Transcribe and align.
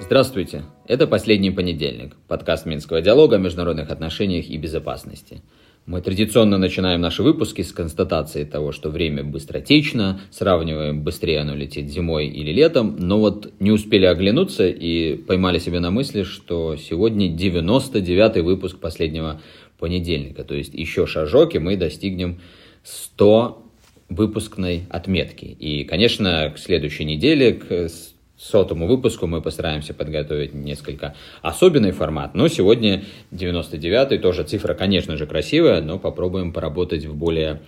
Здравствуйте! 0.00 0.62
Это 0.86 1.08
«Последний 1.08 1.50
понедельник»– 1.50 2.14
подкаст 2.28 2.66
Минского 2.66 3.00
диалога 3.00 3.36
о 3.36 3.38
международных 3.40 3.90
отношениях 3.90 4.48
и 4.48 4.56
безопасности. 4.58 5.42
Мы 5.86 6.00
традиционно 6.00 6.56
начинаем 6.56 7.00
наши 7.00 7.22
выпуски 7.22 7.60
с 7.60 7.72
констатации 7.72 8.44
того, 8.44 8.72
что 8.72 8.88
время 8.88 9.24
быстротечно, 9.24 10.20
сравниваем, 10.30 11.02
быстрее 11.02 11.40
оно 11.40 11.54
летит 11.54 11.90
зимой 11.90 12.28
или 12.28 12.52
летом, 12.52 12.96
но 12.98 13.18
вот 13.18 13.52
не 13.60 13.70
успели 13.70 14.06
оглянуться 14.06 14.66
и 14.66 15.16
поймали 15.16 15.58
себя 15.58 15.80
на 15.80 15.90
мысли, 15.90 16.22
что 16.22 16.76
сегодня 16.76 17.28
99-й 17.34 18.40
выпуск 18.40 18.78
последнего 18.78 19.40
понедельника, 19.84 20.44
то 20.44 20.54
есть 20.54 20.72
еще 20.72 21.06
шажок, 21.06 21.54
и 21.54 21.58
мы 21.58 21.76
достигнем 21.76 22.40
100 22.84 23.62
выпускной 24.08 24.84
отметки. 24.88 25.44
И, 25.44 25.84
конечно, 25.84 26.50
к 26.54 26.58
следующей 26.58 27.04
неделе, 27.04 27.52
к 27.52 27.90
сотому 28.38 28.86
выпуску 28.86 29.26
мы 29.26 29.42
постараемся 29.42 29.92
подготовить 29.92 30.54
несколько 30.54 31.14
особенный 31.42 31.90
формат. 31.92 32.34
Но 32.34 32.48
сегодня 32.48 33.04
99-й, 33.30 34.18
тоже 34.20 34.44
цифра, 34.44 34.72
конечно 34.72 35.18
же, 35.18 35.26
красивая, 35.26 35.82
но 35.82 35.98
попробуем 35.98 36.54
поработать 36.54 37.04
в 37.04 37.14
более 37.14 37.60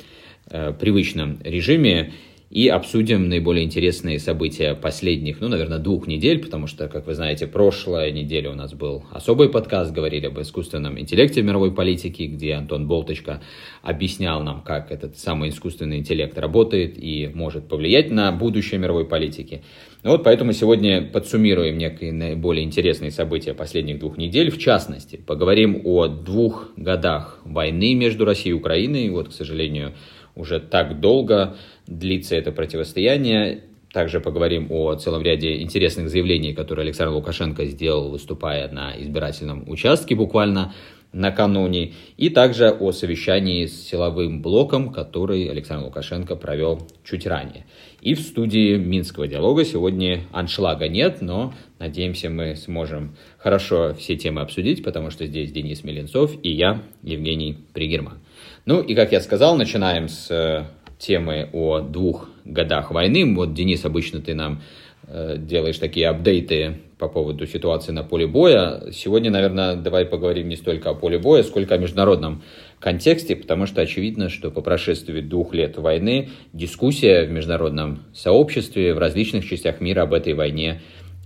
э, 0.49 0.73
привычном 0.73 1.39
режиме 1.45 2.15
и 2.49 2.69
обсудим 2.69 3.29
наиболее 3.29 3.65
интересные 3.65 4.21
события 4.21 4.75
последних, 4.75 5.41
ну, 5.41 5.49
наверное, 5.49 5.79
двух 5.79 6.07
недель, 6.07 6.39
потому 6.39 6.69
что, 6.69 6.87
как 6.87 7.07
вы 7.07 7.15
знаете, 7.15 7.49
прошлая 7.49 8.13
неделя 8.13 8.53
у 8.53 8.55
нас 8.55 8.73
был 8.73 9.05
особый 9.11 9.49
подкаст, 9.49 9.93
говорили 9.93 10.27
об 10.27 10.41
искусственном 10.41 10.99
интеллекте 10.99 11.43
в 11.43 11.45
мировой 11.45 11.75
политике, 11.75 12.27
где 12.27 12.55
Антон 12.55 12.87
Болточка 12.87 13.43
объяснял 13.83 14.45
нам, 14.45 14.63
как 14.63 14.93
этот 14.93 15.19
самый 15.19 15.51
искусственный 15.51 15.99
интеллект 15.99 16.39
работает 16.39 16.95
и 16.97 17.29
может 17.35 17.67
повлиять 17.69 18.13
на 18.13 18.31
будущее 18.31 18.79
мировой 18.79 19.07
политики. 19.07 19.63
Ну 20.05 20.13
вот 20.13 20.23
поэтому 20.23 20.53
сегодня 20.53 21.03
подсуммируем 21.03 21.79
некие 21.79 22.13
наиболее 22.13 22.65
интересные 22.65 23.11
события 23.11 23.55
последних 23.55 23.99
двух 23.99 24.19
недель. 24.19 24.53
В 24.53 24.59
частности, 24.59 25.17
поговорим 25.17 25.81
о 25.85 26.07
двух 26.07 26.71
годах 26.77 27.41
войны 27.45 27.95
между 27.95 28.25
Россией 28.25 28.51
и 28.51 28.59
Украиной. 28.59 29.11
Вот, 29.11 29.31
к 29.31 29.33
сожалению, 29.33 29.95
уже 30.37 30.61
так 30.61 31.01
долго 31.01 31.57
длится 31.87 32.37
это 32.37 32.53
противостояние. 32.53 33.65
Также 33.93 34.21
поговорим 34.21 34.71
о 34.71 34.95
целом 34.97 35.23
ряде 35.23 35.63
интересных 35.63 36.11
заявлений, 36.11 36.53
которые 36.53 36.85
Александр 36.85 37.15
Лукашенко 37.15 37.65
сделал, 37.65 38.11
выступая 38.11 38.69
на 38.71 38.93
избирательном 39.01 39.69
участке 39.69 40.15
буквально 40.15 40.75
накануне. 41.13 41.95
И 42.17 42.29
также 42.29 42.71
о 42.71 42.93
совещании 42.93 43.65
с 43.67 43.89
силовым 43.89 44.43
блоком, 44.43 44.93
который 44.93 45.49
Александр 45.49 45.87
Лукашенко 45.87 46.37
провел 46.37 46.87
чуть 47.05 47.27
ранее. 47.27 47.65
И 48.03 48.15
в 48.15 48.21
студии 48.21 48.77
Минского 48.77 49.27
диалога 49.27 49.65
сегодня 49.65 50.25
аншлага 50.31 50.89
нет, 50.89 51.23
но 51.23 51.55
надеемся 51.79 52.29
мы 52.29 52.55
сможем 52.55 53.17
хорошо 53.39 53.95
все 53.95 54.17
темы 54.17 54.43
обсудить, 54.43 54.85
потому 54.85 55.11
что 55.11 55.27
здесь 55.27 55.51
Денис 55.53 55.83
Меленцов 55.85 56.33
и 56.43 56.51
я, 56.51 56.83
Евгений 57.03 57.57
Пригерман. 57.73 58.19
Ну 58.67 58.83
и, 58.83 58.95
как 58.95 59.13
я 59.13 59.21
сказал, 59.21 59.57
начинаем 59.57 60.09
с 60.09 60.31
э, 60.31 60.65
темы 60.99 61.49
о 61.53 61.81
двух 61.81 62.29
годах 62.45 62.91
войны. 62.91 63.35
Вот, 63.35 63.55
Денис, 63.55 63.85
обычно 63.85 64.21
ты 64.21 64.35
нам 64.35 64.63
э, 65.07 65.37
делаешь 65.39 65.79
такие 65.79 66.09
апдейты 66.09 66.79
по 66.99 67.09
поводу 67.09 67.47
ситуации 67.47 67.93
на 67.93 68.03
поле 68.03 68.27
боя. 68.27 68.91
Сегодня, 68.93 69.31
наверное, 69.31 69.77
давай 69.77 70.07
поговорим 70.07 70.49
не 70.49 70.57
столько 70.57 70.91
о 70.91 70.95
поле 70.95 71.19
боя, 71.19 71.43
сколько 71.43 71.75
о 71.75 71.79
международном 71.79 72.43
контексте, 72.81 73.37
потому 73.37 73.67
что 73.67 73.83
очевидно, 73.83 74.29
что 74.29 74.51
по 74.51 74.63
прошествии 74.63 75.21
двух 75.21 75.53
лет 75.53 75.77
войны 75.77 76.31
дискуссия 76.53 77.25
в 77.25 77.31
международном 77.31 78.05
сообществе 78.15 78.95
в 78.95 78.99
различных 78.99 79.47
частях 79.47 79.81
мира 79.81 80.03
об 80.03 80.15
этой 80.15 80.33
войне 80.33 80.81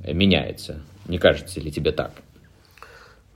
меняется. 0.04 0.82
Не 1.06 1.18
кажется 1.18 1.60
ли 1.60 1.70
тебе 1.70 1.92
так? 1.92 2.12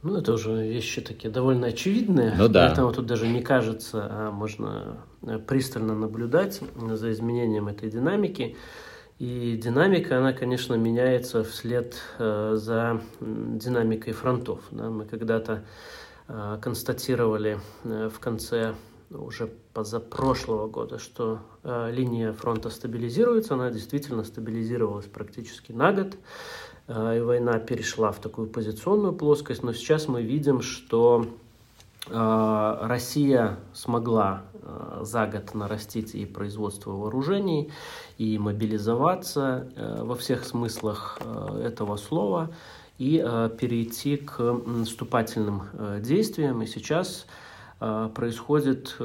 Ну, 0.05 0.19
это 0.19 0.35
уже 0.35 0.69
вещи 0.69 1.01
такие 1.01 1.31
довольно 1.31 1.69
очевидные. 1.69 2.35
Ну 2.37 2.47
да. 2.49 2.67
Поэтому 2.67 2.93
тут 2.93 3.07
даже 3.07 3.27
не 3.27 3.41
кажется, 3.41 4.07
а 4.11 4.31
можно 4.31 4.99
э, 5.23 5.39
пристально 5.39 5.95
наблюдать 5.95 6.61
за 6.77 7.11
изменением 7.11 7.69
этой 7.69 7.91
динамики. 7.91 8.55
И 9.19 9.57
динамика, 9.57 10.19
она, 10.19 10.35
конечно, 10.35 10.75
меняется 10.75 11.43
вслед 11.43 11.97
э, 12.19 12.53
за 12.57 13.01
динамикой 13.21 14.13
фронтов. 14.13 14.61
Да? 14.73 14.91
Мы 14.91 15.07
когда-то 15.07 15.65
э, 16.29 16.59
констатировали 16.61 17.59
в 17.83 18.19
конце 18.21 18.75
уже 19.09 19.49
позапрошлого 19.73 20.67
года, 20.67 20.99
что 20.99 21.41
линия 21.63 22.33
фронта 22.33 22.69
стабилизируется, 22.69 23.55
она 23.55 23.71
действительно 23.71 24.25
стабилизировалась 24.25 25.07
практически 25.07 25.73
на 25.73 25.93
год. 25.93 26.17
Э, 26.87 27.17
и 27.17 27.21
война 27.21 27.59
перешла 27.59 28.13
в 28.13 28.19
такую 28.19 28.49
позиционную 28.49 29.13
плоскость, 29.13 29.63
но 29.63 29.73
сейчас 29.73 30.09
мы 30.09 30.23
видим, 30.23 30.61
что 30.61 31.27
э, 32.09 32.79
Россия 32.83 33.59
смогла 33.73 34.43
э, 34.53 35.01
за 35.03 35.27
год 35.27 35.55
нарастить 35.55 36.15
и 36.15 36.27
производство 36.27 36.91
вооружений, 36.91 37.73
и 38.19 38.39
мобилизоваться 38.39 39.69
во 39.77 40.15
всех 40.15 40.45
смыслах 40.45 41.19
этого 41.63 41.97
слова, 41.97 42.51
и 42.97 43.17
перейти 43.59 44.17
к 44.17 44.41
наступательным 44.41 45.65
действиям. 46.01 46.63
И 46.63 46.67
сейчас 46.67 47.27
происходит 47.81 48.97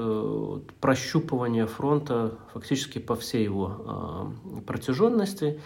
прощупывание 0.80 1.66
фронта 1.66 2.36
фактически 2.54 3.00
по 3.00 3.16
всей 3.16 3.44
его 3.44 4.32
протяженности. 4.68 5.60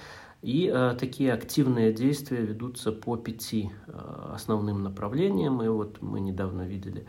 И 0.43 0.69
э, 0.71 0.93
такие 0.99 1.31
активные 1.31 1.93
действия 1.93 2.41
ведутся 2.41 2.91
по 2.91 3.15
пяти 3.15 3.71
э, 3.87 4.31
основным 4.33 4.83
направлениям. 4.83 5.63
И 5.63 5.69
вот 5.69 6.01
мы 6.01 6.19
недавно 6.19 6.63
видели 6.63 7.07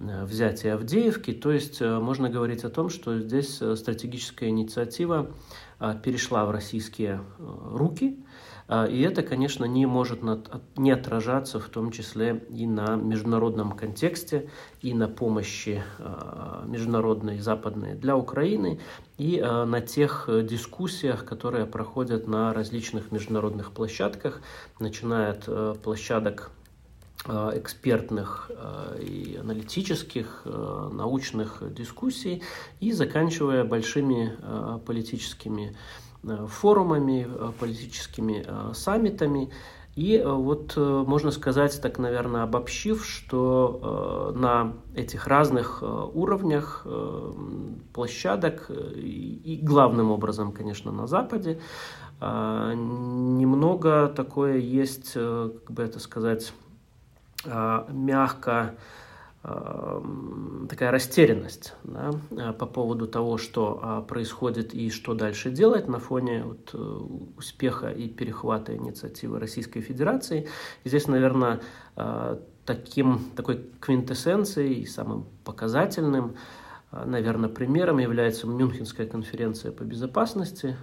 э, 0.00 0.24
взятие 0.24 0.74
Авдеевки. 0.74 1.32
То 1.32 1.52
есть 1.52 1.80
э, 1.80 2.00
можно 2.00 2.28
говорить 2.28 2.64
о 2.64 2.70
том, 2.70 2.88
что 2.88 3.20
здесь 3.20 3.62
э, 3.62 3.76
стратегическая 3.76 4.48
инициатива 4.48 5.30
э, 5.78 5.94
перешла 6.02 6.44
в 6.44 6.50
российские 6.50 7.20
э, 7.38 7.76
руки. 7.76 8.18
А, 8.74 8.86
и 8.86 9.02
это, 9.02 9.22
конечно, 9.22 9.66
не 9.66 9.84
может 9.84 10.20
не 10.76 10.90
отражаться 10.92 11.60
в 11.60 11.68
том 11.68 11.90
числе 11.90 12.42
и 12.48 12.66
на 12.66 12.96
международном 12.96 13.72
контексте, 13.72 14.48
и 14.80 14.94
на 14.94 15.08
помощи 15.08 15.82
а, 15.98 16.64
международной 16.66 17.38
западной 17.38 17.94
для 17.94 18.16
Украины, 18.16 18.80
и 19.18 19.38
а, 19.38 19.66
на 19.66 19.82
тех 19.82 20.26
дискуссиях, 20.44 21.26
которые 21.26 21.66
проходят 21.66 22.26
на 22.26 22.54
различных 22.54 23.12
международных 23.12 23.72
площадках, 23.72 24.40
начиная 24.78 25.32
от 25.32 25.82
площадок 25.82 26.50
экспертных 27.24 28.50
и 28.98 29.38
аналитических, 29.40 30.42
научных 30.44 31.62
дискуссий 31.72 32.42
и 32.80 32.90
заканчивая 32.90 33.62
большими 33.62 34.36
политическими 34.84 35.68
Э, 35.68 36.01
форумами, 36.48 37.26
э, 37.28 37.52
политическими 37.58 38.44
э, 38.46 38.72
саммитами. 38.74 39.50
И 39.94 40.22
вот 40.24 40.74
можно 40.78 41.30
сказать, 41.32 41.78
так, 41.82 41.98
наверное, 41.98 42.44
обобщив, 42.44 43.04
что 43.04 44.32
на 44.34 44.72
этих 44.94 45.26
разных 45.26 45.82
уровнях 45.82 46.86
площадок 47.92 48.70
и 48.70 49.60
главным 49.62 50.10
образом, 50.10 50.52
конечно, 50.52 50.92
на 50.92 51.06
Западе, 51.06 51.60
немного 52.22 54.08
такое 54.08 54.56
есть, 54.56 55.12
как 55.12 55.70
бы 55.70 55.82
это 55.82 55.98
сказать, 55.98 56.54
мягко 57.44 58.76
такая 59.42 60.92
растерянность 60.92 61.74
да, 61.82 62.12
э, 62.30 62.52
по 62.52 62.66
поводу 62.66 63.08
того, 63.08 63.38
что 63.38 63.80
а, 63.82 64.00
происходит 64.00 64.72
и 64.72 64.88
что 64.90 65.14
дальше 65.14 65.50
делать 65.50 65.88
на 65.88 65.98
фоне 65.98 66.44
вот, 66.44 66.70
э, 66.74 66.78
успеха 67.36 67.88
и 67.88 68.08
перехвата 68.08 68.76
инициативы 68.76 69.40
Российской 69.40 69.80
Федерации. 69.80 70.48
И 70.84 70.88
здесь, 70.88 71.08
наверное, 71.08 71.60
э, 71.96 72.38
таким, 72.64 73.18
такой 73.34 73.66
квинтэссенцией 73.80 74.82
и 74.82 74.86
самым 74.86 75.26
показательным 75.44 76.36
Наверное, 77.06 77.48
примером 77.48 78.00
является 78.00 78.46
Мюнхенская 78.46 79.06
конференция 79.06 79.72
по 79.72 79.82
безопасности, 79.82 80.76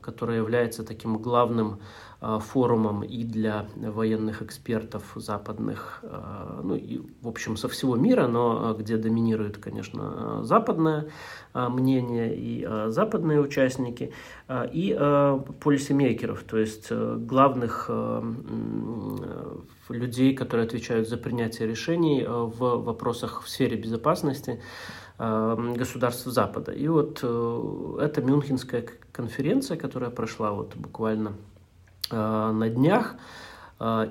которая 0.00 0.38
является 0.38 0.82
таким 0.82 1.18
главным 1.18 1.80
форумом 2.22 3.02
и 3.02 3.24
для 3.24 3.66
военных 3.74 4.42
экспертов 4.42 5.02
западных, 5.16 6.00
э, 6.04 6.60
ну 6.62 6.76
и, 6.76 7.00
в 7.20 7.26
общем, 7.26 7.56
со 7.56 7.68
всего 7.68 7.96
мира, 7.96 8.28
но 8.28 8.70
э, 8.70 8.80
где 8.80 8.96
доминирует, 8.96 9.58
конечно, 9.58 10.44
западное 10.44 11.08
мнение 11.54 12.34
и 12.34 12.66
западные 12.88 13.38
участники, 13.38 14.12
и 14.48 14.94
полисемейкеров, 15.60 16.44
то 16.44 16.56
есть 16.56 16.90
главных 16.90 17.90
людей, 19.90 20.34
которые 20.34 20.64
отвечают 20.64 21.08
за 21.10 21.18
принятие 21.18 21.68
решений 21.68 22.24
в 22.26 22.56
вопросах 22.56 23.42
в 23.42 23.48
сфере 23.50 23.76
безопасности, 23.76 24.62
государств 25.18 26.24
Запада. 26.24 26.72
И 26.72 26.88
вот 26.88 27.18
эта 27.18 28.22
Мюнхенская 28.22 28.86
конференция, 29.12 29.76
которая 29.76 30.10
прошла 30.10 30.52
вот 30.52 30.74
буквально 30.74 31.32
на 32.12 32.68
днях, 32.68 33.16
а, 33.84 34.08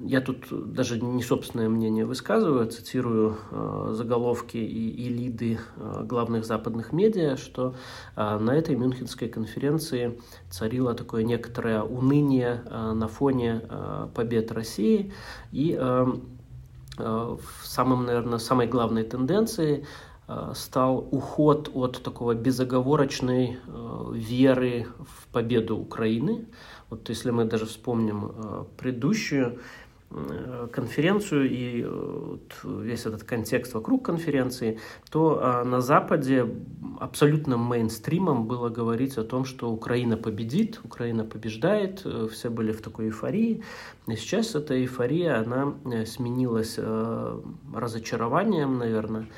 я 0.00 0.22
тут 0.22 0.46
даже 0.72 0.98
не 0.98 1.22
собственное 1.22 1.68
мнение 1.68 2.06
высказываю, 2.06 2.66
цитирую 2.70 3.36
а, 3.50 3.90
заголовки 3.92 4.56
и, 4.56 4.88
и 4.88 5.08
лиды 5.10 5.58
главных 6.04 6.46
западных 6.46 6.94
медиа, 6.94 7.36
что 7.36 7.74
на 8.16 8.50
этой 8.52 8.76
Мюнхенской 8.76 9.28
конференции 9.28 10.18
царило 10.48 10.94
такое 10.94 11.22
некоторое 11.22 11.82
уныние 11.82 12.62
на 12.70 13.08
фоне 13.08 13.60
побед 14.14 14.52
России. 14.52 15.12
И 15.52 15.78
самым, 17.62 18.06
наверное, 18.06 18.38
самой 18.38 18.66
главной 18.66 19.04
тенденцией 19.04 19.84
стал 20.54 21.08
уход 21.10 21.70
от 21.74 22.02
такого 22.02 22.34
безоговорочной 22.34 23.58
веры 24.12 24.86
в 24.98 25.26
победу 25.28 25.76
Украины, 25.76 26.46
вот 26.90 27.08
если 27.08 27.30
мы 27.30 27.44
даже 27.44 27.66
вспомним 27.66 28.32
э, 28.34 28.64
предыдущую 28.76 29.60
э, 30.10 30.68
конференцию 30.72 31.48
и 31.48 31.84
э, 31.86 32.36
весь 32.64 33.06
этот 33.06 33.22
контекст 33.22 33.74
вокруг 33.74 34.04
конференции, 34.04 34.80
то 35.10 35.62
на 35.64 35.80
Западе 35.80 36.46
абсолютным 36.98 37.60
мейнстримом 37.60 38.46
было 38.46 38.68
говорить 38.68 39.16
о 39.18 39.24
том, 39.24 39.44
что 39.44 39.70
Украина 39.70 40.16
победит, 40.16 40.80
Украина 40.82 41.24
побеждает, 41.24 42.04
все 42.32 42.50
были 42.50 42.72
в 42.72 42.82
такой 42.82 43.06
эйфории. 43.06 43.62
И 44.08 44.16
сейчас 44.16 44.56
эта 44.56 44.74
эйфория, 44.74 45.40
она 45.40 45.74
сменилась 46.06 46.78
разочарованием, 47.72 48.78
наверное, 48.78 49.28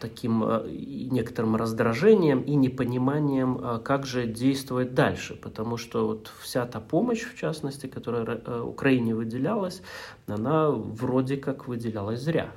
таким 0.00 0.44
э, 0.44 0.68
некоторым 1.10 1.56
раздражением 1.56 2.42
и 2.42 2.54
непониманием, 2.54 3.58
э, 3.58 3.78
как 3.82 4.06
же 4.06 4.26
действовать 4.26 4.94
дальше, 4.94 5.34
потому 5.34 5.78
что 5.78 6.06
вот 6.06 6.30
вся 6.42 6.66
та 6.66 6.80
помощь, 6.80 7.22
в 7.22 7.38
частности, 7.38 7.86
которая 7.86 8.36
Украине 8.62 9.14
выделялась, 9.14 9.82
она 10.26 10.70
вроде 10.70 11.36
как 11.36 11.68
выделялась 11.68 12.20
зря. 12.20 12.52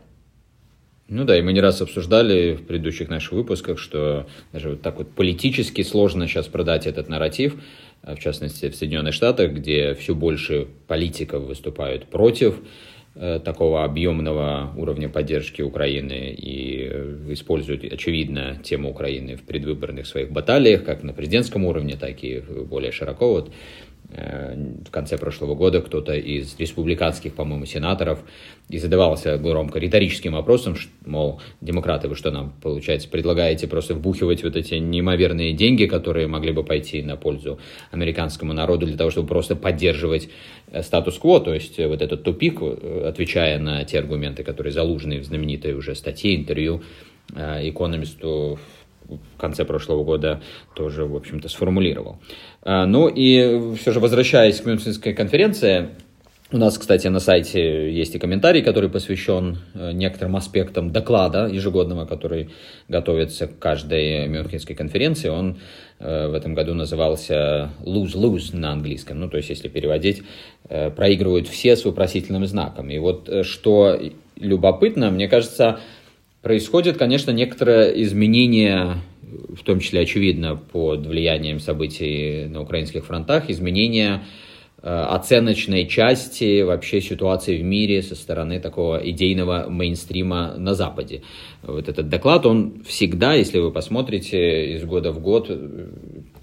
Ну 1.08 1.26
да, 1.26 1.38
и 1.38 1.42
мы 1.42 1.54
не 1.54 1.62
раз 1.62 1.82
обсуждали 1.82 2.56
в 2.56 2.66
предыдущих 2.66 3.10
наших 3.10 3.34
выпусках, 3.34 3.78
что 3.78 4.26
даже 4.52 4.72
вот 4.72 4.82
так 4.82 4.98
вот 4.98 5.12
политически 5.12 5.84
сложно 5.84 6.28
сейчас 6.28 6.48
продать 6.48 6.88
этот 6.88 7.08
нарратив, 7.08 7.56
в 8.02 8.18
частности 8.18 8.70
в 8.70 8.76
Соединенных 8.76 9.14
Штатах, 9.14 9.52
где 9.52 9.94
все 9.96 10.16
больше 10.16 10.68
политиков 10.88 11.44
выступают 11.44 12.08
против 12.08 12.56
Э, 12.56 12.60
такого 13.16 13.84
объемного 13.84 14.74
уровня 14.76 15.08
поддержки 15.08 15.62
Украины 15.62 16.34
и 16.34 16.90
э, 16.90 17.26
используют, 17.30 17.84
очевидно, 17.84 18.58
тему 18.64 18.90
Украины 18.90 19.36
в 19.36 19.44
предвыборных 19.44 20.08
своих 20.08 20.32
баталиях, 20.32 20.84
как 20.84 21.04
на 21.04 21.14
президентском 21.14 21.66
уровне, 21.66 21.96
так 21.96 22.24
и 22.24 22.40
более 22.40 22.92
широко. 22.92 23.34
Вот 23.34 23.52
Э, 23.52 23.93
в 24.16 24.92
конце 24.92 25.18
прошлого 25.18 25.56
года 25.56 25.82
кто-то 25.82 26.14
из 26.14 26.56
республиканских, 26.60 27.34
по-моему, 27.34 27.66
сенаторов 27.66 28.20
и 28.70 28.78
задавался 28.78 29.38
громко 29.38 29.80
риторическим 29.80 30.34
вопросом, 30.34 30.76
мол, 31.06 31.42
демократы, 31.62 32.08
вы 32.08 32.16
что 32.16 32.32
нам, 32.32 32.54
получается, 32.62 33.10
предлагаете 33.10 33.68
просто 33.68 33.96
вбухивать 33.96 34.44
вот 34.44 34.56
эти 34.56 34.76
неимоверные 34.76 35.54
деньги, 35.54 35.86
которые 35.86 36.28
могли 36.28 36.52
бы 36.52 36.64
пойти 36.64 37.02
на 37.02 37.18
пользу 37.18 37.60
американскому 37.92 38.54
народу 38.54 38.86
для 38.86 38.98
того, 38.98 39.10
чтобы 39.10 39.28
просто 39.28 39.56
поддерживать 39.56 40.30
э, 40.72 40.84
статус-кво, 40.84 41.40
то 41.40 41.54
есть 41.54 41.80
э, 41.80 41.88
вот 41.88 42.02
этот 42.02 42.24
тупик, 42.24 42.62
отвечая 42.62 43.60
на 43.60 43.84
те 43.84 44.00
аргументы, 44.00 44.44
которые 44.44 44.72
заложены 44.72 45.20
в 45.20 45.24
знаменитой 45.24 45.74
уже 45.74 45.96
статье, 45.96 46.36
интервью 46.36 46.84
экономисту 47.30 48.60
в 49.08 49.38
конце 49.38 49.66
прошлого 49.66 50.04
года 50.04 50.42
тоже, 50.76 51.06
в 51.06 51.16
общем-то, 51.16 51.50
сформулировал. 51.50 52.20
А, 52.64 52.86
ну 52.86 53.08
и 53.08 53.76
все 53.76 53.92
же, 53.92 54.00
возвращаясь 54.00 54.62
к 54.62 54.66
Мюнхенской 54.66 55.14
конференции, 55.14 55.90
у 56.52 56.58
нас, 56.58 56.78
кстати, 56.78 57.08
на 57.08 57.20
сайте 57.20 57.92
есть 57.92 58.14
и 58.14 58.20
комментарий, 58.20 58.62
который 58.62 58.88
посвящен 58.88 59.58
э, 59.74 59.92
некоторым 59.92 60.36
аспектам 60.36 60.92
доклада 60.92 61.48
ежегодного, 61.48 62.06
который 62.06 62.52
готовится 62.88 63.48
к 63.48 63.58
каждой 63.58 64.28
Мюнхенской 64.28 64.76
конференции. 64.76 65.30
Он 65.30 65.58
э, 66.00 66.28
в 66.28 66.34
этом 66.36 66.54
году 66.54 66.76
назывался 66.76 67.72
lose-lose 67.84 68.56
на 68.56 68.72
английском. 68.72 69.20
Ну, 69.20 69.30
то 69.30 69.38
есть, 69.38 69.50
если 69.50 69.68
переводить, 69.68 70.22
э, 70.70 70.92
проигрывают 70.92 71.48
все 71.48 71.76
с 71.76 71.86
вопросительным 71.86 72.46
знаком. 72.46 72.92
И 72.92 73.00
вот 73.00 73.30
что 73.46 74.00
любопытно, 74.36 75.10
мне 75.10 75.28
кажется, 75.28 75.80
Происходит, 76.44 76.98
конечно, 76.98 77.32
некоторое 77.32 77.88
изменение, 78.04 78.98
в 79.56 79.64
том 79.64 79.80
числе, 79.80 80.02
очевидно, 80.02 80.56
под 80.56 81.06
влиянием 81.06 81.60
событий 81.60 82.46
на 82.46 82.62
украинских 82.62 83.06
фронтах, 83.06 83.50
изменение 83.50 84.24
э, 84.82 84.88
оценочной 84.90 85.88
части 85.88 86.62
вообще 86.62 87.02
ситуации 87.02 87.58
в 87.58 87.64
мире 87.64 88.02
со 88.02 88.16
стороны 88.16 88.60
такого 88.60 88.98
идейного 88.98 89.68
мейнстрима 89.70 90.56
на 90.58 90.74
Западе. 90.74 91.24
Вот 91.62 91.90
этот 91.90 92.10
доклад, 92.10 92.46
он 92.46 92.84
всегда, 92.86 93.34
если 93.34 93.60
вы 93.60 93.72
посмотрите 93.72 94.76
из 94.76 94.84
года 94.84 95.12
в 95.12 95.20
год, 95.20 95.50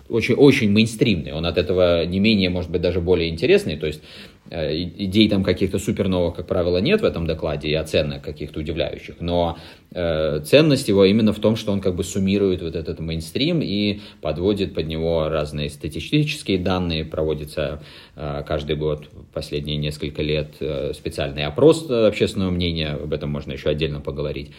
очень, 0.08 0.34
очень 0.34 0.70
мейнстримный. 0.72 1.32
Он 1.32 1.46
от 1.46 1.56
этого 1.56 2.04
не 2.04 2.18
менее, 2.18 2.50
может 2.50 2.70
быть, 2.70 2.80
даже 2.80 3.00
более 3.00 3.28
интересный. 3.28 3.76
То 3.76 3.86
есть 3.86 4.02
Э, 4.39 4.39
идей 4.50 5.28
там 5.28 5.44
каких-то 5.44 5.78
суперновых, 5.78 6.34
как 6.34 6.46
правило, 6.46 6.78
нет 6.78 7.00
в 7.00 7.04
этом 7.04 7.26
докладе 7.26 7.68
и 7.68 7.74
оценок 7.74 8.22
каких-то 8.22 8.60
удивляющих, 8.60 9.16
но 9.20 9.58
э, 9.92 10.40
ценность 10.44 10.88
его 10.88 11.04
именно 11.04 11.32
в 11.32 11.38
том, 11.38 11.56
что 11.56 11.72
он 11.72 11.80
как 11.80 11.94
бы 11.94 12.02
суммирует 12.02 12.62
вот 12.62 12.74
этот 12.74 12.98
мейнстрим 12.98 13.60
и 13.62 14.00
подводит 14.20 14.74
под 14.74 14.88
него 14.88 15.28
разные 15.28 15.70
статистические 15.70 16.58
данные, 16.58 17.04
проводится 17.04 17.82
э, 18.16 18.42
каждый 18.46 18.76
год 18.76 19.08
последние 19.32 19.76
несколько 19.76 20.22
лет 20.22 20.54
э, 20.60 20.92
специальный 20.94 21.44
опрос 21.44 21.88
общественного 21.88 22.50
мнения, 22.50 22.90
об 22.90 23.12
этом 23.12 23.30
можно 23.30 23.52
еще 23.52 23.70
отдельно 23.70 24.00
поговорить. 24.00 24.50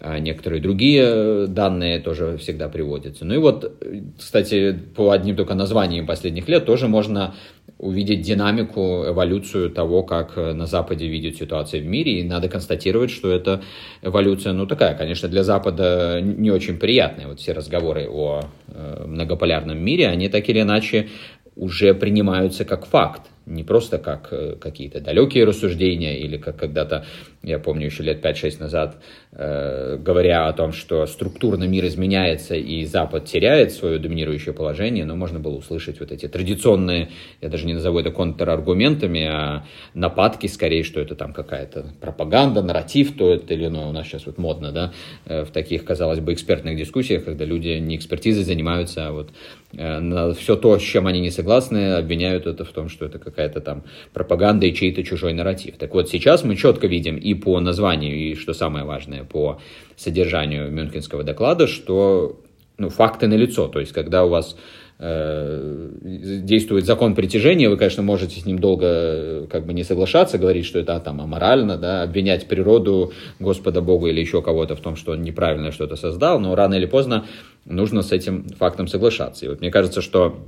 Э, 0.00 0.18
некоторые 0.18 0.62
другие 0.62 1.46
данные 1.46 2.00
тоже 2.00 2.38
всегда 2.38 2.68
приводятся. 2.68 3.24
Ну 3.24 3.34
и 3.34 3.38
вот, 3.38 3.84
кстати, 4.18 4.72
по 4.72 5.10
одним 5.10 5.36
только 5.36 5.54
названиям 5.54 6.06
последних 6.06 6.48
лет 6.48 6.64
тоже 6.64 6.88
можно 6.88 7.34
увидеть 7.78 8.22
динамику, 8.22 9.04
эволюцию 9.08 9.70
того, 9.70 10.02
как 10.02 10.36
э, 10.36 10.52
на 10.54 10.66
Западе 10.66 11.06
видят 11.06 11.36
ситуацию 11.36 11.82
в 11.82 11.86
мире. 11.86 12.20
И 12.20 12.24
надо 12.24 12.48
констатировать, 12.48 13.10
что 13.10 13.30
эта 13.30 13.62
эволюция, 14.02 14.52
ну 14.54 14.66
такая, 14.66 14.94
конечно, 14.94 15.28
для 15.28 15.44
Запада 15.44 16.20
не 16.22 16.50
очень 16.50 16.78
приятная. 16.78 17.26
Вот 17.26 17.40
все 17.40 17.52
разговоры 17.52 18.08
о 18.08 18.40
э, 18.68 19.04
многополярном 19.06 19.78
мире, 19.78 20.08
они 20.08 20.28
так 20.28 20.48
или 20.48 20.62
иначе 20.62 21.08
уже 21.56 21.92
принимаются 21.94 22.64
как 22.64 22.86
факт 22.86 23.22
не 23.50 23.64
просто 23.64 23.98
как 23.98 24.28
э, 24.30 24.56
какие-то 24.58 25.00
далекие 25.00 25.44
рассуждения 25.44 26.18
или 26.18 26.36
как 26.36 26.56
когда-то, 26.56 27.04
я 27.42 27.58
помню 27.58 27.86
еще 27.86 28.02
лет 28.02 28.24
5-6 28.24 28.60
назад, 28.60 28.96
э, 29.32 29.96
говоря 29.98 30.46
о 30.46 30.52
том, 30.52 30.72
что 30.72 31.04
структурно 31.06 31.64
мир 31.64 31.84
изменяется 31.86 32.54
и 32.54 32.84
Запад 32.84 33.24
теряет 33.26 33.72
свое 33.72 33.98
доминирующее 33.98 34.54
положение, 34.54 35.04
но 35.04 35.16
можно 35.16 35.40
было 35.40 35.56
услышать 35.56 36.00
вот 36.00 36.12
эти 36.12 36.28
традиционные, 36.28 37.10
я 37.40 37.48
даже 37.48 37.66
не 37.66 37.74
назову 37.74 37.98
это 37.98 38.10
контраргументами, 38.10 39.26
а 39.26 39.66
нападки 39.94 40.46
скорее, 40.46 40.84
что 40.84 41.00
это 41.00 41.14
там 41.14 41.32
какая-то 41.32 41.86
пропаганда, 42.00 42.62
нарратив, 42.62 43.16
то 43.16 43.32
это 43.32 43.54
или 43.54 43.66
иное. 43.66 43.86
У 43.86 43.92
нас 43.92 44.06
сейчас 44.06 44.26
вот 44.26 44.38
модно, 44.38 44.72
да, 44.72 44.92
э, 45.26 45.44
в 45.44 45.50
таких, 45.50 45.84
казалось 45.84 46.20
бы, 46.20 46.32
экспертных 46.32 46.76
дискуссиях, 46.76 47.24
когда 47.24 47.44
люди 47.44 47.78
не 47.78 47.96
экспертизой 47.96 48.44
занимаются, 48.44 49.08
а 49.08 49.12
вот 49.12 49.30
на 49.72 50.32
все 50.34 50.56
то, 50.56 50.78
с 50.78 50.82
чем 50.82 51.06
они 51.06 51.20
не 51.20 51.30
согласны, 51.30 51.94
обвиняют 51.94 52.46
это 52.46 52.64
в 52.64 52.70
том, 52.70 52.88
что 52.88 53.06
это 53.06 53.18
какая 53.18 53.40
какая-то 53.40 53.60
там 53.60 53.82
пропаганда 54.12 54.66
и 54.66 54.74
чей-то 54.74 55.02
чужой 55.02 55.32
нарратив. 55.32 55.76
Так 55.78 55.94
вот, 55.94 56.08
сейчас 56.08 56.44
мы 56.44 56.56
четко 56.56 56.86
видим 56.86 57.16
и 57.16 57.34
по 57.34 57.60
названию, 57.60 58.14
и, 58.14 58.34
что 58.34 58.52
самое 58.52 58.84
важное, 58.84 59.24
по 59.24 59.60
содержанию 59.96 60.70
Мюнхенского 60.70 61.22
доклада, 61.22 61.66
что 61.66 62.40
ну, 62.78 62.88
факты 62.88 63.26
налицо. 63.26 63.68
То 63.68 63.80
есть, 63.80 63.92
когда 63.92 64.24
у 64.24 64.28
вас 64.28 64.56
э, 64.56 64.79
действует 65.00 66.84
закон 66.84 67.14
притяжения, 67.14 67.70
вы, 67.70 67.78
конечно, 67.78 68.02
можете 68.02 68.38
с 68.38 68.44
ним 68.44 68.58
долго 68.58 68.86
э, 68.86 69.46
как 69.50 69.64
бы 69.64 69.72
не 69.72 69.82
соглашаться, 69.82 70.36
говорить, 70.36 70.66
что 70.66 70.78
это 70.78 71.00
там 71.00 71.22
аморально, 71.22 71.78
да, 71.78 72.02
обвинять 72.02 72.46
природу, 72.46 73.12
Господа 73.38 73.80
Бога 73.80 74.08
или 74.08 74.20
еще 74.20 74.42
кого-то 74.42 74.76
в 74.76 74.80
том, 74.80 74.96
что 74.96 75.12
он 75.12 75.22
неправильно 75.22 75.72
что-то 75.72 75.96
создал, 75.96 76.38
но 76.38 76.54
рано 76.54 76.74
или 76.74 76.84
поздно 76.84 77.24
нужно 77.64 78.02
с 78.02 78.12
этим 78.12 78.46
фактом 78.58 78.88
соглашаться. 78.88 79.46
И 79.46 79.48
вот 79.48 79.60
мне 79.60 79.70
кажется, 79.70 80.02
что 80.02 80.44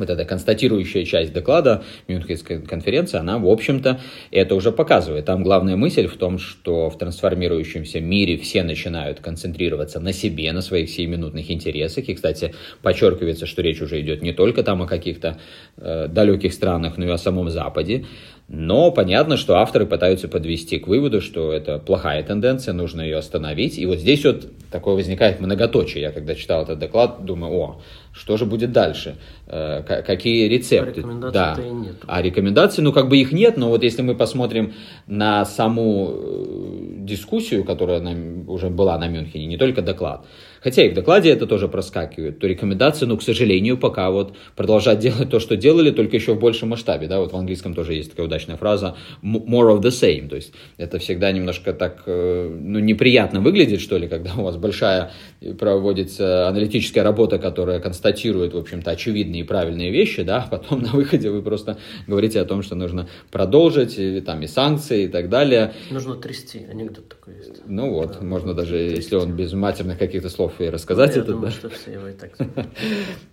вот 0.00 0.10
эта 0.10 0.24
констатирующая 0.24 1.04
часть 1.04 1.32
доклада 1.32 1.84
Мюнхенской 2.08 2.62
конференции, 2.62 3.18
она, 3.18 3.38
в 3.38 3.46
общем-то, 3.46 4.00
это 4.30 4.54
уже 4.54 4.72
показывает. 4.72 5.26
Там 5.26 5.42
главная 5.44 5.76
мысль 5.76 6.06
в 6.06 6.16
том, 6.16 6.38
что 6.38 6.90
в 6.90 6.98
трансформирующемся 6.98 8.00
мире 8.00 8.36
все 8.36 8.62
начинают 8.64 9.20
концентрироваться 9.20 10.00
на 10.00 10.12
себе, 10.12 10.50
на 10.52 10.62
своих 10.62 10.90
сиюминутных 10.90 11.50
интересах. 11.50 12.08
И, 12.08 12.14
кстати, 12.14 12.54
подчеркивается, 12.82 13.46
что 13.46 13.62
речь 13.62 13.80
уже 13.80 14.00
идет 14.00 14.22
не 14.22 14.32
только 14.32 14.62
там 14.62 14.82
о 14.82 14.86
каких-то 14.86 15.38
э, 15.76 16.08
далеких 16.08 16.52
странах, 16.52 16.98
но 16.98 17.04
и 17.06 17.10
о 17.10 17.18
самом 17.18 17.50
Западе. 17.50 18.06
Но 18.52 18.90
понятно, 18.90 19.36
что 19.36 19.58
авторы 19.58 19.86
пытаются 19.86 20.26
подвести 20.26 20.80
к 20.80 20.88
выводу, 20.88 21.20
что 21.20 21.52
это 21.52 21.78
плохая 21.78 22.20
тенденция, 22.24 22.74
нужно 22.74 23.00
ее 23.00 23.18
остановить. 23.18 23.78
И 23.78 23.86
вот 23.86 23.98
здесь 23.98 24.24
вот 24.24 24.48
такое 24.72 24.96
возникает 24.96 25.38
многоточие. 25.38 26.02
Я 26.02 26.10
когда 26.10 26.34
читал 26.34 26.64
этот 26.64 26.80
доклад, 26.80 27.24
думаю, 27.24 27.52
о, 27.52 27.80
что 28.12 28.36
же 28.36 28.46
будет 28.46 28.72
дальше? 28.72 29.18
Э, 29.46 29.82
какие 29.82 30.48
рецепты? 30.48 31.00
А 31.00 31.30
да. 31.30 31.56
и 31.64 31.70
нет. 31.70 31.94
А 32.08 32.20
рекомендаций, 32.20 32.82
ну 32.82 32.92
как 32.92 33.08
бы 33.08 33.18
их 33.18 33.30
нет, 33.30 33.56
но 33.56 33.68
вот 33.68 33.84
если 33.84 34.02
мы 34.02 34.16
посмотрим 34.16 34.74
на 35.06 35.44
саму 35.44 36.10
э, 36.12 36.76
дискуссию, 37.02 37.62
которая 37.62 38.02
уже 38.48 38.68
была 38.68 38.98
на 38.98 39.06
Мюнхене, 39.06 39.46
не 39.46 39.58
только 39.58 39.80
доклад, 39.80 40.26
хотя 40.62 40.84
и 40.84 40.90
в 40.90 40.94
докладе 40.94 41.30
это 41.30 41.46
тоже 41.46 41.68
проскакивает, 41.68 42.38
то 42.38 42.46
рекомендации, 42.46 43.06
ну, 43.06 43.16
к 43.16 43.22
сожалению, 43.22 43.78
пока 43.78 44.10
вот 44.10 44.36
продолжать 44.56 44.98
делать 45.00 45.30
то, 45.30 45.40
что 45.40 45.56
делали, 45.56 45.90
только 45.90 46.16
еще 46.16 46.34
в 46.34 46.40
большем 46.40 46.70
масштабе, 46.70 47.08
да, 47.08 47.20
вот 47.20 47.32
в 47.32 47.36
английском 47.36 47.74
тоже 47.74 47.94
есть 47.94 48.10
такая 48.10 48.26
удачная 48.26 48.56
фраза 48.56 48.96
more 49.22 49.76
of 49.76 49.80
the 49.80 49.90
same, 49.90 50.28
то 50.28 50.36
есть 50.36 50.52
это 50.76 50.98
всегда 50.98 51.32
немножко 51.32 51.72
так, 51.72 52.02
э, 52.06 52.56
ну, 52.60 52.78
неприятно 52.78 53.40
выглядит, 53.40 53.80
что 53.80 53.96
ли, 53.98 54.08
когда 54.08 54.34
у 54.36 54.42
вас 54.42 54.56
большая 54.56 55.12
проводится 55.58 56.48
аналитическая 56.48 57.02
работа, 57.02 57.38
которая 57.38 57.80
констатирует, 57.80 58.54
в 58.54 58.58
общем-то, 58.58 58.90
очевидные 58.90 59.42
и 59.42 59.44
правильные 59.44 59.90
вещи, 59.90 60.22
да, 60.22 60.44
а 60.44 60.48
потом 60.48 60.82
на 60.82 60.90
выходе 60.90 61.30
вы 61.30 61.42
просто 61.42 61.78
говорите 62.06 62.40
о 62.40 62.44
том, 62.44 62.62
что 62.62 62.74
нужно 62.74 63.08
продолжить, 63.30 63.98
и, 63.98 64.20
там, 64.20 64.42
и 64.42 64.46
санкции, 64.46 65.04
и 65.04 65.08
так 65.08 65.28
далее. 65.28 65.72
Нужно 65.90 66.16
трясти, 66.16 66.66
анекдот 66.70 67.08
такой 67.08 67.36
есть. 67.36 67.62
Ну 67.66 67.90
вот, 67.92 68.18
да, 68.20 68.26
можно 68.26 68.54
даже, 68.54 68.78
трясти. 68.78 68.96
если 68.96 69.16
он 69.16 69.34
без 69.34 69.52
матерных 69.52 69.98
каких-то 69.98 70.28
слов 70.28 70.49
слов 70.50 70.60
и 70.60 70.70
рассказать 70.70 71.14
ну, 71.14 71.22
это. 71.22 71.32
Думаю, 71.32 71.46
да? 71.46 71.50
что 71.52 71.68
все 71.70 71.92
его 71.92 72.08
и 72.08 72.12
так 72.12 72.30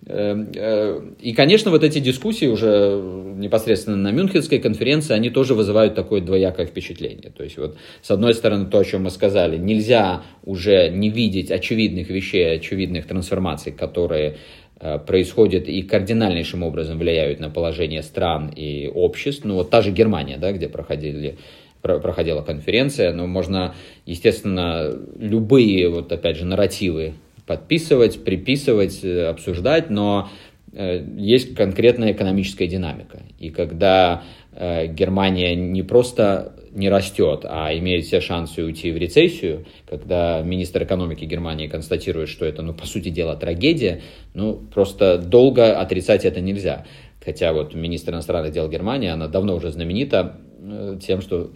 эм, 0.08 0.50
э, 0.56 1.02
И, 1.20 1.34
конечно, 1.34 1.72
вот 1.72 1.84
эти 1.84 2.00
дискуссии 2.00 2.46
уже 2.48 3.02
непосредственно 3.38 3.98
на 3.98 4.12
Мюнхенской 4.12 4.60
конференции, 4.60 5.14
они 5.14 5.30
тоже 5.30 5.54
вызывают 5.54 5.96
такое 5.96 6.22
двоякое 6.22 6.66
впечатление. 6.66 7.32
То 7.36 7.44
есть 7.44 7.58
вот 7.58 7.78
с 8.02 8.12
одной 8.12 8.34
стороны 8.34 8.66
то, 8.68 8.80
о 8.80 8.86
чем 8.86 9.04
мы 9.04 9.10
сказали, 9.10 9.58
нельзя 9.58 10.24
уже 10.44 10.90
не 10.90 11.10
видеть 11.10 11.52
очевидных 11.52 12.10
вещей, 12.10 12.56
очевидных 12.56 13.06
трансформаций, 13.08 13.72
которые 13.72 14.38
э, 14.80 15.00
происходят 15.00 15.68
и 15.68 15.82
кардинальнейшим 15.82 16.64
образом 16.64 16.98
влияют 16.98 17.40
на 17.40 17.50
положение 17.50 18.04
стран 18.04 18.50
и 18.50 18.88
обществ. 18.88 19.46
Ну 19.46 19.56
вот 19.56 19.70
та 19.70 19.82
же 19.82 19.92
Германия, 19.92 20.38
да, 20.38 20.52
где 20.52 20.68
проходили 20.70 21.38
проходила 21.88 22.42
конференция, 22.42 23.14
но 23.14 23.28
можно, 23.28 23.76
естественно, 24.06 24.94
любые, 25.18 25.90
вот 25.90 26.12
опять 26.12 26.38
же, 26.38 26.46
нарративы 26.46 27.14
подписывать, 27.48 28.24
приписывать, 28.24 29.04
э, 29.04 29.28
обсуждать, 29.28 29.90
но 29.90 30.30
э, 30.74 31.04
есть 31.18 31.56
конкретная 31.56 32.12
экономическая 32.12 32.68
динамика. 32.68 33.24
И 33.40 33.50
когда 33.50 34.24
э, 34.52 34.88
Германия 34.88 35.56
не 35.56 35.82
просто 35.82 36.54
не 36.74 36.90
растет, 36.90 37.46
а 37.46 37.76
имеет 37.76 38.06
все 38.06 38.22
шансы 38.22 38.64
уйти 38.64 38.92
в 38.92 38.98
рецессию, 38.98 39.66
когда 39.90 40.42
министр 40.42 40.84
экономики 40.84 41.24
Германии 41.24 41.68
констатирует, 41.68 42.30
что 42.30 42.46
это, 42.46 42.62
ну, 42.62 42.74
по 42.74 42.86
сути 42.86 43.10
дела, 43.10 43.36
трагедия, 43.36 44.02
ну, 44.36 44.54
просто 44.54 45.18
долго 45.18 45.80
отрицать 45.80 46.26
это 46.26 46.42
нельзя. 46.42 46.86
Хотя 47.24 47.52
вот 47.54 47.74
министр 47.74 48.14
иностранных 48.14 48.52
дел 48.52 48.70
Германии, 48.70 49.10
она 49.10 49.28
давно 49.28 49.56
уже 49.56 49.72
знаменита 49.72 50.38
тем, 51.02 51.22
что 51.22 51.52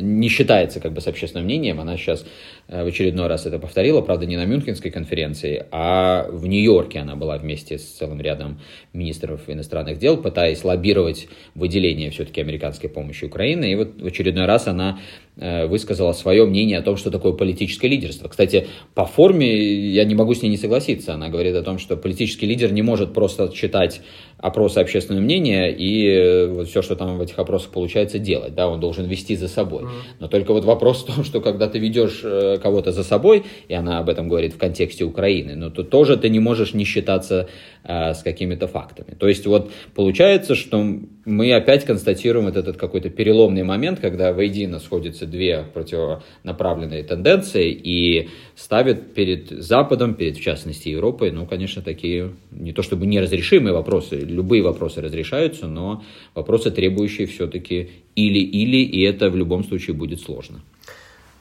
не 0.00 0.28
считается 0.28 0.80
как 0.80 0.92
бы 0.92 1.00
с 1.00 1.06
общественным 1.06 1.44
мнением. 1.44 1.80
Она 1.80 1.96
сейчас 1.96 2.24
в 2.68 2.86
очередной 2.86 3.28
раз 3.28 3.46
это 3.46 3.58
повторила, 3.58 4.02
правда, 4.02 4.26
не 4.26 4.36
на 4.36 4.44
Мюнхенской 4.44 4.90
конференции, 4.90 5.64
а 5.70 6.26
в 6.30 6.46
Нью-Йорке 6.46 6.98
она 6.98 7.16
была 7.16 7.38
вместе 7.38 7.78
с 7.78 7.84
целым 7.84 8.20
рядом 8.20 8.60
министров 8.92 9.40
иностранных 9.48 9.98
дел, 9.98 10.18
пытаясь 10.18 10.62
лоббировать 10.64 11.28
выделение 11.54 12.10
все-таки 12.10 12.42
американской 12.42 12.90
помощи 12.90 13.24
Украины. 13.24 13.72
И 13.72 13.74
вот 13.74 14.02
в 14.02 14.06
очередной 14.06 14.44
раз 14.44 14.66
она 14.66 14.98
э, 15.36 15.66
высказала 15.66 16.12
свое 16.12 16.44
мнение 16.44 16.78
о 16.78 16.82
том, 16.82 16.98
что 16.98 17.10
такое 17.10 17.32
политическое 17.32 17.88
лидерство. 17.88 18.28
Кстати, 18.28 18.66
по 18.94 19.06
форме 19.06 19.48
я 19.90 20.04
не 20.04 20.14
могу 20.14 20.34
с 20.34 20.42
ней 20.42 20.50
не 20.50 20.58
согласиться. 20.58 21.14
Она 21.14 21.30
говорит 21.30 21.54
о 21.54 21.62
том, 21.62 21.78
что 21.78 21.96
политический 21.96 22.46
лидер 22.46 22.70
не 22.72 22.82
может 22.82 23.14
просто 23.14 23.48
читать 23.48 24.02
опросы 24.36 24.78
общественного 24.78 25.22
мнения 25.22 25.68
и 25.68 26.06
э, 26.06 26.46
вот 26.46 26.68
все, 26.68 26.82
что 26.82 26.96
там 26.96 27.18
в 27.18 27.20
этих 27.20 27.38
опросах 27.38 27.70
получается 27.70 28.18
делать, 28.18 28.54
да, 28.54 28.68
он 28.68 28.78
должен 28.78 29.06
вести 29.06 29.36
за 29.36 29.48
собой. 29.48 29.84
Но 30.20 30.28
только 30.28 30.52
вот 30.52 30.64
вопрос 30.64 31.02
в 31.02 31.06
том, 31.14 31.24
что 31.24 31.40
когда 31.40 31.66
ты 31.66 31.78
ведешь 31.78 32.20
э, 32.22 32.57
кого-то 32.58 32.92
за 32.92 33.02
собой, 33.02 33.44
и 33.68 33.74
она 33.74 33.98
об 33.98 34.08
этом 34.08 34.28
говорит 34.28 34.54
в 34.54 34.58
контексте 34.58 35.04
Украины, 35.04 35.54
но 35.54 35.70
то 35.70 35.82
тоже 35.82 36.16
ты 36.16 36.28
не 36.28 36.40
можешь 36.40 36.74
не 36.74 36.84
считаться 36.84 37.48
а, 37.84 38.14
с 38.14 38.22
какими-то 38.22 38.66
фактами. 38.66 39.16
То 39.18 39.28
есть 39.28 39.46
вот 39.46 39.70
получается, 39.94 40.54
что 40.54 40.84
мы 41.24 41.52
опять 41.52 41.84
констатируем 41.84 42.46
вот 42.46 42.56
этот 42.56 42.76
какой-то 42.76 43.08
переломный 43.10 43.62
момент, 43.62 44.00
когда 44.00 44.32
воедино 44.32 44.78
сходятся 44.78 45.26
две 45.26 45.64
противонаправленные 45.72 47.02
тенденции 47.04 47.70
и 47.70 48.28
ставят 48.56 49.14
перед 49.14 49.48
Западом, 49.50 50.14
перед 50.14 50.36
в 50.36 50.42
частности 50.42 50.88
Европой, 50.88 51.30
ну, 51.30 51.46
конечно, 51.46 51.80
такие 51.80 52.32
не 52.50 52.72
то 52.72 52.82
чтобы 52.82 53.06
неразрешимые 53.06 53.72
вопросы, 53.72 54.16
любые 54.16 54.62
вопросы 54.62 55.00
разрешаются, 55.00 55.66
но 55.66 56.02
вопросы, 56.34 56.70
требующие 56.70 57.26
все-таки 57.26 57.90
или-или, 58.16 58.78
и 58.78 59.02
это 59.02 59.30
в 59.30 59.36
любом 59.36 59.64
случае 59.64 59.94
будет 59.94 60.20
сложно. 60.20 60.60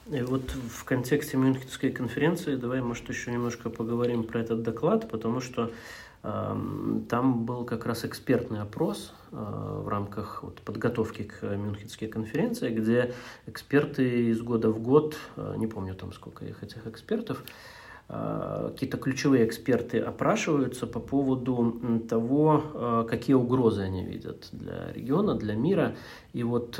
И 0.10 0.22
вот 0.22 0.52
в 0.52 0.86
контексте 0.86 1.38
Мюнхенской 1.38 1.92
конференции 1.92 2.56
давай, 2.56 2.82
может, 2.82 3.10
еще 3.10 3.32
немножко 3.32 3.70
поговорим 3.70 4.24
про 4.24 4.40
этот 4.40 4.64
доклад, 4.64 5.10
потому 5.10 5.42
что 5.42 5.72
там 6.22 7.46
был 7.46 7.64
как 7.64 7.86
раз 7.86 8.04
экспертный 8.04 8.62
опрос 8.62 9.14
э, 9.32 9.36
в 9.36 9.88
рамках 9.88 10.44
вот, 10.44 10.62
подготовки 10.62 11.24
к 11.24 11.44
Мюнхенской 11.44 12.08
конференции, 12.08 12.74
где 12.74 13.14
эксперты 13.46 14.30
из 14.30 14.42
года 14.42 14.70
в 14.70 14.80
год, 14.80 15.16
э, 15.36 15.56
не 15.58 15.68
помню 15.68 15.94
там 15.96 16.12
сколько 16.12 16.44
их 16.44 16.64
этих 16.64 16.86
экспертов, 16.88 17.44
э, 18.10 18.70
какие-то 18.74 18.98
ключевые 18.98 19.46
эксперты 19.46 20.00
опрашиваются 20.00 20.88
по 20.88 21.00
поводу 21.00 22.04
того, 22.10 23.06
какие 23.10 23.36
угрозы 23.36 23.84
они 23.84 24.04
видят 24.04 24.50
для 24.52 24.92
региона, 24.92 25.36
для 25.36 25.56
мира. 25.56 25.96
И 26.34 26.44
вот 26.44 26.78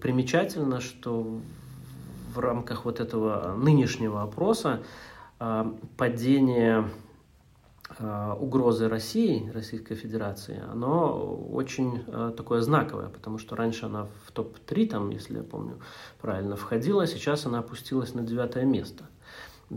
примечательно, 0.00 0.80
что 0.80 1.40
в 2.36 2.38
рамках 2.38 2.84
вот 2.84 3.00
этого 3.00 3.54
нынешнего 3.56 4.22
опроса 4.22 4.82
падение 5.96 6.88
Э, 7.98 8.34
угрозы 8.38 8.88
России, 8.88 9.48
Российской 9.54 9.94
Федерации, 9.94 10.60
оно 10.70 11.36
очень 11.52 12.04
э, 12.08 12.32
такое 12.36 12.60
знаковое, 12.60 13.08
потому 13.08 13.38
что 13.38 13.54
раньше 13.54 13.86
она 13.86 14.08
в 14.24 14.32
топ-3, 14.32 14.88
там, 14.88 15.10
если 15.10 15.36
я 15.36 15.44
помню 15.44 15.78
правильно, 16.20 16.56
входила, 16.56 17.06
сейчас 17.06 17.46
она 17.46 17.60
опустилась 17.60 18.12
на 18.12 18.22
девятое 18.22 18.64
место. 18.64 19.04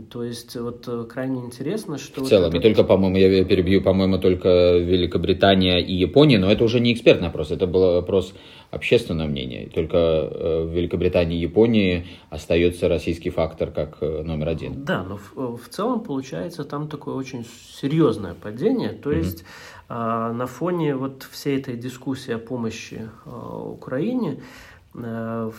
То 0.08 0.22
есть 0.22 0.54
вот 0.54 0.86
э, 0.86 1.04
крайне 1.04 1.40
интересно, 1.40 1.98
что... 1.98 2.22
В 2.22 2.28
целом, 2.28 2.44
вот 2.44 2.54
это... 2.54 2.58
и 2.58 2.62
только, 2.62 2.84
по-моему, 2.84 3.16
я 3.16 3.44
перебью, 3.44 3.82
по-моему, 3.82 4.18
только 4.18 4.78
Великобритания 4.78 5.80
и 5.80 5.92
Япония, 5.94 6.38
но 6.38 6.50
это 6.50 6.62
уже 6.62 6.78
не 6.78 6.92
экспертный 6.92 7.26
опрос, 7.26 7.50
это 7.50 7.66
был 7.66 7.96
опрос 7.96 8.32
общественного 8.70 9.26
мнения. 9.26 9.68
Только 9.74 9.96
э, 9.96 10.62
в 10.62 10.72
Великобритании 10.72 11.38
и 11.38 11.42
Японии 11.42 12.06
остается 12.30 12.88
российский 12.88 13.30
фактор 13.30 13.72
как 13.72 13.98
э, 14.00 14.22
номер 14.22 14.50
один. 14.50 14.84
Да, 14.84 15.02
но 15.02 15.16
в, 15.16 15.56
в 15.56 15.68
целом 15.68 16.00
получается 16.00 16.62
там 16.62 16.86
такое 16.86 17.16
очень 17.16 17.44
серьезное 17.80 18.34
падение, 18.34 18.90
то 18.90 19.10
есть 19.10 19.42
mm-hmm. 19.88 20.30
э, 20.30 20.32
на 20.34 20.46
фоне 20.46 20.94
вот 20.94 21.24
всей 21.28 21.58
этой 21.58 21.76
дискуссии 21.76 22.32
о 22.32 22.38
помощи 22.38 23.10
э, 23.26 23.30
Украине 23.30 24.40
э, 24.94 25.50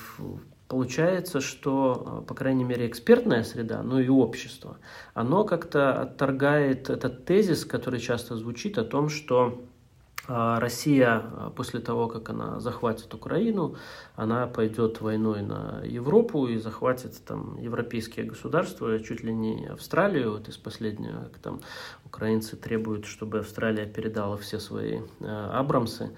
получается, 0.72 1.42
что, 1.42 2.22
э, 2.24 2.28
по 2.28 2.34
крайней 2.34 2.64
мере, 2.64 2.88
экспертная 2.88 3.44
среда, 3.44 3.84
ну 3.84 4.00
и 4.00 4.08
общество, 4.08 4.78
оно 5.14 5.44
как-то 5.44 6.02
отторгает 6.02 6.90
этот 6.90 7.26
тезис, 7.26 7.66
который 7.66 8.00
часто 8.00 8.38
звучит 8.38 8.78
о 8.78 8.86
том, 8.86 9.10
что 9.10 9.62
э, 10.30 10.60
Россия 10.60 11.24
э, 11.24 11.52
после 11.58 11.82
того, 11.82 12.08
как 12.08 12.30
она 12.30 12.62
захватит 12.62 13.14
Украину, 13.14 13.76
она 14.16 14.48
пойдет 14.48 15.02
войной 15.02 15.42
на 15.42 15.82
Европу 15.84 16.48
и 16.48 16.58
захватит 16.58 17.22
там 17.26 17.58
европейские 17.60 18.26
государства, 18.26 18.98
чуть 19.02 19.24
ли 19.24 19.34
не 19.34 19.66
Австралию. 19.66 20.32
Вот 20.32 20.48
из 20.48 20.56
последнего, 20.56 21.30
там 21.44 21.60
украинцы 22.06 22.56
требуют, 22.56 23.06
чтобы 23.06 23.40
Австралия 23.40 23.88
передала 23.88 24.38
все 24.38 24.58
свои 24.58 25.02
Абрамсы. 25.20 26.12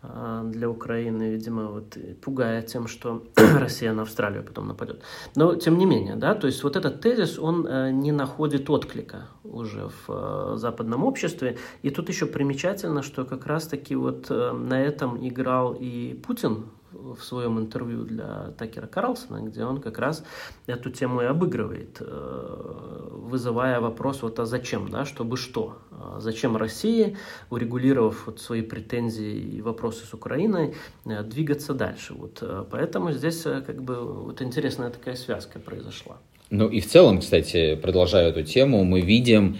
А, 0.00 0.44
для 0.44 0.70
Украины, 0.70 1.30
видимо, 1.30 1.66
вот 1.66 1.98
пугая 2.22 2.62
тем, 2.62 2.86
что 2.86 3.24
Россия 3.36 3.92
на 3.92 4.02
Австралию 4.02 4.44
потом 4.44 4.68
нападет. 4.68 5.02
Но 5.34 5.56
тем 5.56 5.76
не 5.76 5.86
менее, 5.86 6.14
да, 6.14 6.34
то 6.34 6.46
есть 6.46 6.62
вот 6.62 6.76
этот 6.76 7.00
тезис, 7.00 7.38
он 7.38 7.66
э, 7.66 7.90
не 7.90 8.12
находит 8.12 8.70
отклика 8.70 9.26
уже 9.42 9.88
в 9.88 10.08
э, 10.08 10.56
западном 10.56 11.04
обществе. 11.04 11.58
И 11.82 11.90
тут 11.90 12.08
еще 12.08 12.26
примечательно, 12.26 13.02
что 13.02 13.24
как 13.24 13.46
раз-таки 13.46 13.96
вот 13.96 14.26
э, 14.30 14.52
на 14.52 14.80
этом 14.80 15.26
играл 15.26 15.76
и 15.78 16.14
Путин 16.14 16.66
в 16.92 17.20
своем 17.22 17.58
интервью 17.58 18.04
для 18.04 18.52
Такера 18.58 18.86
Карлсона, 18.86 19.40
где 19.46 19.64
он 19.64 19.80
как 19.80 19.98
раз 19.98 20.24
эту 20.66 20.90
тему 20.90 21.22
и 21.22 21.24
обыгрывает, 21.24 22.00
вызывая 22.00 23.80
вопрос 23.80 24.22
вот 24.22 24.38
а 24.38 24.46
зачем, 24.46 24.88
да, 24.88 25.04
чтобы 25.04 25.36
что. 25.36 25.78
зачем 26.18 26.56
России, 26.56 27.16
урегулировав 27.50 28.26
вот 28.26 28.40
свои 28.40 28.62
претензии 28.62 29.38
и 29.56 29.60
вопросы 29.60 30.04
с 30.06 30.14
Украиной, 30.14 30.74
двигаться 31.04 31.74
дальше. 31.74 32.14
Вот, 32.14 32.42
поэтому 32.70 33.12
здесь 33.12 33.42
как 33.42 33.82
бы 33.82 33.96
вот 33.96 34.42
интересная 34.42 34.90
такая 34.90 35.16
связка 35.16 35.58
произошла. 35.58 36.18
Ну 36.50 36.68
и 36.68 36.80
в 36.80 36.86
целом, 36.86 37.20
кстати, 37.20 37.74
продолжая 37.76 38.30
эту 38.30 38.42
тему, 38.42 38.84
мы 38.84 39.00
видим 39.02 39.58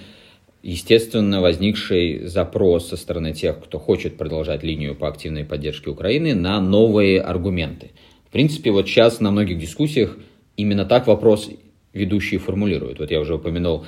естественно, 0.63 1.41
возникший 1.41 2.27
запрос 2.27 2.89
со 2.89 2.97
стороны 2.97 3.33
тех, 3.33 3.63
кто 3.63 3.79
хочет 3.79 4.17
продолжать 4.17 4.63
линию 4.63 4.95
по 4.95 5.09
активной 5.09 5.45
поддержке 5.45 5.91
Украины, 5.91 6.35
на 6.35 6.61
новые 6.61 7.21
аргументы. 7.21 7.91
В 8.27 8.31
принципе, 8.31 8.71
вот 8.71 8.87
сейчас 8.89 9.21
на 9.21 9.31
многих 9.31 9.59
дискуссиях 9.59 10.17
именно 10.57 10.85
так 10.85 11.07
вопрос 11.07 11.49
ведущие 11.93 12.39
формулируют. 12.39 12.99
Вот 12.99 13.11
я 13.11 13.21
уже 13.21 13.35
упомянул, 13.35 13.87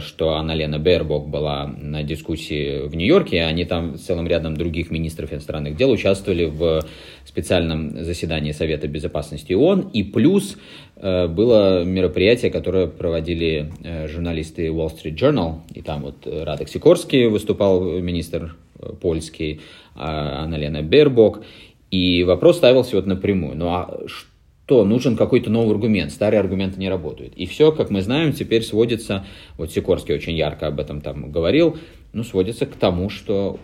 что 0.00 0.30
Анна-Лена 0.30 0.78
Бербок 0.78 1.28
была 1.28 1.66
на 1.66 2.02
дискуссии 2.02 2.86
в 2.88 2.96
Нью-Йорке, 2.96 3.42
они 3.42 3.64
там 3.64 3.96
с 3.96 4.02
целым 4.02 4.26
рядом 4.26 4.56
других 4.56 4.90
министров 4.90 5.32
иностранных 5.32 5.76
дел 5.76 5.90
участвовали 5.90 6.46
в 6.46 6.82
специальном 7.24 8.04
заседании 8.04 8.52
Совета 8.52 8.88
Безопасности 8.88 9.52
ООН, 9.52 9.90
и 9.92 10.02
плюс 10.02 10.56
э, 10.96 11.28
было 11.28 11.84
мероприятие, 11.84 12.50
которое 12.50 12.88
проводили 12.88 13.70
э, 13.84 14.08
журналисты 14.08 14.66
Wall 14.66 14.90
Street 14.90 15.14
Journal, 15.14 15.60
и 15.72 15.82
там 15.82 16.02
вот 16.02 16.26
Радek 16.26 16.68
Сикорский 16.68 17.26
выступал, 17.26 17.82
министр 18.00 18.56
польский, 19.00 19.60
а 19.94 20.42
Анна-Лена 20.44 20.82
Бербок, 20.82 21.44
и 21.90 22.24
вопрос 22.24 22.56
ставился 22.56 22.96
вот 22.96 23.06
напрямую, 23.06 23.56
ну 23.56 23.68
а 23.68 24.00
что 24.06 24.28
то 24.68 24.84
нужен 24.84 25.16
какой-то 25.16 25.48
новый 25.48 25.72
аргумент, 25.72 26.12
старые 26.12 26.40
аргументы 26.40 26.78
не 26.78 26.90
работают. 26.90 27.32
И 27.36 27.46
все, 27.46 27.72
как 27.72 27.88
мы 27.88 28.02
знаем, 28.02 28.34
теперь 28.34 28.62
сводится, 28.62 29.24
вот 29.56 29.72
Сикорский 29.72 30.14
очень 30.14 30.36
ярко 30.36 30.66
об 30.66 30.78
этом 30.78 31.00
там 31.00 31.32
говорил, 31.32 31.78
ну, 32.12 32.22
сводится 32.22 32.66
к 32.66 32.74
тому, 32.74 33.08
что 33.08 33.58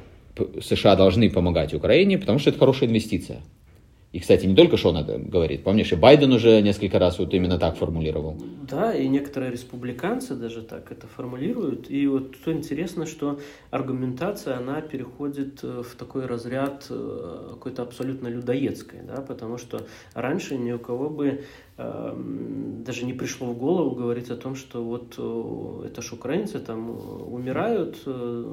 США 0.62 0.96
должны 0.96 1.28
помогать 1.28 1.75
Украине, 1.75 2.16
потому 2.16 2.38
что 2.38 2.49
это 2.49 2.58
хорошая 2.58 2.88
инвестиция. 2.88 3.42
И, 4.14 4.21
кстати, 4.21 4.47
не 4.47 4.54
только 4.54 4.76
Шон 4.76 4.97
это 4.97 5.18
говорит. 5.18 5.64
Помнишь, 5.64 5.90
и 5.90 5.97
Байден 5.97 6.33
уже 6.33 6.61
несколько 6.61 7.00
раз 7.00 7.18
вот 7.18 7.35
именно 7.35 7.59
так 7.59 7.76
формулировал. 7.76 8.37
Да, 8.62 8.94
и 8.94 9.09
некоторые 9.09 9.50
республиканцы 9.50 10.37
даже 10.37 10.62
так 10.62 10.92
это 10.92 11.09
формулируют. 11.09 11.90
И 11.90 12.06
вот 12.06 12.37
что 12.37 12.52
интересно, 12.52 13.06
что 13.06 13.40
аргументация, 13.73 14.56
она 14.56 14.80
переходит 14.83 15.64
э, 15.64 15.83
в 15.83 15.97
такой 15.97 16.26
разряд 16.26 16.87
э, 16.90 17.49
какой-то 17.54 17.83
абсолютно 17.83 18.28
людоедской, 18.28 19.00
да, 19.02 19.21
потому 19.21 19.59
что 19.59 19.85
раньше 20.14 20.56
ни 20.59 20.71
у 20.71 20.78
кого 20.78 21.11
бы 21.11 21.42
даже 21.76 23.04
не 23.04 23.12
пришло 23.12 23.48
в 23.48 23.58
голову 23.58 23.96
говорить 23.96 24.30
о 24.30 24.36
том, 24.36 24.54
что 24.54 24.84
вот 24.84 25.14
э, 25.18 25.86
это 25.88 26.02
ж 26.02 26.12
украинцы 26.12 26.60
там 26.60 26.90
э, 26.90 26.92
умирают 26.92 27.96
э, 28.06 28.44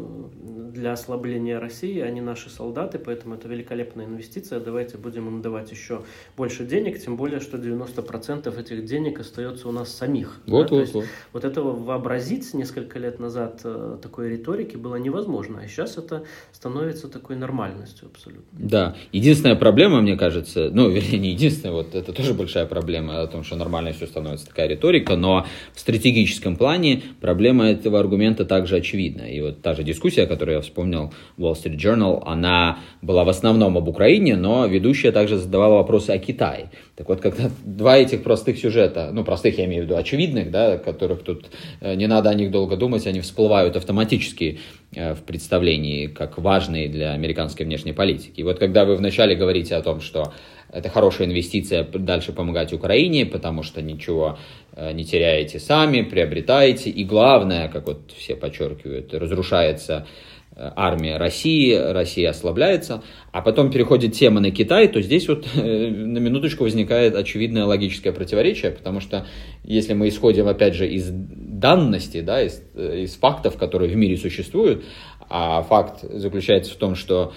для 0.74 0.94
ослабления 0.94 1.60
России, 1.60 2.00
они 2.00 2.22
наши 2.22 2.50
солдаты, 2.50 2.98
поэтому 2.98 3.36
это 3.36 3.48
великолепная 3.48 4.06
инвестиция, 4.06 4.60
давайте 4.60 4.98
будем 4.98 5.28
им 5.28 5.42
давать 5.42 5.72
еще 5.72 6.02
больше 6.38 6.66
денег, 6.66 7.00
тем 7.00 7.18
более, 7.18 7.42
что 7.42 7.58
90% 7.58 8.60
этих 8.60 8.86
денег 8.86 9.20
остается 9.20 9.68
у 9.68 9.72
нас 9.72 9.94
самих. 9.94 10.42
Вот, 10.48 10.70
да? 10.70 10.78
вот, 10.78 10.94
вот. 10.94 11.06
вот 11.34 11.46
этого 11.46 11.76
вообразить 11.76 12.54
несколько 12.54 13.00
лет 13.00 13.20
назад 13.20 13.62
такой 14.02 14.30
риторики 14.30 14.78
было 14.78 14.96
невозможно, 14.96 15.62
а 15.64 15.68
сейчас 15.68 15.98
это 15.98 16.24
становится 16.54 17.08
такой 17.08 17.36
нормальностью 17.36 18.08
абсолютно. 18.08 18.44
Да, 18.54 18.96
единственная 19.12 19.56
проблема, 19.56 20.02
мне 20.02 20.18
кажется, 20.18 20.70
ну, 20.72 20.90
вернее, 20.90 21.20
не 21.20 21.32
единственная, 21.32 21.76
вот 21.76 21.94
это 21.94 22.14
тоже 22.14 22.34
большая 22.34 22.66
проблема, 22.66 23.11
о 23.12 23.28
том, 23.28 23.44
что 23.44 23.56
нормально 23.56 23.94
все 23.94 24.08
становится 24.08 24.48
такая 24.48 24.68
риторика, 24.68 25.16
но 25.16 25.46
в 25.74 25.80
стратегическом 25.80 26.56
плане 26.56 27.02
проблема 27.20 27.66
этого 27.66 28.00
аргумента 28.00 28.46
также 28.46 28.78
очевидна. 28.78 29.24
И 29.24 29.42
вот 29.42 29.62
та 29.62 29.74
же 29.74 29.84
дискуссия, 29.84 30.26
которую 30.26 30.56
я 30.56 30.62
вспомнил, 30.62 31.14
Wall 31.38 31.54
Street 31.54 31.78
Journal, 31.78 32.24
она 32.26 32.80
была 33.02 33.24
в 33.24 33.30
основном 33.30 33.78
об 33.78 33.88
Украине, 33.88 34.36
но 34.36 34.66
ведущая 34.66 35.12
также 35.12 35.38
задавала 35.38 35.76
вопросы 35.76 36.12
о 36.12 36.18
Китае. 36.18 36.70
Так 37.02 37.10
вот, 37.10 37.20
когда 37.20 37.50
два 37.66 37.98
этих 37.98 38.22
простых 38.22 38.60
сюжета, 38.60 39.10
ну, 39.12 39.24
простых 39.24 39.58
я 39.58 39.66
имею 39.66 39.82
в 39.82 39.86
виду 39.88 39.98
очевидных, 39.98 40.52
да, 40.52 40.78
которых 40.78 41.24
тут 41.24 41.48
э, 41.80 41.96
не 41.96 42.06
надо 42.06 42.30
о 42.30 42.36
них 42.36 42.52
долго 42.52 42.78
думать, 42.78 43.08
они 43.08 43.22
всплывают 43.22 43.76
автоматически 43.76 44.60
э, 44.94 45.16
в 45.16 45.24
представлении 45.24 46.06
как 46.06 46.38
важные 46.38 46.90
для 46.90 47.14
американской 47.14 47.66
внешней 47.66 47.94
политики. 47.94 48.42
И 48.42 48.44
вот 48.44 48.60
когда 48.60 48.86
вы 48.86 48.98
вначале 48.98 49.34
говорите 49.34 49.74
о 49.74 49.82
том, 49.82 50.00
что 50.00 50.32
это 50.72 50.90
хорошая 50.90 51.28
инвестиция 51.28 51.84
дальше 51.84 52.34
помогать 52.34 52.72
Украине, 52.72 53.26
потому 53.26 53.64
что 53.64 53.82
ничего 53.82 54.38
э, 54.76 54.92
не 54.92 55.04
теряете 55.04 55.60
сами, 55.60 56.04
приобретаете. 56.04 56.92
И 56.92 57.04
главное, 57.04 57.68
как 57.68 57.88
вот 57.88 58.12
все 58.16 58.36
подчеркивают, 58.36 59.12
разрушается 59.12 60.06
армия 60.56 61.18
России, 61.18 61.74
Россия 61.74 62.30
ослабляется, 62.30 63.04
а 63.32 63.42
потом 63.42 63.72
переходит 63.72 64.14
тема 64.14 64.42
на 64.42 64.52
Китай, 64.52 64.88
то 64.88 65.02
здесь 65.02 65.28
вот 65.28 65.48
э, 65.56 65.90
на 65.90 66.18
минуточку 66.18 66.64
возникает 66.64 67.16
очевидное 67.16 67.66
логическое 67.66 68.12
противоречие, 68.12 68.72
потому 68.72 69.00
что 69.00 69.26
если 69.64 69.94
мы 69.94 70.10
исходим, 70.10 70.48
опять 70.48 70.76
же, 70.76 70.88
из 70.88 71.10
данности, 71.10 72.22
да, 72.22 72.44
из, 72.44 72.62
из 72.76 73.16
фактов, 73.16 73.58
которые 73.58 73.92
в 73.92 73.96
мире 73.96 74.18
существуют, 74.18 74.84
а 75.30 75.62
факт 75.64 76.02
заключается 76.02 76.74
в 76.74 76.76
том, 76.76 76.96
что 76.96 77.34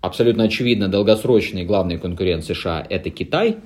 абсолютно 0.00 0.44
очевидно, 0.44 0.88
долгосрочный 0.88 1.64
главный 1.64 1.98
конкурент 1.98 2.44
США– 2.44 2.86
это 2.90 3.10
Китай. 3.10 3.56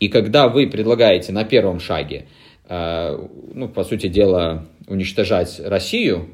И 0.00 0.08
когда 0.08 0.48
вы 0.48 0.66
предлагаете 0.66 1.32
на 1.32 1.44
первом 1.44 1.78
шаге, 1.78 2.26
э, 2.68 3.28
ну, 3.54 3.68
по 3.68 3.84
сути 3.84 4.08
дела, 4.08 4.66
уничтожать 4.88 5.60
Россию, 5.64 6.28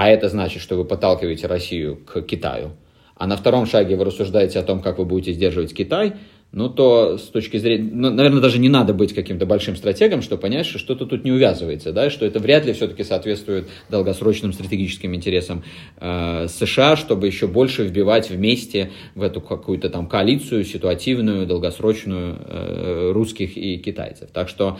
а 0.00 0.08
это 0.08 0.30
значит, 0.30 0.62
что 0.62 0.76
вы 0.76 0.86
подталкиваете 0.86 1.46
Россию 1.46 1.96
к 1.96 2.22
Китаю, 2.22 2.70
а 3.16 3.26
на 3.26 3.36
втором 3.36 3.66
шаге 3.66 3.96
вы 3.96 4.04
рассуждаете 4.06 4.58
о 4.58 4.62
том, 4.62 4.80
как 4.80 4.98
вы 4.98 5.04
будете 5.04 5.32
сдерживать 5.32 5.74
Китай– 5.74 6.14
ну, 6.52 6.68
то 6.68 7.16
с 7.16 7.22
точки 7.28 7.58
зрения, 7.58 7.88
ну, 7.92 8.10
наверное, 8.10 8.40
даже 8.40 8.58
не 8.58 8.68
надо 8.68 8.92
быть 8.92 9.14
каким-то 9.14 9.46
большим 9.46 9.76
стратегом, 9.76 10.20
чтобы 10.20 10.42
понять, 10.42 10.66
что 10.66 10.78
что-то 10.78 11.06
тут 11.06 11.24
не 11.24 11.30
увязывается, 11.30 11.92
да, 11.92 12.10
что 12.10 12.26
это 12.26 12.40
вряд 12.40 12.66
ли 12.66 12.72
все-таки 12.72 13.04
соответствует 13.04 13.68
долгосрочным 13.88 14.52
стратегическим 14.52 15.14
интересам 15.14 15.62
э, 15.98 16.48
США, 16.48 16.96
чтобы 16.96 17.28
еще 17.28 17.46
больше 17.46 17.84
вбивать 17.84 18.30
вместе 18.30 18.90
в 19.14 19.22
эту 19.22 19.40
какую-то 19.40 19.90
там 19.90 20.08
коалицию 20.08 20.64
ситуативную, 20.64 21.46
долгосрочную 21.46 22.36
э, 22.40 23.12
русских 23.12 23.56
и 23.56 23.78
китайцев. 23.78 24.30
Так 24.32 24.48
что 24.48 24.78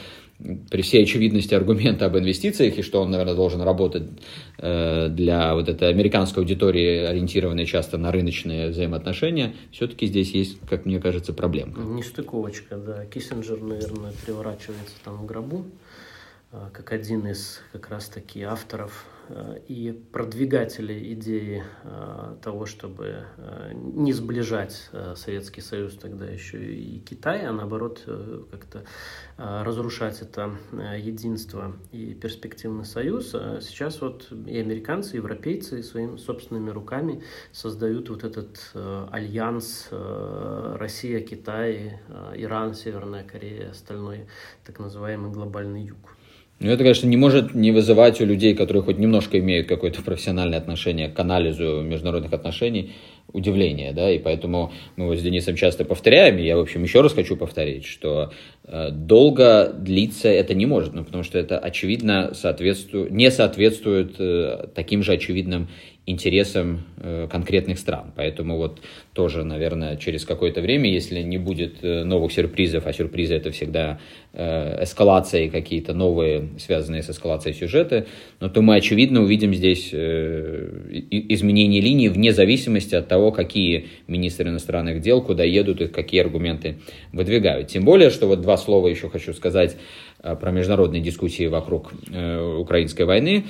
при 0.71 0.83
всей 0.83 1.03
очевидности 1.03 1.55
аргумента 1.55 2.07
об 2.07 2.17
инвестициях 2.17 2.79
и 2.79 2.83
что 2.83 3.03
он, 3.03 3.11
наверное, 3.11 3.35
должен 3.35 3.61
работать 3.61 4.05
э, 4.59 5.09
для 5.09 5.55
вот 5.55 5.69
этой 5.69 5.89
американской 5.89 6.43
аудитории, 6.43 7.05
ориентированной 7.05 7.67
часто 7.67 7.99
на 7.99 8.11
рыночные 8.11 8.71
взаимоотношения, 8.71 9.55
все-таки 9.71 10.07
здесь 10.07 10.33
есть, 10.33 10.59
как 10.69 10.87
мне 10.87 11.01
кажется, 11.01 11.33
проблемка. 11.33 11.81
Нестыковочка, 11.81 12.77
да. 12.77 13.05
Киссинджер, 13.07 13.61
наверное, 13.61 14.13
переворачивается 14.25 14.95
там 15.05 15.19
в 15.19 15.27
гробу, 15.27 15.67
э, 16.53 16.57
как 16.73 16.93
один 16.93 17.27
из 17.27 17.61
как 17.73 17.91
раз-таки 17.91 18.43
авторов 18.43 19.07
и 19.69 19.93
продвигатели 20.13 21.13
идеи 21.15 21.63
э, 21.85 22.37
того, 22.43 22.67
чтобы 22.67 23.25
э, 23.37 23.73
не 23.75 24.13
сближать 24.13 24.91
Советский 25.15 25.61
Союз 25.61 25.97
тогда 25.97 26.27
еще 26.27 26.59
и 26.63 26.99
Китай, 27.01 27.47
а 27.47 27.53
наоборот 27.53 28.03
как-то 28.51 28.85
разрушать 29.37 30.21
это 30.23 30.57
единство 30.97 31.77
и 31.93 32.15
перспективный 32.15 32.85
союз. 32.85 33.35
А 33.35 33.61
сейчас 33.61 34.01
вот 34.01 34.31
и 34.47 34.59
американцы, 34.59 35.15
и 35.15 35.17
европейцы 35.17 35.83
своими 35.83 36.17
собственными 36.17 36.71
руками 36.71 37.23
создают 37.53 38.11
вот 38.11 38.25
этот 38.25 38.73
альянс 38.75 39.89
Россия, 39.91 41.21
Китай, 41.21 42.01
Иран, 42.35 42.75
Северная 42.75 43.25
Корея, 43.25 43.71
остальной 43.71 44.27
так 44.65 44.79
называемый 44.79 45.33
глобальный 45.33 45.85
юг. 45.85 46.17
Ну, 46.61 46.71
это, 46.71 46.83
конечно, 46.83 47.07
не 47.07 47.17
может 47.17 47.55
не 47.55 47.73
вызывать 47.73 48.21
у 48.21 48.27
людей, 48.27 48.55
которые 48.55 48.83
хоть 48.83 48.99
немножко 48.99 49.39
имеют 49.39 49.67
какое-то 49.67 50.03
профессиональное 50.03 50.59
отношение 50.59 51.09
к 51.09 51.19
анализу 51.19 51.81
международных 51.81 52.35
отношений, 52.35 52.93
удивление, 53.33 53.93
да, 53.93 54.11
и 54.11 54.19
поэтому 54.19 54.71
мы 54.97 55.07
вот 55.07 55.19
с 55.19 55.23
Денисом 55.23 55.57
часто 55.57 55.87
повторяем, 55.87 56.37
и 56.37 56.43
я, 56.43 56.59
в 56.59 56.61
общем, 56.61 56.83
еще 56.83 57.01
раз 57.01 57.15
хочу 57.15 57.35
повторить, 57.37 57.87
что 57.87 58.33
э, 58.65 58.91
долго 58.91 59.73
длиться 59.73 60.29
это 60.29 60.53
не 60.53 60.67
может, 60.67 60.93
ну, 60.93 61.03
потому 61.03 61.23
что 61.23 61.39
это, 61.39 61.59
очевидно, 61.59 62.33
соответствует, 62.35 63.11
не 63.11 63.31
соответствует 63.31 64.17
э, 64.19 64.67
таким 64.75 65.03
же 65.03 65.13
очевидным 65.13 65.69
интересам 66.11 66.85
э, 66.99 67.29
конкретных 67.31 67.79
стран. 67.79 68.13
Поэтому 68.17 68.57
вот 68.57 68.81
тоже, 69.13 69.45
наверное, 69.45 69.97
через 69.97 70.25
какое-то 70.25 70.61
время, 70.61 70.91
если 70.91 71.23
не 71.23 71.39
будет 71.39 71.83
э, 71.83 72.05
новых 72.05 72.33
сюрпризов, 72.33 72.87
а 72.87 72.93
сюрпризы 72.93 73.35
это 73.35 73.51
всегда 73.51 73.99
э, 74.33 74.83
эскалации 74.83 75.49
какие-то 75.49 75.95
новые, 75.95 76.49
связанные 76.59 77.03
с 77.03 77.11
эскалацией 77.11 77.55
сюжета, 77.55 78.07
но 78.41 78.49
то 78.49 78.63
мы, 78.63 78.77
очевидно, 78.77 79.23
увидим 79.23 79.55
здесь 79.55 79.93
изменение 79.93 81.81
линии 81.81 82.09
вне 82.09 82.33
зависимости 82.33 82.95
от 82.95 83.09
того, 83.09 83.33
какие 83.33 83.89
министры 84.07 84.51
иностранных 84.51 85.01
дел 85.01 85.23
куда 85.23 85.45
едут 85.45 85.81
и 85.81 85.89
какие 85.89 86.21
аргументы 86.21 86.79
выдвигают. 87.13 87.69
Тем 87.69 87.85
более, 87.85 88.11
что 88.11 88.27
вот 88.27 88.41
два 88.41 88.57
слова 88.57 88.89
еще 88.89 89.09
хочу 89.09 89.33
сказать 89.33 89.77
про 90.19 90.51
международные 90.51 91.01
дискуссии 91.01 91.47
вокруг 91.47 91.93
украинской 92.59 93.05
войны 93.05 93.45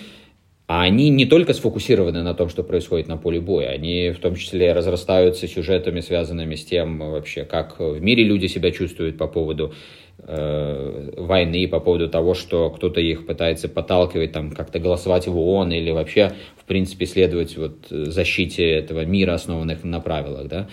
а 0.70 0.82
они 0.82 1.08
не 1.08 1.26
только 1.26 1.52
сфокусированы 1.52 2.22
на 2.22 2.32
том, 2.32 2.48
что 2.48 2.62
происходит 2.62 3.08
на 3.08 3.16
поле 3.16 3.40
боя, 3.40 3.70
они 3.70 4.10
в 4.10 4.20
том 4.20 4.36
числе 4.36 4.72
разрастаются 4.72 5.48
сюжетами, 5.48 5.98
связанными 5.98 6.54
с 6.54 6.64
тем 6.64 7.00
вообще, 7.10 7.42
как 7.42 7.80
в 7.80 8.00
мире 8.00 8.22
люди 8.22 8.46
себя 8.46 8.70
чувствуют 8.70 9.18
по 9.18 9.26
поводу 9.26 9.74
э, 10.18 11.10
войны, 11.16 11.66
по 11.66 11.80
поводу 11.80 12.08
того, 12.08 12.34
что 12.34 12.70
кто-то 12.70 13.00
их 13.00 13.26
пытается 13.26 13.68
подталкивать, 13.68 14.30
там, 14.30 14.52
как-то 14.52 14.78
голосовать 14.78 15.26
в 15.26 15.36
ООН 15.36 15.72
или 15.72 15.90
вообще, 15.90 16.34
в 16.56 16.64
принципе, 16.66 17.04
следовать 17.06 17.56
вот 17.56 17.88
защите 17.90 18.70
этого 18.70 19.04
мира, 19.04 19.34
основанных 19.34 19.82
на 19.82 19.98
правилах, 19.98 20.46
да. 20.46 20.68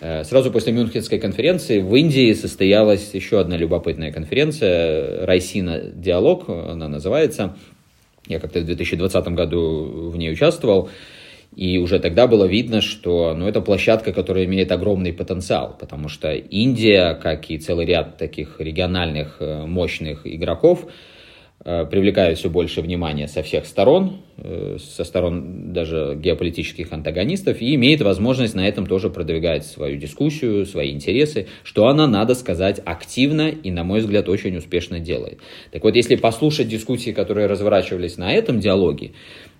Э, 0.00 0.24
сразу 0.24 0.50
после 0.50 0.72
Мюнхенской 0.72 1.18
конференции 1.18 1.80
в 1.80 1.94
Индии 1.94 2.32
состоялась 2.32 3.12
еще 3.12 3.38
одна 3.38 3.58
любопытная 3.58 4.12
конференция, 4.12 5.26
Райсина 5.26 5.78
Диалог, 5.94 6.48
она 6.48 6.88
называется, 6.88 7.54
я 8.26 8.38
как-то 8.38 8.60
в 8.60 8.64
2020 8.64 9.28
году 9.28 10.10
в 10.10 10.16
ней 10.16 10.32
участвовал. 10.32 10.90
И 11.54 11.76
уже 11.76 11.98
тогда 11.98 12.26
было 12.26 12.46
видно, 12.46 12.80
что 12.80 13.34
ну, 13.34 13.46
это 13.46 13.60
площадка, 13.60 14.12
которая 14.12 14.46
имеет 14.46 14.72
огромный 14.72 15.12
потенциал, 15.12 15.76
потому 15.78 16.08
что 16.08 16.32
Индия, 16.32 17.14
как 17.14 17.50
и 17.50 17.58
целый 17.58 17.84
ряд 17.84 18.16
таких 18.16 18.58
региональных 18.58 19.36
э, 19.40 19.66
мощных 19.66 20.26
игроков, 20.26 20.86
привлекает 21.64 22.38
все 22.38 22.50
больше 22.50 22.80
внимания 22.80 23.28
со 23.28 23.44
всех 23.44 23.66
сторон, 23.66 24.22
э, 24.36 24.78
со 24.80 25.04
сторон 25.04 25.72
даже 25.72 26.18
геополитических 26.20 26.92
антагонистов, 26.92 27.60
и 27.60 27.76
имеет 27.76 28.00
возможность 28.00 28.54
на 28.54 28.66
этом 28.66 28.86
тоже 28.86 29.10
продвигать 29.10 29.64
свою 29.64 29.96
дискуссию, 29.96 30.66
свои 30.66 30.90
интересы, 30.90 31.46
что 31.62 31.86
она, 31.86 32.08
надо 32.08 32.34
сказать, 32.34 32.80
активно 32.84 33.48
и, 33.48 33.70
на 33.70 33.84
мой 33.84 34.00
взгляд, 34.00 34.28
очень 34.28 34.56
успешно 34.56 34.98
делает. 34.98 35.38
Так 35.70 35.84
вот, 35.84 35.94
если 35.94 36.16
послушать 36.16 36.68
дискуссии, 36.68 37.10
которые 37.10 37.46
разворачивались 37.46 38.16
на 38.16 38.32
этом 38.32 38.58
диалоге, 38.58 39.12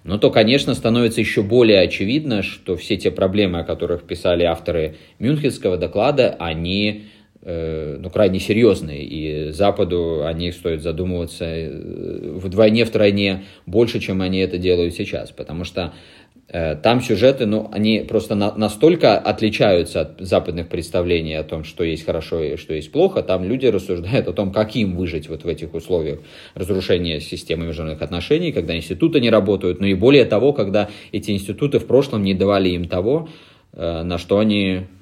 ну, 0.03 0.19
то, 0.19 0.31
конечно, 0.31 0.75
становится 0.75 1.21
еще 1.21 1.43
более 1.43 1.81
очевидно, 1.83 2.43
что 2.43 2.77
все 2.77 2.97
те 2.97 3.13
проблемы, 3.13 3.61
о 3.61 3.65
которых 3.65 4.03
писали 4.03 4.43
авторы 4.43 4.97
Мюнхенского 5.21 5.77
доклада, 5.77 6.35
они 6.41 7.05
Э, 7.05 7.22
ну, 7.45 8.09
крайне 8.11 8.39
серьезные, 8.39 9.05
и 9.05 9.51
Западу 9.51 10.25
о 10.25 10.33
них 10.33 10.55
стоит 10.55 10.83
задумываться 10.83 11.45
э, 11.45 12.33
вдвойне, 12.37 12.85
втройне 12.85 13.45
больше, 13.67 13.99
чем 13.99 14.23
они 14.23 14.39
это 14.39 14.59
делают 14.59 14.95
сейчас, 14.95 15.33
потому 15.33 15.65
что 15.65 15.93
э, 16.47 16.77
там 16.77 17.01
сюжеты, 17.01 17.47
ну, 17.47 17.69
они 17.73 18.07
просто 18.09 18.37
на, 18.37 18.55
настолько 18.55 19.19
отличаются 19.19 20.03
от 20.03 20.21
западных 20.21 20.69
представлений 20.69 21.35
о 21.35 21.43
том, 21.43 21.65
что 21.65 21.83
есть 21.83 22.05
хорошо 22.05 22.41
и 22.41 22.57
что 22.57 22.75
есть 22.75 22.93
плохо, 22.93 23.25
там 23.25 23.43
люди 23.43 23.67
рассуждают 23.67 24.29
о 24.29 24.33
том, 24.33 24.53
как 24.53 24.77
им 24.77 24.95
выжить 24.95 25.29
вот 25.29 25.43
в 25.43 25.49
этих 25.49 25.75
условиях 25.75 26.21
разрушения 26.55 27.19
системы 27.19 27.67
международных 27.67 28.03
отношений, 28.03 28.53
когда 28.53 28.77
институты 28.77 29.21
не 29.21 29.31
работают, 29.31 29.81
но 29.81 29.87
и 29.87 29.95
более 29.95 30.27
того, 30.27 30.53
когда 30.53 30.91
эти 31.11 31.33
институты 31.33 31.81
в 31.81 31.87
прошлом 31.89 32.23
не 32.23 32.35
давали 32.35 32.69
им 32.69 32.87
того, 32.87 33.29
на 33.75 34.19
что 34.19 34.39
они 34.39 34.83
Э, 34.83 35.02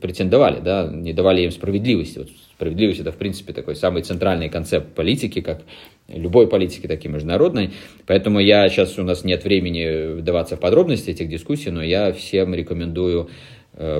претендовали, 0.00 0.60
да, 0.60 0.88
не 0.92 1.12
давали 1.12 1.42
им 1.42 1.50
справедливости. 1.50 2.18
Вот 2.18 2.28
справедливость 2.54 3.00
это, 3.00 3.12
в 3.12 3.16
принципе, 3.16 3.52
такой 3.52 3.76
самый 3.76 4.02
центральный 4.02 4.48
концепт 4.48 4.94
политики, 4.94 5.40
как 5.40 5.62
любой 6.08 6.48
политики, 6.48 6.86
так 6.86 7.04
и 7.04 7.08
международной. 7.08 7.70
Поэтому 8.06 8.40
я 8.40 8.68
сейчас 8.68 8.98
у 8.98 9.02
нас 9.02 9.24
нет 9.24 9.44
времени 9.44 10.18
вдаваться 10.18 10.56
в 10.56 10.60
подробности 10.60 11.10
этих 11.10 11.28
дискуссий, 11.28 11.70
но 11.70 11.82
я 11.82 12.12
всем 12.12 12.54
рекомендую 12.54 13.28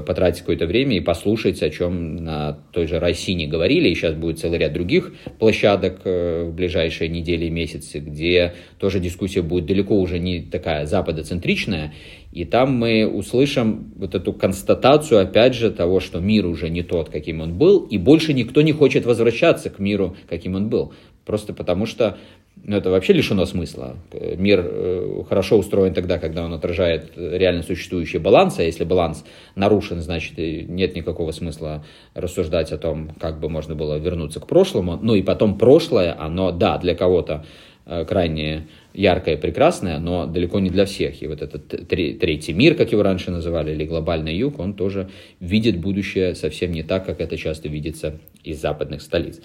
потратить 0.06 0.40
какое-то 0.40 0.66
время 0.66 0.96
и 0.96 1.00
послушать, 1.00 1.62
о 1.62 1.70
чем 1.70 2.16
на 2.16 2.58
той 2.72 2.86
же 2.88 2.98
Россине 2.98 3.46
говорили. 3.46 3.88
И 3.88 3.94
сейчас 3.94 4.14
будет 4.14 4.40
целый 4.40 4.58
ряд 4.58 4.72
других 4.72 5.12
площадок 5.38 6.00
э, 6.04 6.44
в 6.44 6.54
ближайшие 6.54 7.08
недели 7.08 7.44
и 7.44 7.50
месяцы, 7.50 8.00
где 8.00 8.54
тоже 8.78 8.98
дискуссия 8.98 9.42
будет 9.42 9.66
далеко 9.66 9.94
уже 9.98 10.18
не 10.18 10.42
такая 10.42 10.84
западоцентричная, 10.86 11.94
и 12.32 12.44
там 12.44 12.76
мы 12.76 13.06
услышим 13.06 13.92
вот 13.96 14.14
эту 14.14 14.32
констатацию, 14.32 15.20
опять 15.20 15.54
же, 15.54 15.70
того, 15.70 16.00
что 16.00 16.20
мир 16.20 16.46
уже 16.46 16.68
не 16.68 16.82
тот, 16.82 17.08
каким 17.08 17.40
он 17.40 17.56
был, 17.56 17.80
и 17.80 17.98
больше 17.98 18.32
никто 18.32 18.62
не 18.62 18.72
хочет 18.72 19.06
возвращаться 19.06 19.70
к 19.70 19.78
миру, 19.78 20.16
каким 20.28 20.54
он 20.54 20.68
был. 20.68 20.92
Просто 21.24 21.52
потому 21.52 21.86
что 21.86 22.18
ну, 22.64 22.76
это 22.76 22.90
вообще 22.90 23.12
лишено 23.12 23.46
смысла. 23.46 23.96
Мир 24.12 24.64
э, 24.64 25.22
хорошо 25.28 25.58
устроен 25.58 25.94
тогда, 25.94 26.18
когда 26.18 26.44
он 26.44 26.52
отражает 26.52 27.12
реально 27.16 27.62
существующий 27.62 28.18
баланс, 28.18 28.58
а 28.58 28.62
если 28.62 28.84
баланс 28.84 29.24
нарушен, 29.54 30.00
значит, 30.00 30.36
нет 30.36 30.94
никакого 30.94 31.32
смысла 31.32 31.84
рассуждать 32.14 32.72
о 32.72 32.78
том, 32.78 33.10
как 33.20 33.40
бы 33.40 33.48
можно 33.48 33.74
было 33.74 33.96
вернуться 33.96 34.40
к 34.40 34.46
прошлому. 34.46 34.98
Ну 35.00 35.14
и 35.14 35.22
потом 35.22 35.58
прошлое, 35.58 36.16
оно, 36.18 36.52
да, 36.52 36.78
для 36.78 36.94
кого-то 36.94 37.44
Э, 37.90 38.04
крайне 38.04 38.68
яркое, 38.92 39.38
прекрасное, 39.38 39.98
но 39.98 40.26
далеко 40.26 40.60
не 40.60 40.68
для 40.68 40.84
всех. 40.84 41.22
И 41.22 41.26
вот 41.26 41.40
этот 41.40 41.88
третий 41.88 42.52
мир, 42.52 42.74
как 42.74 42.92
его 42.92 43.02
раньше 43.02 43.30
называли, 43.30 43.72
или 43.72 43.86
глобальный 43.86 44.36
юг, 44.36 44.58
он 44.58 44.74
тоже 44.74 45.08
видит 45.40 45.80
будущее 45.80 46.34
совсем 46.34 46.70
не 46.72 46.82
так, 46.82 47.06
как 47.06 47.22
это 47.22 47.38
часто 47.38 47.70
видится 47.70 48.18
из 48.44 48.60
западных 48.60 49.00
столиц. 49.00 49.40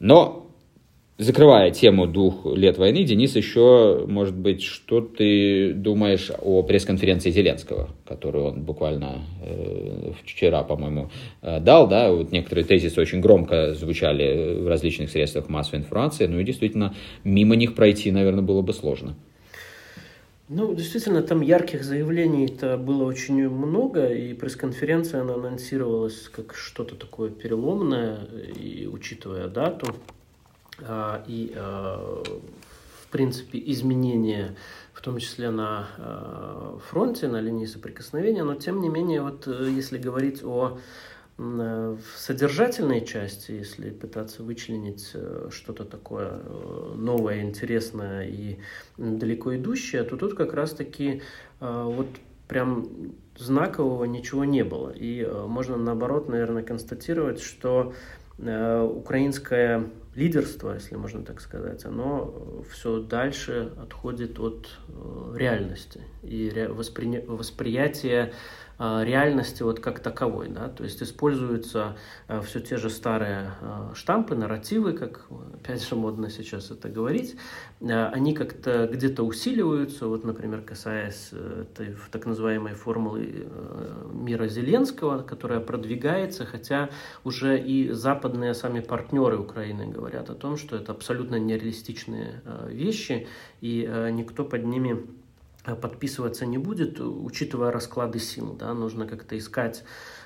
Но 0.00 0.43
Закрывая 1.16 1.70
тему 1.70 2.08
двух 2.08 2.44
лет 2.56 2.76
войны, 2.76 3.04
Денис, 3.04 3.36
еще, 3.36 4.04
может 4.08 4.34
быть, 4.34 4.62
что 4.62 5.00
ты 5.00 5.72
думаешь 5.72 6.32
о 6.42 6.64
пресс-конференции 6.64 7.30
Зеленского, 7.30 7.90
которую 8.04 8.46
он 8.46 8.62
буквально 8.62 9.22
э, 9.40 10.10
вчера, 10.24 10.64
по-моему, 10.64 11.10
э, 11.40 11.60
дал, 11.60 11.86
да, 11.86 12.10
вот 12.10 12.32
некоторые 12.32 12.64
тезисы 12.64 13.00
очень 13.00 13.20
громко 13.20 13.74
звучали 13.74 14.58
в 14.60 14.66
различных 14.66 15.08
средствах 15.08 15.48
массовой 15.48 15.78
информации, 15.78 16.26
ну 16.26 16.40
и 16.40 16.44
действительно, 16.44 16.96
мимо 17.22 17.54
них 17.54 17.76
пройти, 17.76 18.10
наверное, 18.10 18.42
было 18.42 18.62
бы 18.62 18.72
сложно. 18.72 19.14
Ну, 20.48 20.74
действительно, 20.74 21.22
там 21.22 21.42
ярких 21.42 21.84
заявлений-то 21.84 22.76
было 22.76 23.04
очень 23.04 23.48
много, 23.48 24.08
и 24.08 24.34
пресс-конференция, 24.34 25.20
она 25.20 25.34
анонсировалась 25.34 26.28
как 26.28 26.56
что-то 26.56 26.96
такое 26.96 27.30
переломное, 27.30 28.18
и 28.60 28.88
учитывая 28.88 29.46
дату, 29.46 29.94
и, 30.80 31.52
а, 31.56 32.22
в 33.02 33.08
принципе, 33.08 33.62
изменения, 33.66 34.56
в 34.92 35.00
том 35.00 35.18
числе 35.18 35.50
на 35.50 35.88
а, 35.98 36.78
фронте, 36.88 37.28
на 37.28 37.40
линии 37.40 37.66
соприкосновения, 37.66 38.44
но, 38.44 38.54
тем 38.54 38.80
не 38.80 38.88
менее, 38.88 39.22
вот 39.22 39.46
э, 39.46 39.70
если 39.70 39.98
говорить 39.98 40.42
о 40.42 40.78
в 41.36 41.98
содержательной 42.16 43.04
части, 43.04 43.50
если 43.50 43.90
пытаться 43.90 44.44
вычленить 44.44 45.10
э, 45.14 45.48
что-то 45.50 45.84
такое 45.84 46.30
э, 46.30 46.92
новое, 46.94 47.42
интересное 47.42 48.28
и 48.28 48.58
далеко 48.98 49.56
идущее, 49.56 50.04
то 50.04 50.16
тут 50.16 50.34
как 50.34 50.54
раз-таки 50.54 51.22
вот 51.58 52.06
прям 52.46 52.86
знакового 53.36 54.04
ничего 54.04 54.44
не 54.44 54.62
было. 54.62 54.90
И 54.90 55.26
можно 55.26 55.76
наоборот, 55.76 56.28
наверное, 56.28 56.62
констатировать, 56.62 57.40
что 57.40 57.94
украинская 58.38 59.84
лидерство, 60.14 60.74
если 60.74 60.96
можно 60.96 61.24
так 61.24 61.40
сказать, 61.40 61.84
оно 61.84 62.62
все 62.70 63.00
дальше 63.00 63.72
отходит 63.80 64.38
от 64.38 64.68
э, 64.88 65.34
реальности. 65.36 66.02
И 66.22 66.66
воспри... 66.68 67.24
восприятие 67.26 68.32
а, 68.32 68.32
реальности 68.78 69.62
вот 69.62 69.80
как 69.80 70.00
таковой, 70.00 70.48
да, 70.48 70.68
то 70.68 70.84
есть 70.84 71.02
используются 71.02 71.96
а, 72.26 72.40
все 72.40 72.60
те 72.60 72.76
же 72.76 72.90
старые 72.90 73.52
а, 73.60 73.92
штампы, 73.94 74.34
нарративы, 74.34 74.92
как 74.92 75.26
опять 75.54 75.86
же 75.86 75.94
модно 75.94 76.30
сейчас 76.30 76.70
это 76.70 76.88
говорить, 76.88 77.36
они 77.80 78.34
как-то 78.34 78.88
где-то 78.90 79.22
усиливаются, 79.22 80.06
вот, 80.06 80.24
например, 80.24 80.62
касаясь 80.62 81.28
э, 81.32 81.64
этой 81.70 81.96
так 82.10 82.26
называемой 82.26 82.74
формулы 82.74 83.46
э, 83.46 84.10
мира 84.12 84.48
Зеленского, 84.48 85.22
которая 85.22 85.60
продвигается, 85.60 86.46
хотя 86.46 86.90
уже 87.24 87.58
и 87.58 87.90
западные 87.92 88.54
сами 88.54 88.80
партнеры 88.80 89.38
Украины 89.38 89.86
говорят 89.86 90.30
о 90.30 90.34
том, 90.34 90.56
что 90.56 90.76
это 90.76 90.92
абсолютно 90.92 91.36
нереалистичные 91.36 92.42
вещи, 92.68 93.26
и 93.60 93.88
никто 94.12 94.44
под 94.44 94.64
ними 94.64 95.04
Э, 95.04 95.23
подписываться 95.64 96.46
не 96.46 96.58
будет, 96.58 97.00
учитывая 97.00 97.72
расклады 97.72 98.18
сил. 98.18 98.54
Да, 98.54 98.74
нужно 98.74 99.06
как-то 99.06 99.36
искать, 99.38 99.84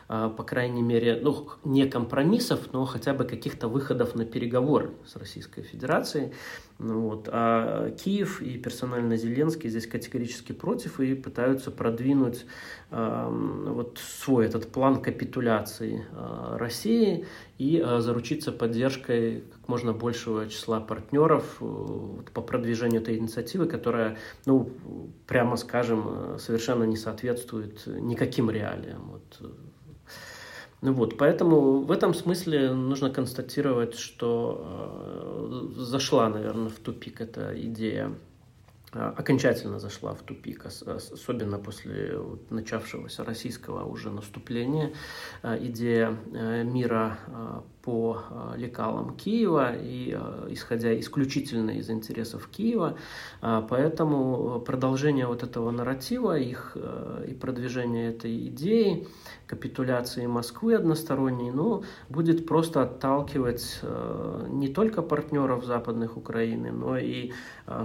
по 0.08 0.42
крайней 0.42 0.82
мере, 0.82 1.20
ну, 1.22 1.48
не 1.64 1.86
компромиссов, 1.86 2.72
но 2.72 2.86
хотя 2.86 3.12
бы 3.12 3.24
каких-то 3.24 3.68
выходов 3.68 4.14
на 4.14 4.24
переговоры 4.24 4.90
с 5.06 5.16
Российской 5.16 5.62
Федерацией. 5.62 6.32
Ну, 6.78 7.00
вот. 7.00 7.28
А 7.30 7.90
Киев 7.90 8.40
и 8.40 8.56
персонально 8.56 9.16
Зеленский 9.16 9.68
здесь 9.68 9.86
категорически 9.88 10.52
против 10.52 11.00
и 11.00 11.14
пытаются 11.14 11.72
продвинуть 11.72 12.46
э, 12.90 13.28
вот 13.30 13.98
свой 13.98 14.46
этот 14.46 14.70
план 14.70 15.02
капитуляции 15.02 16.06
э, 16.12 16.56
России 16.56 17.26
и 17.58 17.82
э, 17.84 17.98
заручиться 17.98 18.52
поддержкой 18.52 19.42
как 19.52 19.68
можно 19.68 19.92
большего 19.92 20.48
числа 20.48 20.78
партнеров 20.78 21.56
э, 21.60 21.64
вот, 21.64 22.30
по 22.30 22.42
продвижению 22.42 23.02
этой 23.02 23.18
инициативы, 23.18 23.66
которая, 23.66 24.16
ну, 24.46 24.70
прямо 25.26 25.56
скажем, 25.56 26.04
э, 26.06 26.38
совершенно 26.38 26.84
не 26.84 26.96
соответствует 26.96 27.84
никаким 27.86 28.50
реалиям. 28.50 29.10
Вот, 29.10 29.50
ну 30.80 30.92
вот, 30.92 31.18
поэтому 31.18 31.80
в 31.80 31.90
этом 31.90 32.14
смысле 32.14 32.72
нужно 32.72 33.10
констатировать, 33.10 33.94
что 33.94 35.70
э, 35.76 35.80
зашла, 35.80 36.28
наверное, 36.28 36.68
в 36.68 36.78
тупик 36.78 37.20
эта 37.20 37.52
идея 37.60 38.14
Э, 38.92 39.12
окончательно 39.16 39.78
зашла 39.78 40.14
в 40.14 40.22
тупик, 40.22 40.64
особенно 40.64 41.58
после 41.58 42.18
начавшегося 42.48 43.24
российского 43.24 43.84
уже 43.84 44.10
наступления. 44.10 44.92
Э, 45.42 45.58
идея 45.60 46.16
э, 46.32 46.64
мира 46.64 47.18
по 47.88 48.22
лекалам 48.56 49.16
Киева 49.16 49.72
и 49.74 50.10
исходя 50.50 51.00
исключительно 51.00 51.70
из 51.70 51.88
интересов 51.88 52.46
Киева. 52.48 52.98
Поэтому 53.40 54.60
продолжение 54.60 55.26
вот 55.26 55.42
этого 55.42 55.70
нарратива 55.70 56.38
их 56.38 56.76
и 57.26 57.32
продвижение 57.32 58.10
этой 58.10 58.48
идеи 58.48 59.06
капитуляции 59.46 60.26
Москвы 60.26 60.74
односторонней, 60.74 61.50
ну, 61.50 61.82
будет 62.10 62.46
просто 62.46 62.82
отталкивать 62.82 63.80
не 64.48 64.68
только 64.68 65.00
партнеров 65.00 65.64
западных 65.64 66.18
Украины, 66.18 66.70
но 66.70 66.98
и 66.98 67.32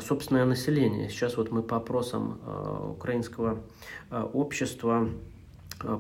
собственное 0.02 0.44
население. 0.44 1.08
Сейчас 1.08 1.38
вот 1.38 1.50
мы 1.52 1.64
по 1.64 1.78
опросам 1.78 2.42
украинского 2.98 3.64
общества 4.12 5.08
Э, 5.08 5.33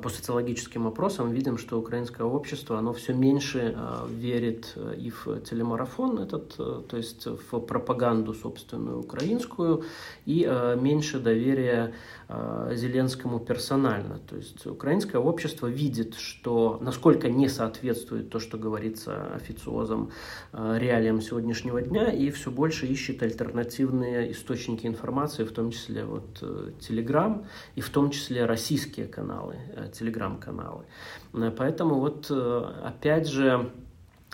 по 0.02 0.10
социологическим 0.10 0.88
опросам 0.88 1.32
видим, 1.32 1.58
что 1.58 1.78
украинское 1.78 2.26
общество, 2.26 2.78
оно 2.78 2.94
все 2.94 3.14
меньше 3.14 3.76
э, 3.76 4.08
верит 4.10 4.74
э, 4.76 4.96
и 4.98 5.10
в 5.10 5.42
телемарафон 5.42 6.20
этот, 6.20 6.56
то 6.56 6.98
есть 6.98 7.26
в 7.26 7.60
пропаганду 7.60 8.34
собственную 8.34 9.00
украинскую, 9.00 9.84
и 10.26 10.50
меньше 10.80 11.20
доверия 11.20 11.94
Зеленскому 12.30 13.40
персонально. 13.40 14.20
То 14.30 14.36
есть 14.36 14.66
украинское 14.66 15.22
общество 15.22 15.68
видит, 15.68 16.16
что 16.16 16.80
насколько 16.82 17.30
не 17.30 17.50
соответствует 17.50 18.30
то, 18.30 18.40
что 18.40 18.58
говорится 18.58 19.34
официозом 19.36 20.12
реалиям 20.54 21.22
сегодняшнего 21.22 21.82
дня, 21.82 22.12
и 22.12 22.30
все 22.32 22.52
больше 22.52 22.88
ищет 22.88 23.22
альтернативные 23.22 24.32
источники 24.32 24.88
информации, 24.88 25.44
в 25.44 25.52
том 25.52 25.72
числе 25.72 26.06
вот 26.06 26.42
Telegram, 26.80 27.46
и 27.76 27.82
в 27.82 27.90
том 27.90 28.10
числе 28.10 28.46
российские 28.46 29.08
каналы. 29.08 29.58
Э, 29.76 29.88
телеграм-каналы. 29.90 30.86
Э, 31.34 31.52
поэтому 31.52 31.96
вот 31.96 32.28
э, 32.30 32.74
опять 32.84 33.28
же 33.28 33.72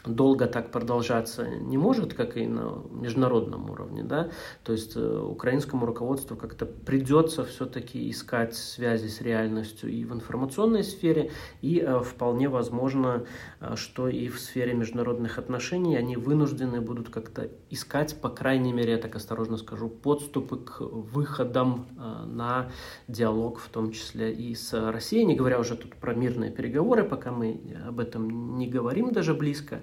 долго 0.06 0.48
так 0.48 0.72
продолжаться 0.72 1.48
не 1.48 1.78
может, 1.78 2.14
как 2.14 2.38
и 2.38 2.48
на 2.48 2.84
международном 2.92 3.70
уровне, 3.70 4.04
да, 4.04 4.30
то 4.64 4.72
есть 4.72 4.96
э, 4.96 5.00
украинскому 5.00 5.86
руководству 5.86 6.38
как-то 6.38 6.66
придется 6.66 7.44
все-таки 7.44 8.10
искать 8.10 8.56
связи 8.56 9.08
с 9.08 9.22
реальностью 9.22 9.90
и 9.90 10.06
в 10.06 10.14
информационной 10.14 10.84
сфере, 10.84 11.32
и 11.62 11.80
э, 11.80 12.00
вполне 12.02 12.50
возможно, 12.50 13.26
э, 13.60 13.76
что 13.76 14.08
и 14.08 14.30
в 14.30 14.40
сфере 14.40 14.74
международных 14.74 15.38
отношений. 15.38 15.98
Они 15.98 16.16
вынуждены 16.16 16.82
будут 16.82 17.10
как-то 17.10 17.50
искать, 17.70 18.20
по 18.22 18.30
крайней 18.30 18.74
мере, 18.74 18.94
я 18.94 18.98
так 18.98 19.16
осторожно 19.16 19.58
скажу, 19.58 19.90
подступы 19.90 20.58
к 20.58 20.80
выходам 20.82 21.88
на 22.26 22.72
диалог, 23.08 23.60
в 23.60 23.70
том 23.70 23.92
числе 23.92 24.32
и 24.32 24.56
с 24.56 24.74
Россией, 24.92 25.26
не 25.26 25.36
говоря 25.36 25.60
уже 25.60 25.76
тут 25.76 25.96
про 25.96 26.14
мирные 26.14 26.52
переговоры, 26.52 27.04
пока 27.04 27.32
мы 27.32 27.60
об 27.88 28.00
этом 28.00 28.58
не 28.58 28.68
говорим 28.68 29.12
даже 29.12 29.34
близко, 29.34 29.82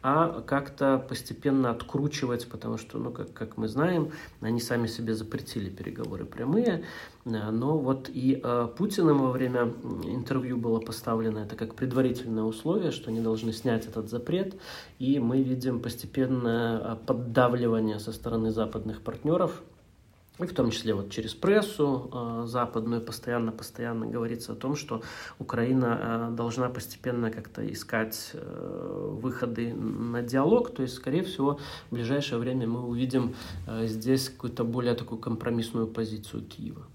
а 0.00 0.42
как-то 0.42 1.04
постепенно 1.08 1.70
откручивать, 1.70 2.48
потому 2.48 2.78
что, 2.78 2.98
ну, 2.98 3.10
как, 3.10 3.32
как 3.32 3.56
мы 3.56 3.66
знаем, 3.66 4.12
они 4.40 4.60
сами 4.60 4.86
себе 4.86 5.14
запретили 5.14 5.70
переговоры 5.70 6.24
прямые, 6.24 6.84
э, 7.24 7.50
но 7.50 7.76
вот 7.76 8.08
и 8.08 8.40
э, 8.42 8.68
Путиным 8.76 9.22
во 9.22 9.32
время 9.32 9.72
интервью 10.04 10.56
было 10.56 10.78
поставлено 10.78 11.40
это 11.40 11.56
как 11.56 11.74
предварительное 11.74 12.44
условие, 12.44 12.92
что 12.92 13.10
они 13.10 13.20
должны 13.20 13.52
снять 13.52 13.86
этот 13.86 14.08
запрет, 14.08 14.54
и 15.00 15.18
мы 15.18 15.42
видим 15.42 15.80
постепенное 15.80 16.78
э, 16.78 16.96
поддавливание 17.04 17.98
со 17.98 18.12
стороны 18.12 18.52
западных 18.52 19.02
партнеров, 19.02 19.62
и 20.38 20.46
в 20.46 20.54
том 20.54 20.70
числе 20.70 20.94
вот 20.94 21.10
через 21.10 21.34
прессу 21.34 22.10
э, 22.12 22.46
западную 22.46 23.00
постоянно-постоянно 23.00 24.06
говорится 24.06 24.52
о 24.52 24.54
том, 24.56 24.76
что 24.76 25.02
Украина 25.38 26.30
э, 26.30 26.36
должна 26.36 26.68
постепенно 26.68 27.30
как-то 27.30 27.60
искать 27.72 28.30
э, 28.34 29.16
выходы 29.20 29.74
на 29.74 30.22
диалог. 30.22 30.74
То 30.74 30.82
есть, 30.82 30.94
скорее 30.94 31.24
всего, 31.24 31.58
в 31.90 31.94
ближайшее 31.94 32.38
время 32.38 32.66
мы 32.68 32.86
увидим 32.86 33.34
э, 33.66 33.86
здесь 33.86 34.28
какую-то 34.28 34.64
более 34.64 34.94
такую 34.94 35.18
компромиссную 35.18 35.86
позицию 35.88 36.44
Киева. 36.44 36.86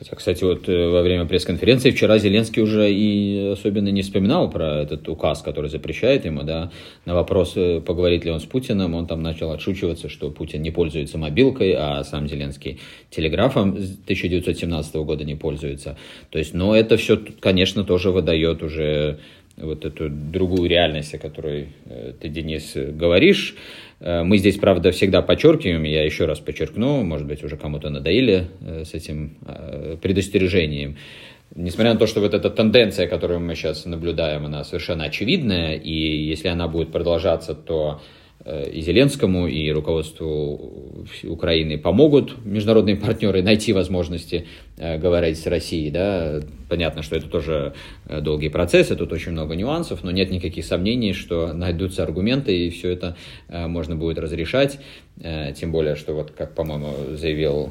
Хотя, 0.00 0.16
кстати, 0.16 0.42
вот 0.44 0.66
э, 0.66 0.88
во 0.88 1.02
время 1.02 1.26
пресс-конференции 1.26 1.90
вчера 1.90 2.16
Зеленский 2.16 2.62
уже 2.62 2.90
и 2.90 3.50
особенно 3.52 3.88
не 3.88 4.00
вспоминал 4.00 4.48
про 4.48 4.80
этот 4.80 5.06
указ, 5.10 5.42
который 5.42 5.68
запрещает 5.68 6.24
ему, 6.24 6.42
да, 6.42 6.70
на 7.04 7.14
вопрос, 7.14 7.52
э, 7.56 7.82
поговорит 7.82 8.24
ли 8.24 8.30
он 8.30 8.40
с 8.40 8.44
Путиным, 8.44 8.94
он 8.94 9.06
там 9.06 9.22
начал 9.22 9.50
отшучиваться, 9.50 10.08
что 10.08 10.30
Путин 10.30 10.62
не 10.62 10.70
пользуется 10.70 11.18
мобилкой, 11.18 11.74
а 11.76 12.02
сам 12.02 12.28
Зеленский 12.28 12.80
телеграфом 13.10 13.72
1917 13.72 14.94
года 14.96 15.24
не 15.24 15.34
пользуется. 15.34 15.98
То 16.30 16.38
есть, 16.38 16.54
но 16.54 16.74
это 16.74 16.96
все, 16.96 17.18
конечно, 17.38 17.84
тоже 17.84 18.10
выдает 18.10 18.62
уже 18.62 19.18
вот 19.56 19.84
эту 19.84 20.08
другую 20.08 20.68
реальность, 20.68 21.14
о 21.14 21.18
которой 21.18 21.68
э, 21.86 22.12
ты, 22.20 22.28
Денис, 22.28 22.74
говоришь. 22.74 23.54
Э, 24.00 24.22
мы 24.22 24.38
здесь, 24.38 24.56
правда, 24.56 24.90
всегда 24.90 25.22
подчеркиваем, 25.22 25.82
я 25.84 26.04
еще 26.04 26.24
раз 26.26 26.40
подчеркну, 26.40 27.02
может 27.02 27.26
быть, 27.26 27.42
уже 27.44 27.56
кому-то 27.56 27.90
надоели 27.90 28.48
э, 28.60 28.84
с 28.84 28.94
этим 28.94 29.36
предостережением. 30.02 30.96
Несмотря 31.54 31.94
на 31.94 31.98
то, 31.98 32.06
что 32.06 32.20
вот 32.20 32.32
эта 32.32 32.48
тенденция, 32.48 33.08
которую 33.08 33.40
мы 33.40 33.54
сейчас 33.56 33.84
наблюдаем, 33.84 34.46
она 34.46 34.62
совершенно 34.64 35.04
очевидная, 35.04 35.74
и 35.74 35.92
если 35.92 36.48
она 36.48 36.68
будет 36.68 36.92
продолжаться, 36.92 37.54
то 37.54 38.00
и 38.46 38.80
Зеленскому, 38.80 39.48
и 39.48 39.70
руководству 39.70 41.04
Украины 41.24 41.76
помогут 41.76 42.42
международные 42.44 42.96
партнеры 42.96 43.42
найти 43.42 43.72
возможности 43.74 44.46
говорить 44.80 45.38
с 45.38 45.46
Россией, 45.46 45.90
да, 45.90 46.40
Понятно, 46.70 47.02
что 47.02 47.16
это 47.16 47.26
тоже 47.26 47.74
э, 48.06 48.20
долгий 48.20 48.48
процесс, 48.48 48.92
и 48.92 48.94
тут 48.94 49.12
очень 49.12 49.32
много 49.32 49.56
нюансов, 49.56 50.04
но 50.04 50.12
нет 50.12 50.30
никаких 50.30 50.64
сомнений, 50.64 51.14
что 51.14 51.52
найдутся 51.52 52.04
аргументы, 52.04 52.56
и 52.56 52.70
все 52.70 52.90
это 52.90 53.16
э, 53.48 53.66
можно 53.66 53.96
будет 53.96 54.20
разрешать. 54.20 54.78
Э, 55.20 55.52
тем 55.52 55.72
более, 55.72 55.96
что 55.96 56.14
вот, 56.14 56.30
как, 56.30 56.54
по-моему, 56.54 57.16
заявил 57.16 57.70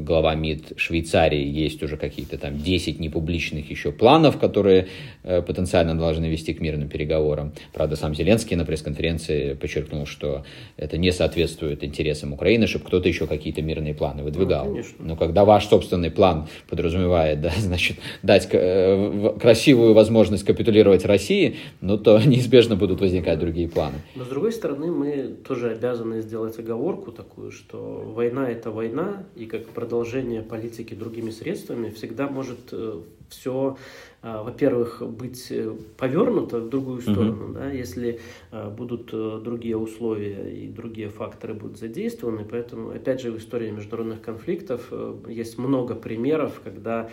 глава 0.00 0.34
МИД 0.34 0.72
Швейцарии, 0.76 1.46
есть 1.46 1.80
уже 1.84 1.96
какие-то 1.96 2.38
там 2.38 2.58
10 2.58 2.98
непубличных 2.98 3.70
еще 3.70 3.92
планов, 3.92 4.38
которые 4.38 4.88
потенциально 5.22 5.94
должны 5.94 6.26
вести 6.26 6.52
к 6.52 6.60
мирным 6.60 6.88
переговорам. 6.88 7.52
Правда, 7.72 7.94
сам 7.94 8.14
Зеленский 8.16 8.56
на 8.56 8.64
пресс-конференции 8.64 9.54
подчеркнул, 9.54 10.06
что 10.06 10.44
это 10.76 10.98
не 10.98 11.12
соответствует 11.12 11.84
интересам 11.84 12.32
Украины, 12.32 12.66
чтобы 12.66 12.86
кто-то 12.86 13.08
еще 13.08 13.26
какие-то 13.28 13.62
мирные 13.62 13.94
планы 13.94 14.24
выдвигал. 14.24 14.66
Ну, 14.66 14.82
Но 14.98 15.16
когда 15.16 15.44
ваш 15.44 15.68
собственный 15.68 16.10
план 16.10 16.48
подразумевает, 16.68 17.40
да, 17.40 17.52
значит, 17.58 17.98
дать 18.22 18.48
э, 18.52 19.36
красивую 19.40 19.94
возможность 19.94 20.44
капитулировать 20.44 21.04
России, 21.04 21.56
но 21.80 21.96
то 21.96 22.18
неизбежно 22.24 22.76
будут 22.76 23.00
возникать 23.00 23.38
другие 23.38 23.68
планы. 23.68 23.96
Но 24.14 24.24
с 24.24 24.28
другой 24.28 24.52
стороны, 24.52 24.90
мы 24.90 25.36
тоже 25.46 25.70
обязаны 25.70 26.20
сделать 26.22 26.58
оговорку 26.58 27.12
такую, 27.12 27.50
что 27.50 27.78
война 28.14 28.50
это 28.50 28.70
война, 28.70 29.24
и 29.36 29.46
как 29.46 29.68
продолжение 29.68 30.42
политики 30.42 30.94
другими 30.94 31.30
средствами 31.30 31.90
всегда 31.90 32.28
может 32.28 32.58
э, 32.72 33.00
все 33.30 33.76
во-первых, 34.22 35.00
быть 35.00 35.46
э, 35.50 35.74
повернуто 35.96 36.60
в 36.60 36.68
другую 36.68 37.00
сторону, 37.00 37.48
mm-hmm. 37.48 37.54
да, 37.54 37.70
если 37.70 38.20
а, 38.50 38.68
будут 38.68 39.08
э, 39.14 39.40
другие 39.42 39.78
условия 39.78 40.62
и 40.62 40.68
другие 40.68 41.08
факторы 41.08 41.54
будут 41.54 41.78
задействованы. 41.78 42.44
Поэтому, 42.44 42.90
опять 42.90 43.22
же, 43.22 43.32
в 43.32 43.38
истории 43.38 43.70
международных 43.70 44.20
конфликтов 44.20 44.88
э, 44.90 45.14
есть 45.28 45.56
много 45.56 45.94
примеров, 45.94 46.60
когда 46.62 47.10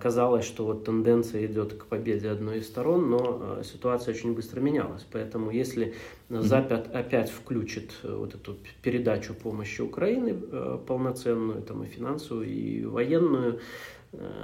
казалось, 0.00 0.44
что 0.44 0.64
вот 0.64 0.84
тенденция 0.84 1.46
идет 1.46 1.74
к 1.74 1.86
победе 1.86 2.30
одной 2.30 2.58
из 2.58 2.66
сторон, 2.68 3.10
но 3.10 3.62
ситуация 3.64 4.14
очень 4.14 4.34
быстро 4.34 4.60
менялась. 4.60 5.04
Поэтому, 5.10 5.50
если 5.50 5.94
Запад 6.28 6.88
опять 6.94 7.30
включит 7.30 7.92
вот 8.02 8.34
эту 8.34 8.56
передачу 8.82 9.34
помощи 9.34 9.80
Украины 9.80 10.34
полноценную, 10.86 11.62
там 11.62 11.82
и 11.82 11.86
финансовую, 11.86 12.48
и 12.48 12.84
военную, 12.84 13.54
Э, 13.54 13.58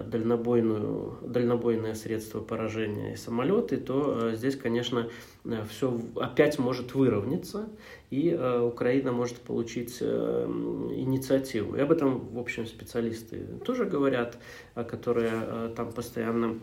дальнобойную, 0.07 1.19
дальнобойное 1.23 1.95
средство 1.95 2.41
поражения 2.41 3.15
и 3.15 3.17
самолеты, 3.17 3.77
то 3.77 4.31
э, 4.31 4.37
здесь, 4.37 4.57
конечно, 4.57 5.09
э, 5.45 5.65
все 5.69 6.01
опять 6.17 6.59
может 6.59 6.95
выровняться, 6.95 7.69
и 8.11 8.35
Украина 8.35 9.13
может 9.13 9.37
получить 9.39 10.03
инициативу. 10.03 11.77
И 11.77 11.81
об 11.81 11.93
этом, 11.93 12.29
в 12.35 12.39
общем, 12.41 12.67
специалисты 12.67 13.47
тоже 13.65 13.85
говорят, 13.85 14.37
которые 14.75 15.69
там 15.77 15.93
постоянно 15.93 16.59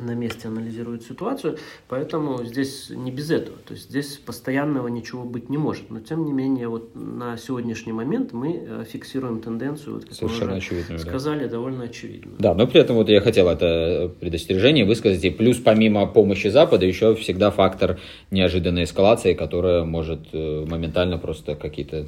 на 0.00 0.14
месте 0.14 0.48
анализирует 0.48 1.02
ситуацию, 1.02 1.58
поэтому 1.88 2.44
здесь 2.44 2.90
не 2.90 3.10
без 3.10 3.30
этого, 3.30 3.56
то 3.58 3.74
есть 3.74 3.90
здесь 3.90 4.16
постоянного 4.16 4.88
ничего 4.88 5.24
быть 5.24 5.48
не 5.48 5.58
может, 5.58 5.90
но 5.90 6.00
тем 6.00 6.24
не 6.24 6.32
менее 6.32 6.68
вот 6.68 6.94
на 6.94 7.36
сегодняшний 7.36 7.92
момент 7.92 8.32
мы 8.32 8.62
э, 8.64 8.84
фиксируем 8.88 9.40
тенденцию, 9.40 9.96
вот, 9.96 10.04
как 10.04 10.14
Совершенно 10.14 10.52
мы 10.52 10.58
уже 10.58 10.98
сказали, 10.98 11.44
да. 11.44 11.50
довольно 11.50 11.84
очевидно. 11.84 12.32
Да, 12.38 12.54
но 12.54 12.66
при 12.66 12.80
этом 12.80 12.96
вот 12.96 13.08
я 13.08 13.20
хотел 13.20 13.48
это 13.48 14.12
предостережение 14.20 14.84
высказать, 14.84 15.24
и 15.24 15.30
плюс 15.30 15.58
помимо 15.58 16.06
помощи 16.06 16.48
Запада 16.48 16.86
еще 16.86 17.14
всегда 17.16 17.50
фактор 17.50 17.98
неожиданной 18.30 18.84
эскалации, 18.84 19.34
которая 19.34 19.84
может 19.84 20.28
э, 20.32 20.64
моментально 20.66 21.18
просто 21.18 21.56
какие-то 21.56 22.06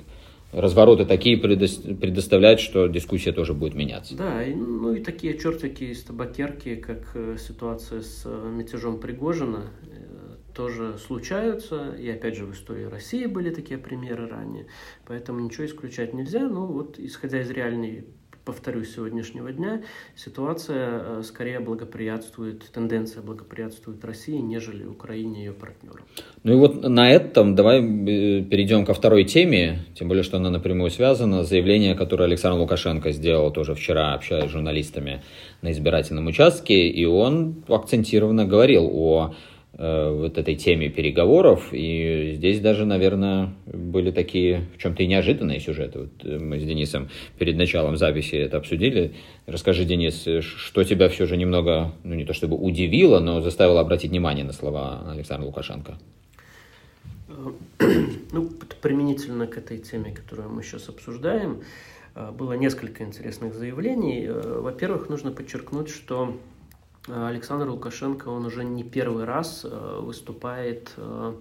развороты 0.53 1.05
такие 1.05 1.37
предоставлять, 1.39 2.61
что 2.61 2.87
дискуссия 2.87 3.33
тоже 3.33 3.55
будет 3.55 3.75
меняться. 3.75 4.17
Да, 4.17 4.43
и, 4.43 4.55
ну 4.55 4.95
и 4.95 5.03
такие 5.03 5.39
чертики 5.39 5.85
из 5.85 6.03
табакерки, 6.03 6.77
как 6.77 7.11
э, 7.15 7.37
ситуация 7.39 8.03
с 8.03 8.23
э, 8.25 8.51
мятежом 8.51 8.99
Пригожина, 8.99 9.71
э, 9.83 10.37
тоже 10.55 10.99
случаются. 10.99 11.95
И 11.99 12.09
опять 12.09 12.37
же 12.37 12.47
в 12.47 12.53
истории 12.53 12.85
России 12.85 13.27
были 13.27 13.51
такие 13.51 13.79
примеры 13.79 14.29
ранее. 14.29 14.67
Поэтому 15.07 15.41
ничего 15.41 15.67
исключать 15.67 16.15
нельзя. 16.15 16.49
Ну 16.49 16.67
вот 16.67 16.99
исходя 16.99 17.41
из 17.41 17.51
реальной 17.51 18.07
повторюсь, 18.45 18.95
сегодняшнего 18.95 19.53
дня 19.53 19.83
ситуация 20.17 21.19
э, 21.19 21.23
скорее 21.23 21.61
благоприятствует, 21.61 22.65
тенденция 22.73 23.23
благоприятствует 23.23 24.05
России, 24.05 24.37
нежели 24.37 24.85
Украине 24.85 25.41
и 25.41 25.45
ее 25.47 25.53
партнерам. 25.53 26.05
Ну 26.43 26.53
и 26.53 26.57
вот 26.57 26.83
на 26.83 27.11
этом 27.11 27.55
давай 27.55 27.81
э, 27.81 28.43
перейдем 28.43 28.85
ко 28.85 28.95
второй 28.95 29.25
теме, 29.25 29.81
тем 29.95 30.09
более, 30.09 30.23
что 30.23 30.39
она 30.39 30.51
напрямую 30.51 30.91
связана. 30.91 31.45
Заявление, 31.45 31.95
которое 31.95 32.25
Александр 32.25 32.59
Лукашенко 32.59 33.13
сделал 33.13 33.53
тоже 33.53 33.75
вчера, 33.75 34.15
общаясь 34.15 34.49
с 34.49 34.53
журналистами 34.53 35.23
на 35.63 35.73
избирательном 35.73 36.27
участке, 36.27 36.89
и 36.89 37.05
он 37.05 37.63
акцентированно 37.69 38.47
говорил 38.47 38.89
о 38.93 39.35
вот 39.73 40.37
этой 40.37 40.57
теме 40.57 40.89
переговоров. 40.89 41.69
И 41.73 42.33
здесь 42.35 42.61
даже, 42.61 42.85
наверное, 42.85 43.55
были 43.67 44.11
такие 44.11 44.67
в 44.75 44.79
чем-то 44.79 45.03
и 45.03 45.07
неожиданные 45.07 45.61
сюжеты. 45.61 46.01
Вот 46.01 46.25
э, 46.25 46.39
мы 46.39 46.59
с 46.59 46.65
Денисом 46.65 47.09
перед 47.39 47.57
началом 47.57 47.97
записи 47.97 48.35
это 48.35 48.57
обсудили. 48.57 49.15
Расскажи, 49.47 49.85
Денис, 49.85 50.27
что 50.41 50.85
тебя 50.85 51.09
все 51.09 51.27
же 51.27 51.37
немного, 51.37 51.93
ну 52.03 52.15
не 52.15 52.25
то 52.25 52.35
чтобы 52.35 52.57
удивило, 52.57 53.21
но 53.21 53.41
заставило 53.41 53.81
обратить 53.81 54.11
внимание 54.11 54.45
на 54.45 54.53
слова 54.53 55.11
Александра 55.11 55.47
Лукашенко? 55.47 55.99
Ну, 58.33 58.49
применительно 58.81 59.49
к 59.49 59.59
этой 59.59 59.79
теме, 59.79 60.13
которую 60.13 60.51
мы 60.51 60.63
сейчас 60.63 60.89
обсуждаем, 60.89 61.63
э, 62.15 62.31
было 62.31 62.53
несколько 62.53 63.03
интересных 63.03 63.55
заявлений. 63.55 64.29
Во-первых, 64.29 65.09
нужно 65.09 65.33
подчеркнуть, 65.33 65.89
что 65.89 66.37
Александр 67.09 67.69
Лукашенко, 67.69 68.29
он 68.29 68.45
уже 68.45 68.65
не 68.65 68.85
первый 68.85 69.25
раз 69.25 69.65
э, 69.65 70.01
выступает 70.01 70.93
э, 70.97 71.35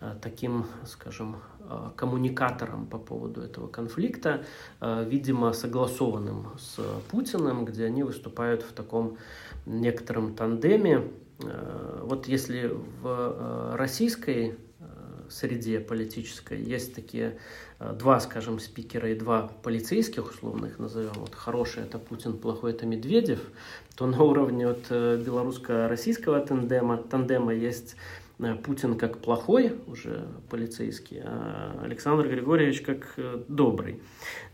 э, 0.00 0.14
таким, 0.20 0.66
скажем, 0.86 1.36
коммуникатором 1.94 2.86
по 2.86 2.98
поводу 2.98 3.42
этого 3.42 3.68
конфликта, 3.68 4.44
видимо, 4.80 5.52
согласованным 5.52 6.48
с 6.58 6.80
Путиным, 7.10 7.64
где 7.64 7.84
они 7.84 8.02
выступают 8.02 8.62
в 8.62 8.72
таком 8.72 9.18
некотором 9.66 10.34
тандеме. 10.34 11.12
Вот 11.38 12.26
если 12.26 12.76
в 13.02 13.76
российской 13.76 14.58
среде 15.30 15.80
политической 15.80 16.62
есть 16.62 16.94
такие 16.94 17.38
два, 17.80 18.20
скажем, 18.20 18.58
спикера 18.58 19.10
и 19.10 19.14
два 19.14 19.50
полицейских, 19.62 20.30
условно 20.30 20.66
их 20.66 20.78
назовем, 20.78 21.12
вот 21.14 21.34
хороший 21.34 21.84
это 21.84 21.98
Путин, 21.98 22.36
плохой 22.36 22.72
это 22.72 22.84
Медведев, 22.84 23.40
то 23.96 24.06
на 24.06 24.22
уровне 24.22 24.66
вот 24.66 24.86
э, 24.90 25.16
белорусско-российского 25.24 26.40
тандема, 26.40 26.98
тандема 26.98 27.54
есть 27.54 27.96
э, 28.38 28.54
Путин 28.54 28.98
как 28.98 29.18
плохой, 29.18 29.74
уже 29.86 30.26
полицейский, 30.50 31.20
а 31.24 31.80
Александр 31.82 32.28
Григорьевич 32.28 32.82
как 32.82 33.14
э, 33.16 33.42
добрый, 33.48 34.00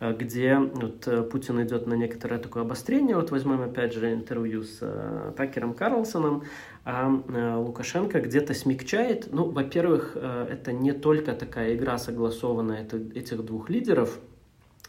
где 0.00 0.56
вот 0.56 1.30
Путин 1.30 1.62
идет 1.64 1.86
на 1.86 1.94
некоторое 1.94 2.38
такое 2.38 2.62
обострение. 2.62 3.16
Вот 3.16 3.30
возьмем 3.30 3.62
опять 3.62 3.92
же 3.92 4.12
интервью 4.12 4.62
с 4.62 5.32
Такером 5.36 5.74
Карлсоном, 5.74 6.44
а 6.88 7.58
Лукашенко 7.58 8.20
где-то 8.20 8.54
смягчает. 8.54 9.32
Ну, 9.32 9.50
во-первых, 9.50 10.16
это 10.16 10.72
не 10.72 10.92
только 10.92 11.32
такая 11.34 11.74
игра 11.74 11.98
согласованная 11.98 12.86
этих 13.14 13.44
двух 13.44 13.68
лидеров– 13.68 14.20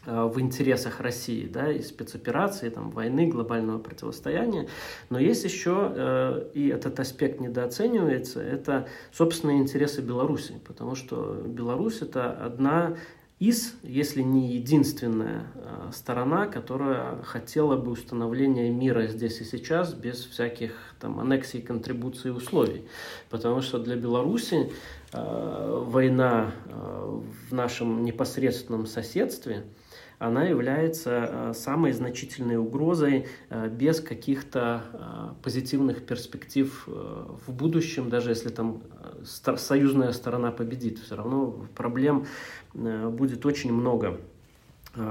Э, 0.08 0.24
в 0.24 0.40
интересах 0.40 1.00
России, 1.00 1.46
да, 1.46 1.70
и 1.70 1.82
спецоперации, 1.82 2.70
там, 2.70 2.90
войны, 2.90 3.26
глобального 3.26 3.78
противостояния. 3.78 4.66
Но 5.10 5.18
есть 5.18 5.44
еще, 5.44 5.92
э, 5.94 6.50
и 6.54 6.68
этот 6.68 6.98
аспект 6.98 7.40
недооценивается, 7.40 8.40
это 8.40 8.88
собственные 9.12 9.58
интересы 9.58 10.00
Беларуси, 10.00 10.60
потому 10.66 10.94
что 10.94 11.42
Беларусь 11.44 12.00
это 12.00 12.30
одна 12.32 12.96
из, 13.38 13.74
если 13.82 14.22
не 14.22 14.54
единственная 14.54 15.46
э, 15.54 15.90
сторона, 15.92 16.46
которая 16.46 17.22
хотела 17.22 17.76
бы 17.76 17.92
установления 17.92 18.70
мира 18.70 19.06
здесь 19.06 19.40
и 19.40 19.44
сейчас 19.44 19.94
без 19.94 20.24
всяких 20.24 20.72
там 20.98 21.20
аннексий, 21.20 21.62
контрибуций 21.62 22.32
и 22.32 22.34
условий. 22.34 22.88
Потому 23.30 23.60
что 23.60 23.78
для 23.78 23.94
Беларуси 23.94 24.72
э, 25.12 25.84
война 25.86 26.52
э, 26.66 27.20
в 27.50 27.54
нашем 27.54 28.04
непосредственном 28.04 28.86
соседстве– 28.86 29.64
она 30.18 30.44
является 30.44 31.28
э, 31.30 31.52
самой 31.54 31.92
значительной 31.92 32.56
угрозой 32.56 33.26
э, 33.50 33.68
без 33.68 34.00
каких-то 34.00 34.82
э, 34.92 35.42
позитивных 35.42 36.04
перспектив 36.04 36.86
в 36.86 37.52
будущем, 37.52 38.10
даже 38.10 38.30
если 38.30 38.48
там 38.48 38.82
союзная 39.24 40.12
сторона 40.12 40.50
победит, 40.50 40.98
все 40.98 41.16
равно 41.16 41.66
проблем 41.74 42.26
будет 42.74 43.46
очень 43.46 43.72
много 43.72 44.20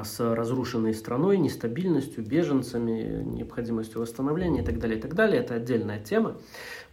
с 0.04 0.20
разрушенной 0.20 0.93
страной, 0.93 1.38
нестабильностью, 1.38 2.24
беженцами, 2.24 3.24
необходимостью 3.24 4.02
восстановления 4.02 4.62
и 4.62 4.65
так 4.65 4.80
далее, 4.80 4.98
и 4.98 5.02
так 5.02 5.13
далее. 5.13 5.41
Это 5.41 5.56
отдельная 5.56 6.00
тема. 6.00 6.38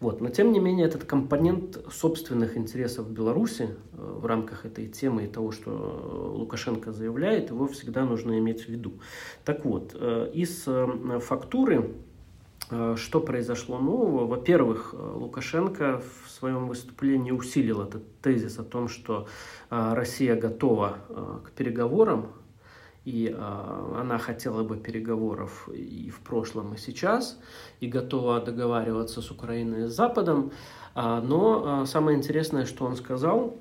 Вот. 0.05 0.21
Но 0.21 0.29
тем 0.29 0.53
не 0.53 0.61
менее 0.61 0.87
этот 0.87 1.05
компонент 1.05 1.79
собственных 1.91 2.59
интересов 2.59 3.11
Беларуси 3.11 3.71
э, 3.71 3.97
в 3.97 4.27
рамках 4.27 4.67
этой 4.67 4.87
темы 4.87 5.25
и 5.25 5.27
того, 5.27 5.51
что 5.51 5.71
э, 5.71 6.37
Лукашенко 6.37 6.93
заявляет, 6.93 7.49
его 7.49 7.67
всегда 7.69 8.05
нужно 8.05 8.39
иметь 8.39 8.67
в 8.67 8.69
виду. 8.69 9.01
Так 9.47 9.65
вот, 9.65 9.97
э, 9.99 10.31
из 10.35 10.69
фактуры 11.25 11.95
что 12.97 13.21
произошло 13.21 13.79
нового? 13.79 14.27
Во-первых, 14.27 14.95
Лукашенко 14.95 16.03
в 16.25 16.31
своем 16.31 16.67
выступлении 16.67 17.31
усилил 17.31 17.83
этот 17.83 18.03
тезис 18.21 18.59
о 18.59 18.63
том, 18.63 18.89
что 18.89 19.27
Россия 19.69 20.35
готова 20.35 20.97
к 21.45 21.51
переговорам 21.51 22.33
и 23.05 23.35
э, 23.35 23.99
она 24.01 24.19
хотела 24.19 24.63
бы 24.63 24.77
переговоров 24.77 25.69
и 25.69 26.11
в 26.11 26.21
прошлом, 26.21 26.75
и 26.75 26.79
сейчас, 26.79 27.39
и 27.81 27.87
готова 27.87 28.41
договариваться 28.41 29.21
с 29.21 29.31
Украиной 29.31 29.85
и 29.85 29.87
с 29.87 29.93
Западом. 29.93 30.53
Э, 30.95 31.21
но 31.23 31.83
э, 31.83 31.87
самое 31.87 32.17
интересное, 32.17 32.65
что 32.65 32.87
он 32.87 32.97
сказал, 32.97 33.57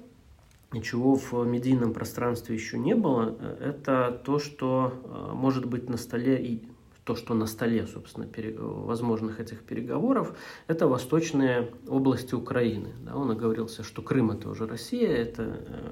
чего 0.81 1.15
в 1.15 1.45
медийном 1.45 1.93
пространстве 1.93 2.55
еще 2.55 2.79
не 2.79 2.95
было, 2.95 3.35
это 3.59 4.21
то, 4.25 4.39
что 4.39 4.93
э, 5.03 5.33
может 5.33 5.65
быть 5.65 5.89
на 5.89 5.97
столе 5.97 6.43
и 6.43 6.63
то, 7.03 7.15
что 7.15 7.33
на 7.33 7.47
столе, 7.47 7.85
собственно, 7.85 8.25
пере, 8.25 8.55
возможных 8.57 9.39
этих 9.39 9.61
переговоров, 9.63 10.33
это 10.67 10.87
восточные 10.87 11.69
области 11.87 12.33
Украины. 12.33 12.93
Да, 13.05 13.17
он 13.17 13.29
оговорился, 13.29 13.83
что 13.83 14.01
Крым 14.01 14.31
это 14.31 14.49
уже 14.49 14.65
Россия, 14.67 15.09
это 15.09 15.43
э, 15.43 15.83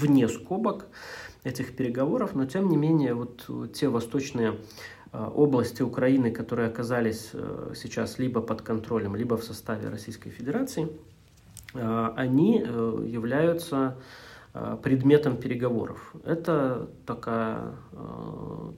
вне 0.00 0.28
скобок 0.28 0.86
этих 1.48 1.74
переговоров, 1.74 2.34
но 2.34 2.46
тем 2.46 2.68
не 2.68 2.76
менее 2.76 3.14
вот 3.14 3.48
те 3.74 3.88
восточные 3.88 4.54
э, 5.12 5.30
области 5.34 5.82
Украины, 5.82 6.30
которые 6.30 6.68
оказались 6.68 7.30
э, 7.32 7.72
сейчас 7.74 8.18
либо 8.18 8.40
под 8.40 8.62
контролем, 8.62 9.16
либо 9.16 9.36
в 9.36 9.42
составе 9.42 9.88
Российской 9.88 10.30
Федерации, 10.30 10.88
э, 11.74 12.12
они 12.16 12.58
являются 12.58 13.96
предметом 14.82 15.36
переговоров. 15.36 16.14
Это 16.24 16.88
такая, 17.06 17.74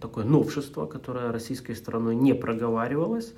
такое 0.00 0.24
новшество, 0.24 0.84
которое 0.84 1.32
российской 1.32 1.74
стороной 1.74 2.16
не 2.16 2.34
проговаривалось, 2.34 3.32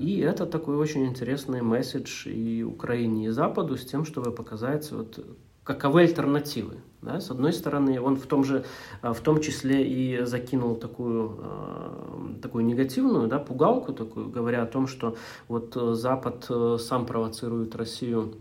и 0.00 0.18
это 0.18 0.44
такой 0.44 0.76
очень 0.76 1.06
интересный 1.06 1.62
месседж 1.62 2.26
и 2.28 2.62
Украине, 2.64 3.26
и 3.26 3.30
Западу 3.30 3.76
с 3.76 3.86
тем, 3.86 4.04
чтобы 4.04 4.32
показать 4.32 4.90
вот 4.90 5.24
каковы 5.62 6.02
альтернативы. 6.02 6.74
Да? 7.02 7.20
С 7.20 7.30
одной 7.30 7.52
стороны, 7.52 8.00
он 8.00 8.16
в 8.16 8.26
том 8.26 8.44
же, 8.44 8.64
а, 9.02 9.12
в 9.12 9.20
том 9.20 9.40
числе 9.40 9.84
и 9.84 10.24
закинул 10.24 10.76
такую, 10.76 11.36
а, 11.40 12.38
такую 12.40 12.64
негативную 12.64 13.26
да, 13.26 13.38
пугалку, 13.38 13.92
такую, 13.92 14.30
говоря 14.30 14.62
о 14.62 14.66
том, 14.66 14.86
что 14.86 15.16
вот 15.48 15.76
э, 15.76 15.94
Запад 15.94 16.46
э, 16.48 16.78
сам 16.78 17.04
провоцирует 17.06 17.74
Россию 17.74 18.34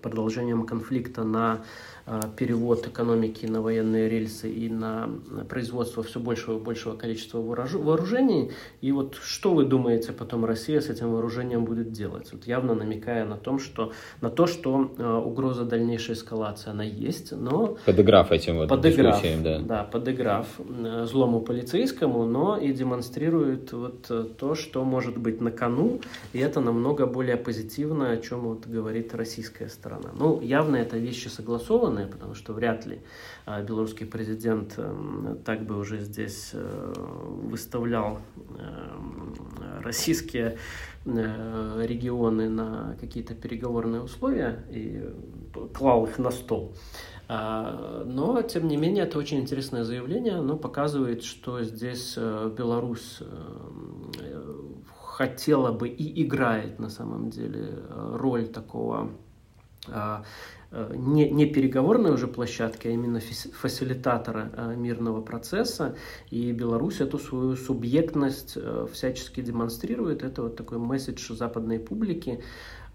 продолжением 0.00 0.64
конфликта 0.64 1.24
на 1.24 1.62
перевод 2.36 2.86
экономики 2.86 3.46
на 3.46 3.62
военные 3.62 4.08
рельсы 4.08 4.50
и 4.50 4.68
на 4.68 5.10
производство 5.48 6.02
все 6.02 6.20
большего 6.20 6.58
и 6.58 6.60
большего 6.60 6.96
количества 6.96 7.38
вооружений. 7.38 8.52
И 8.80 8.92
вот 8.92 9.16
что 9.22 9.54
вы 9.54 9.64
думаете 9.64 10.12
потом 10.12 10.44
Россия 10.44 10.80
с 10.80 10.88
этим 10.88 11.12
вооружением 11.12 11.64
будет 11.64 11.92
делать? 11.92 12.32
Вот 12.32 12.46
явно 12.46 12.74
намекая 12.74 13.24
на, 13.24 13.36
том, 13.36 13.58
что, 13.58 13.92
на 14.20 14.30
то, 14.30 14.46
что 14.46 14.92
э, 14.96 15.14
угроза 15.16 15.64
дальнейшей 15.64 16.14
эскалации 16.14 16.70
она 16.70 16.84
есть, 16.84 17.32
но... 17.32 17.76
Подыграв 17.84 18.32
этим 18.32 18.56
вот 18.56 18.68
подыграв, 18.68 19.16
дискуссиям, 19.16 19.42
да. 19.42 19.58
Да, 19.60 19.84
подыграв 19.84 20.46
э, 20.58 21.06
злому 21.06 21.40
полицейскому, 21.40 22.24
но 22.24 22.56
и 22.56 22.72
демонстрирует 22.72 23.72
вот 23.72 24.10
то, 24.36 24.54
что 24.54 24.84
может 24.84 25.18
быть 25.18 25.40
на 25.40 25.50
кону, 25.50 26.00
и 26.32 26.38
это 26.38 26.60
намного 26.60 27.06
более 27.06 27.36
позитивно, 27.36 28.10
о 28.10 28.16
чем 28.16 28.40
вот 28.40 28.66
говорит 28.66 29.14
российская 29.14 29.68
сторона. 29.68 30.10
Ну, 30.18 30.40
явно 30.40 30.76
это 30.76 30.96
вещи 30.96 31.28
согласованные, 31.90 32.06
потому 32.06 32.34
что 32.34 32.52
вряд 32.52 32.86
ли 32.86 33.00
э, 33.46 33.64
белорусский 33.64 34.06
президент 34.06 34.74
э, 34.76 35.36
так 35.44 35.64
бы 35.64 35.78
уже 35.78 35.98
здесь 36.00 36.50
э, 36.54 36.92
выставлял 37.50 38.18
э, 38.58 39.82
российские 39.82 40.56
э, 41.04 41.86
регионы 41.86 42.48
на 42.48 42.96
какие-то 43.00 43.34
переговорные 43.34 44.02
условия 44.02 44.64
и 44.70 45.02
клал 45.74 46.06
их 46.06 46.18
на 46.18 46.30
стол. 46.30 46.72
А, 47.28 48.04
но, 48.06 48.42
тем 48.42 48.66
не 48.68 48.76
менее, 48.76 49.04
это 49.04 49.18
очень 49.18 49.38
интересное 49.38 49.84
заявление. 49.84 50.34
Оно 50.34 50.56
показывает, 50.56 51.22
что 51.22 51.62
здесь 51.62 52.14
э, 52.16 52.50
Беларусь 52.56 53.22
хотела 54.96 55.70
бы 55.72 55.88
и 55.88 56.22
играет 56.22 56.78
на 56.78 56.88
самом 56.88 57.30
деле 57.30 57.68
роль 57.90 58.48
такого 58.48 59.10
не, 60.72 61.30
не 61.30 61.46
переговорной 61.46 62.12
уже 62.12 62.28
площадки, 62.28 62.88
а 62.88 62.90
именно 62.90 63.20
фасилитатора 63.20 64.74
мирного 64.76 65.20
процесса. 65.20 65.96
И 66.30 66.52
Беларусь 66.52 67.00
эту 67.00 67.18
свою 67.18 67.56
субъектность 67.56 68.56
всячески 68.92 69.40
демонстрирует. 69.40 70.22
Это 70.22 70.42
вот 70.42 70.56
такой 70.56 70.78
месседж 70.78 71.32
западной 71.32 71.78
публики, 71.78 72.42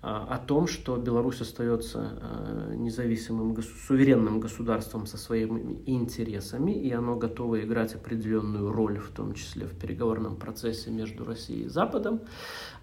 о 0.08 0.38
том, 0.38 0.68
что 0.68 0.98
Беларусь 0.98 1.42
остается 1.42 2.20
э, 2.22 2.76
независимым, 2.76 3.60
суверенным 3.88 4.40
государством 4.40 5.08
со 5.08 5.18
своими 5.18 5.82
интересами, 5.88 6.72
и 6.74 6.92
оно 6.92 7.16
готово 7.16 7.62
играть 7.62 7.96
определенную 7.96 8.72
роль, 8.72 9.00
в 9.00 9.10
том 9.10 9.34
числе 9.34 9.66
в 9.66 9.76
переговорном 9.76 10.36
процессе 10.36 10.92
между 10.92 11.26
Россией 11.26 11.64
и 11.66 11.70
Западом, 11.70 12.22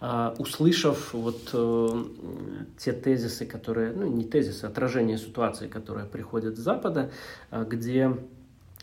а, 0.00 0.34
услышав 0.38 1.14
вот 1.14 1.50
э, 1.52 2.04
те 2.78 2.90
тезисы, 2.90 3.46
которые, 3.46 3.92
ну 3.92 4.08
не 4.08 4.24
тезисы, 4.24 4.64
а 4.64 4.68
отражение 4.68 5.16
ситуации, 5.16 5.68
которые 5.68 6.06
приходят 6.06 6.56
с 6.56 6.60
Запада, 6.60 7.12
а, 7.50 7.64
где 7.64 8.16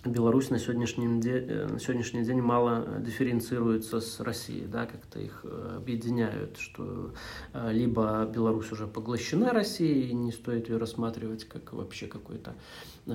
Беларусь 0.05 0.49
на 0.49 0.59
сегодняшний, 0.59 1.19
день, 1.19 1.45
э, 1.49 1.67
на 1.67 1.77
сегодняшний 1.77 2.23
день 2.23 2.39
мало 2.39 2.87
дифференцируется 2.99 3.99
с 3.99 4.21
Россией, 4.21 4.65
да, 4.65 4.85
как-то 4.85 5.19
их 5.19 5.41
э, 5.43 5.73
объединяют, 5.75 6.57
что 6.57 7.11
э, 7.53 7.73
либо 7.73 8.25
Беларусь 8.33 8.71
уже 8.71 8.87
поглощена 8.87 9.51
Россией, 9.51 10.07
и 10.07 10.13
не 10.13 10.31
стоит 10.31 10.69
ее 10.69 10.77
рассматривать 10.77 11.43
как 11.43 11.73
вообще 11.73 12.07
какой-то 12.07 12.55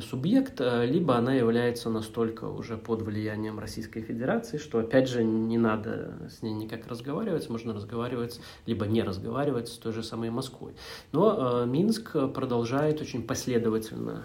субъект, 0.01 0.61
либо 0.61 1.16
она 1.16 1.35
является 1.35 1.89
настолько 1.89 2.47
уже 2.47 2.76
под 2.76 3.01
влиянием 3.03 3.59
Российской 3.59 4.03
Федерации, 4.03 4.59
что, 4.59 4.80
опять 4.80 5.09
же, 5.09 5.22
не 5.24 5.57
надо 5.57 6.28
с 6.28 6.43
ней 6.43 6.53
никак 6.53 6.87
разговаривать, 6.89 7.49
можно 7.49 7.72
разговаривать, 7.72 8.41
либо 8.66 8.87
не 8.87 9.03
разговаривать 9.03 9.68
с 9.68 9.78
той 9.78 9.93
же 9.93 10.03
самой 10.03 10.30
Москвой. 10.30 10.74
Но 11.12 11.64
Минск 11.64 12.12
продолжает 12.35 13.01
очень 13.01 13.22
последовательно 13.22 14.24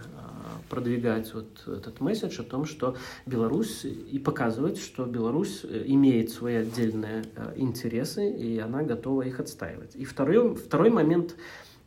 продвигать 0.69 1.33
вот 1.33 1.67
этот 1.67 1.99
месседж 1.99 2.41
о 2.41 2.43
том, 2.43 2.65
что 2.65 2.95
Беларусь 3.25 3.85
и 3.85 4.19
показывать, 4.19 4.79
что 4.79 5.05
Беларусь 5.05 5.61
э, 5.63 5.83
имеет 5.87 6.31
свои 6.31 6.55
отдельные 6.55 7.23
э, 7.35 7.53
интересы, 7.55 8.29
и 8.29 8.59
она 8.59 8.83
готова 8.83 9.23
их 9.23 9.39
отстаивать. 9.39 9.95
И 9.95 10.05
второй, 10.05 10.55
второй 10.55 10.89
момент, 10.89 11.35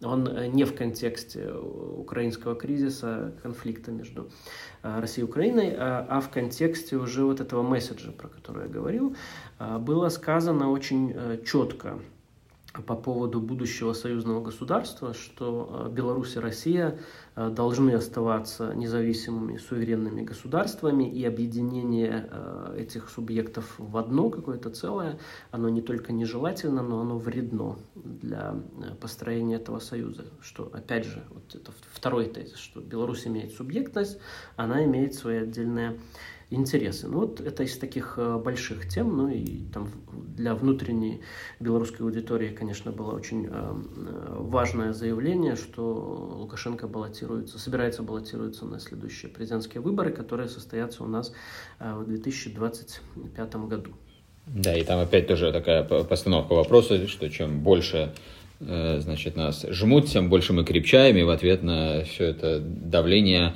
он 0.02 0.26
э, 0.26 0.46
не 0.48 0.64
в 0.64 0.74
контексте 0.74 1.52
украинского 1.52 2.54
кризиса, 2.54 3.32
конфликта 3.42 3.92
между 3.92 4.30
Россией 4.82 5.26
и 5.26 5.30
Украиной, 5.30 5.74
а, 5.78 6.06
а 6.08 6.20
в 6.20 6.30
контексте 6.30 6.96
уже 6.96 7.24
вот 7.24 7.40
этого 7.40 7.62
месседжа, 7.62 8.10
про 8.10 8.28
который 8.28 8.64
я 8.64 8.68
говорил, 8.68 9.14
было 9.60 10.08
сказано 10.08 10.70
очень 10.72 11.14
четко 11.44 12.00
по 12.72 12.94
поводу 12.96 13.40
будущего 13.40 13.92
союзного 13.92 14.42
государства, 14.42 15.12
что 15.12 15.86
э, 15.86 15.92
Беларусь 15.92 16.36
и 16.36 16.38
Россия 16.38 16.98
э, 17.36 17.50
должны 17.50 17.90
оставаться 17.90 18.72
независимыми 18.74 19.58
суверенными 19.58 20.22
государствами, 20.22 21.04
и 21.04 21.24
объединение 21.24 22.28
э, 22.30 22.76
этих 22.78 23.10
субъектов 23.10 23.74
в 23.76 23.96
одно 23.98 24.30
какое-то 24.30 24.70
целое, 24.70 25.18
оно 25.50 25.68
не 25.68 25.82
только 25.82 26.12
нежелательно, 26.12 26.82
но 26.82 27.00
оно 27.00 27.18
вредно 27.18 27.76
для 27.94 28.54
построения 29.00 29.56
этого 29.56 29.78
союза. 29.78 30.24
Что, 30.40 30.70
опять 30.72 31.04
же, 31.04 31.22
вот 31.30 31.54
это 31.54 31.72
второй 31.92 32.26
тезис, 32.26 32.56
что 32.56 32.80
Беларусь 32.80 33.26
имеет 33.26 33.52
субъектность, 33.52 34.18
она 34.56 34.84
имеет 34.84 35.14
свои 35.14 35.38
отдельные 35.38 35.98
интересы. 36.52 37.08
Ну 37.08 37.20
вот 37.20 37.40
это 37.40 37.62
из 37.62 37.76
таких 37.76 38.14
э, 38.16 38.38
больших 38.38 38.88
тем, 38.88 39.16
ну 39.16 39.28
и 39.28 39.64
там 39.72 39.88
для 40.36 40.54
внутренней 40.54 41.22
белорусской 41.60 42.06
аудитории, 42.06 42.48
конечно, 42.48 42.92
было 42.92 43.12
очень 43.12 43.46
э, 43.46 43.50
э, 43.50 44.36
важное 44.38 44.92
заявление, 44.92 45.56
что 45.56 46.34
Лукашенко 46.38 46.86
баллотируется, 46.88 47.58
собирается 47.58 48.02
баллотироваться 48.02 48.64
на 48.64 48.78
следующие 48.78 49.30
президентские 49.30 49.80
выборы, 49.80 50.12
которые 50.12 50.48
состоятся 50.48 51.04
у 51.04 51.06
нас 51.06 51.32
в 51.78 52.04
2025 52.04 53.54
году. 53.66 53.90
Да, 54.46 54.76
и 54.76 54.84
там 54.84 55.00
опять 55.00 55.26
тоже 55.26 55.52
такая 55.52 55.84
постановка 55.84 56.54
вопроса, 56.54 57.06
что 57.06 57.28
чем 57.28 57.60
больше 57.60 58.12
значит, 58.60 59.34
нас 59.34 59.66
жмут, 59.68 60.06
тем 60.06 60.28
больше 60.28 60.52
мы 60.52 60.64
крепчаем, 60.64 61.16
и 61.16 61.22
в 61.22 61.30
ответ 61.30 61.64
на 61.64 62.04
все 62.04 62.26
это 62.26 62.60
давление 62.60 63.54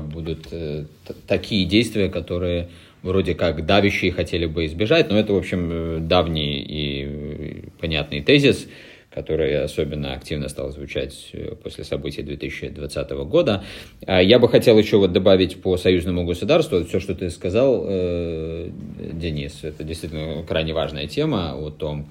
будут 0.00 0.48
э, 0.52 0.84
такие 1.26 1.66
действия, 1.66 2.08
которые 2.08 2.68
вроде 3.02 3.34
как 3.34 3.66
давящие 3.66 4.12
хотели 4.12 4.46
бы 4.46 4.66
избежать, 4.66 5.10
но 5.10 5.18
это, 5.18 5.32
в 5.32 5.36
общем, 5.36 5.70
э, 5.72 5.98
давний 6.00 6.60
и 6.60 7.64
понятный 7.80 8.22
тезис, 8.22 8.68
который 9.10 9.62
особенно 9.62 10.12
активно 10.12 10.48
стал 10.48 10.70
звучать 10.70 11.32
после 11.62 11.84
событий 11.84 12.22
2020 12.22 13.10
года. 13.28 13.62
А 14.06 14.20
я 14.20 14.40
бы 14.40 14.48
хотел 14.48 14.76
еще 14.76 14.96
вот 14.96 15.12
добавить 15.12 15.62
по 15.62 15.76
союзному 15.76 16.24
государству, 16.24 16.84
все, 16.84 16.98
что 16.98 17.14
ты 17.14 17.30
сказал, 17.30 17.86
Денис, 17.86 19.60
это 19.62 19.84
действительно 19.84 20.42
крайне 20.42 20.74
важная 20.74 21.06
тема 21.06 21.54
о 21.54 21.70
том, 21.70 22.08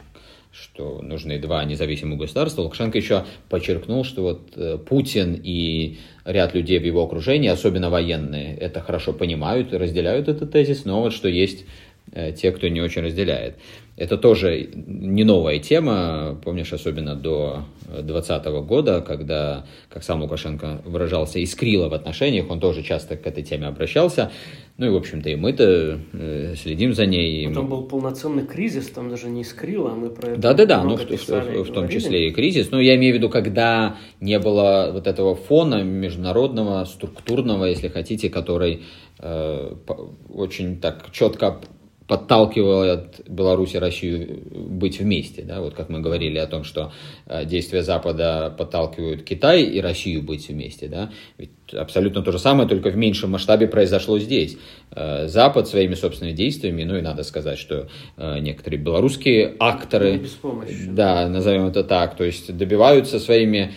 что 0.53 1.01
нужны 1.01 1.39
два 1.39 1.65
независимых 1.65 2.19
государства. 2.19 2.61
Лукашенко 2.61 2.97
еще 2.97 3.25
подчеркнул, 3.49 4.03
что 4.03 4.21
вот 4.21 4.85
Путин 4.85 5.39
и 5.43 5.97
ряд 6.25 6.53
людей 6.53 6.79
в 6.79 6.83
его 6.85 7.03
окружении, 7.03 7.49
особенно 7.49 7.89
военные, 7.89 8.55
это 8.55 8.79
хорошо 8.81 9.13
понимают 9.13 9.73
и 9.73 9.77
разделяют 9.77 10.27
этот 10.27 10.51
тезис, 10.51 10.85
но 10.85 11.01
вот 11.01 11.13
что 11.13 11.27
есть 11.27 11.61
э, 11.61 11.65
те, 12.11 12.51
кто 12.51 12.67
не 12.67 12.81
очень 12.81 13.01
разделяет. 13.01 13.55
Это 13.95 14.17
тоже 14.17 14.69
не 14.73 15.23
новая 15.23 15.59
тема, 15.59 16.39
помнишь, 16.43 16.73
особенно 16.73 17.15
до 17.15 17.63
2020 17.87 18.45
года, 18.65 19.01
когда, 19.01 19.65
как 19.89 20.03
сам 20.03 20.21
Лукашенко 20.23 20.81
выражался, 20.83 21.37
искрило 21.37 21.89
в 21.89 21.93
отношениях, 21.93 22.49
он 22.49 22.59
тоже 22.59 22.81
часто 22.81 23.17
к 23.17 23.27
этой 23.27 23.43
теме 23.43 23.67
обращался. 23.67 24.31
Ну 24.77 24.87
и, 24.87 24.89
в 24.89 24.95
общем-то, 24.95 25.29
и 25.29 25.35
мы-то 25.35 25.99
э, 26.13 26.55
следим 26.55 26.95
за 26.95 27.05
ней. 27.05 27.47
Потом 27.47 27.69
был 27.69 27.83
полноценный 27.83 28.47
кризис, 28.47 28.89
там 28.89 29.09
даже 29.09 29.27
не 29.27 29.41
искрило, 29.41 29.91
а 29.91 29.95
мы 29.95 30.09
про 30.09 30.31
это 30.31 30.41
Да-да-да, 30.41 30.83
ну, 30.83 30.97
в, 30.97 31.05
в, 31.05 31.27
в, 31.29 31.63
в 31.63 31.71
том 31.71 31.87
числе 31.87 32.29
и 32.29 32.31
кризис. 32.31 32.71
Но 32.71 32.81
я 32.81 32.95
имею 32.95 33.13
в 33.13 33.17
виду, 33.17 33.29
когда 33.29 33.97
не 34.19 34.39
было 34.39 34.89
вот 34.91 35.05
этого 35.05 35.35
фона 35.35 35.83
международного, 35.83 36.85
структурного, 36.85 37.65
если 37.65 37.89
хотите, 37.89 38.31
который 38.31 38.81
э, 39.19 39.75
очень 40.33 40.79
так 40.79 41.11
четко 41.11 41.61
подталкивает 42.07 43.21
Беларусь 43.27 43.75
и 43.75 43.79
Россию 43.79 44.41
быть 44.53 44.99
вместе. 44.99 45.43
Да? 45.43 45.61
Вот 45.61 45.73
как 45.73 45.89
мы 45.89 46.01
говорили 46.01 46.37
о 46.37 46.47
том, 46.47 46.63
что 46.63 46.91
э, 47.25 47.45
действия 47.45 47.81
Запада 47.81 48.53
подталкивают 48.57 49.23
Китай 49.23 49.63
и 49.63 49.79
Россию 49.79 50.23
быть 50.23 50.49
вместе. 50.49 50.87
Да? 50.87 51.11
Ведь 51.37 51.51
абсолютно 51.73 52.21
то 52.21 52.31
же 52.31 52.39
самое, 52.39 52.67
только 52.67 52.89
в 52.89 52.97
меньшем 52.97 53.31
масштабе 53.31 53.67
произошло 53.67 54.19
здесь. 54.19 54.57
Э, 54.95 55.27
Запад 55.27 55.67
своими 55.67 55.95
собственными 55.95 56.35
действиями, 56.35 56.83
ну 56.83 56.95
и 56.95 57.01
надо 57.01 57.23
сказать, 57.23 57.57
что 57.57 57.87
э, 58.17 58.39
некоторые 58.39 58.79
белорусские 58.79 59.55
акторы, 59.59 60.21
да, 60.87 61.27
назовем 61.27 61.65
это 61.65 61.83
так, 61.83 62.15
то 62.15 62.23
есть 62.23 62.55
добиваются 62.55 63.19
своими 63.19 63.73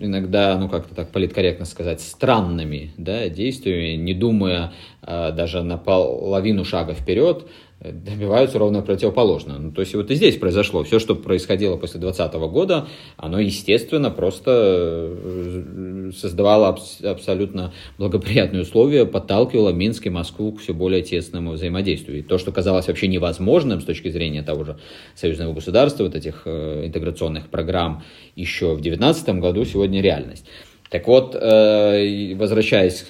иногда, 0.00 0.58
ну 0.58 0.68
как-то 0.68 0.94
так 0.94 1.10
политкорректно 1.10 1.64
сказать, 1.64 2.00
странными 2.00 2.92
да, 2.96 3.28
действиями, 3.28 3.96
не 3.96 4.12
думая 4.12 4.72
э, 5.02 5.32
даже 5.32 5.62
на 5.62 5.78
половину 5.78 6.64
шага 6.64 6.92
вперед, 6.94 7.46
добиваются 7.90 8.58
ровно 8.58 8.82
противоположно. 8.82 9.58
Ну, 9.58 9.72
то 9.72 9.80
есть 9.80 9.94
вот 9.94 10.10
и 10.10 10.14
здесь 10.14 10.36
произошло. 10.36 10.84
Все, 10.84 10.98
что 10.98 11.14
происходило 11.14 11.76
после 11.76 11.98
2020 11.98 12.40
года, 12.50 12.86
оно, 13.16 13.40
естественно, 13.40 14.10
просто 14.10 15.10
э, 15.10 16.10
создавало 16.16 16.68
аб- 16.68 17.04
абсолютно 17.04 17.72
благоприятные 17.98 18.62
условия, 18.62 19.04
подталкивало 19.04 19.70
Минск 19.70 20.06
и 20.06 20.10
Москву 20.10 20.52
к 20.52 20.60
все 20.60 20.74
более 20.74 21.02
тесному 21.02 21.52
взаимодействию. 21.52 22.20
И 22.20 22.22
то, 22.22 22.38
что 22.38 22.52
казалось 22.52 22.86
вообще 22.86 23.08
невозможным 23.08 23.80
с 23.80 23.84
точки 23.84 24.08
зрения 24.10 24.42
того 24.42 24.64
же 24.64 24.78
союзного 25.14 25.52
государства, 25.52 26.04
вот 26.04 26.14
этих 26.14 26.42
э, 26.44 26.86
интеграционных 26.86 27.48
программ 27.48 28.04
еще 28.36 28.74
в 28.74 28.80
2019 28.80 29.28
году, 29.40 29.64
сегодня 29.64 30.00
реальность. 30.00 30.46
Так 30.92 31.06
вот, 31.06 31.34
э, 31.34 32.34
возвращаясь 32.34 33.06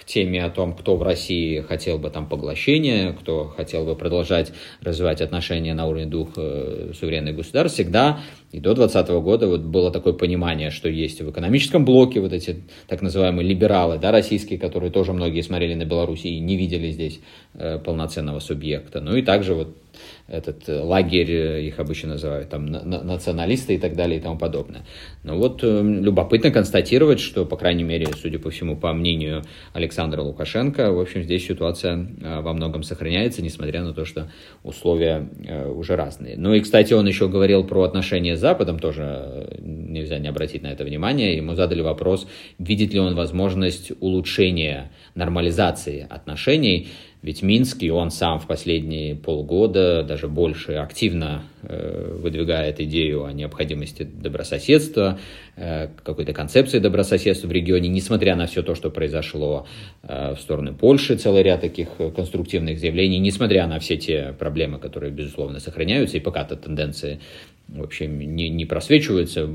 к 0.00 0.06
теме 0.06 0.42
о 0.42 0.48
том, 0.48 0.72
кто 0.72 0.96
в 0.96 1.02
России 1.02 1.60
хотел 1.60 1.98
бы 1.98 2.08
там 2.08 2.26
поглощения, 2.26 3.12
кто 3.12 3.44
хотел 3.44 3.84
бы 3.84 3.94
продолжать 3.94 4.54
развивать 4.80 5.20
отношения 5.20 5.74
на 5.74 5.86
уровне 5.86 6.06
двух 6.06 6.30
э, 6.38 6.92
суверенных 6.98 7.36
государств, 7.36 7.76
всегда 7.76 8.20
И 8.52 8.58
до 8.58 8.74
2020 8.74 9.10
года 9.22 9.48
вот 9.48 9.60
было 9.60 9.90
такое 9.90 10.14
понимание, 10.14 10.70
что 10.70 10.88
есть 10.88 11.20
в 11.20 11.30
экономическом 11.30 11.84
блоке 11.84 12.20
вот 12.20 12.32
эти 12.32 12.62
так 12.88 13.02
называемые 13.02 13.46
либералы, 13.46 13.98
да, 13.98 14.12
российские, 14.12 14.58
которые 14.58 14.90
тоже 14.90 15.12
многие 15.12 15.42
смотрели 15.42 15.74
на 15.74 15.84
Беларусь 15.84 16.24
и 16.24 16.40
не 16.40 16.56
видели 16.56 16.90
здесь 16.90 17.20
э, 17.52 17.78
полноценного 17.78 18.38
субъекта. 18.38 19.02
Ну 19.02 19.14
и 19.14 19.20
также 19.20 19.52
вот 19.52 19.76
этот 20.28 20.68
э, 20.68 20.80
лагерь, 20.80 21.30
э, 21.30 21.62
их 21.62 21.78
обычно 21.78 22.10
называют 22.10 22.48
там 22.48 22.66
националисты 22.66 23.74
и 23.74 23.78
так 23.78 23.94
далее 23.94 24.18
и 24.18 24.22
тому 24.22 24.36
подобное. 24.36 24.84
Но 25.22 25.36
вот 25.36 25.62
э, 25.62 25.82
любопытно 25.82 26.50
констатировать, 26.50 27.20
что, 27.20 27.44
по 27.44 27.56
крайней 27.56 27.84
мере, 27.84 28.08
судя 28.20 28.38
по 28.38 28.50
всему, 28.50 28.76
по 28.76 28.92
мнению 28.92 29.42
Александра 29.72 30.22
Лукашенко, 30.22 30.92
в 30.92 31.00
общем, 31.00 31.22
здесь 31.22 31.46
ситуация 31.46 32.08
во 32.20 32.52
многом 32.52 32.82
сохраняется, 32.82 33.42
несмотря 33.42 33.82
на 33.82 33.92
то, 33.92 34.04
что 34.04 34.30
условия 34.62 35.28
уже 35.74 35.96
разные. 35.96 36.36
Ну 36.36 36.54
и, 36.54 36.60
кстати, 36.60 36.92
он 36.92 37.06
еще 37.06 37.28
говорил 37.28 37.64
про 37.64 37.82
отношения 37.82 38.36
с 38.36 38.40
Западом, 38.40 38.78
тоже 38.78 39.58
нельзя 39.60 40.18
не 40.18 40.28
обратить 40.28 40.62
на 40.62 40.68
это 40.68 40.84
внимание. 40.84 41.36
Ему 41.36 41.54
задали 41.54 41.82
вопрос, 41.82 42.26
видит 42.58 42.92
ли 42.92 43.00
он 43.00 43.14
возможность 43.14 43.92
улучшения 44.00 44.90
нормализации 45.14 46.06
отношений 46.08 46.88
ведь 47.22 47.42
Минск, 47.42 47.82
и 47.82 47.90
он 47.90 48.10
сам 48.10 48.38
в 48.38 48.46
последние 48.46 49.14
полгода, 49.14 50.02
даже 50.02 50.28
больше, 50.28 50.74
активно 50.74 51.42
э, 51.62 52.18
выдвигает 52.20 52.78
идею 52.80 53.24
о 53.24 53.32
необходимости 53.32 54.02
добрососедства, 54.04 55.18
э, 55.56 55.88
какой-то 56.04 56.32
концепции 56.32 56.78
добрососедства 56.78 57.48
в 57.48 57.52
регионе, 57.52 57.88
несмотря 57.88 58.36
на 58.36 58.46
все 58.46 58.62
то, 58.62 58.74
что 58.74 58.90
произошло 58.90 59.66
э, 60.02 60.34
в 60.34 60.40
сторону 60.40 60.74
Польши, 60.74 61.16
целый 61.16 61.42
ряд 61.42 61.62
таких 61.62 61.88
конструктивных 62.14 62.78
заявлений, 62.78 63.18
несмотря 63.18 63.66
на 63.66 63.80
все 63.80 63.96
те 63.96 64.34
проблемы, 64.38 64.78
которые, 64.78 65.10
безусловно, 65.10 65.58
сохраняются, 65.58 66.18
и 66.18 66.20
пока-то 66.20 66.54
тенденции 66.54 67.20
вообще 67.68 68.06
не, 68.06 68.48
не 68.48 68.64
просвечиваются, 68.64 69.48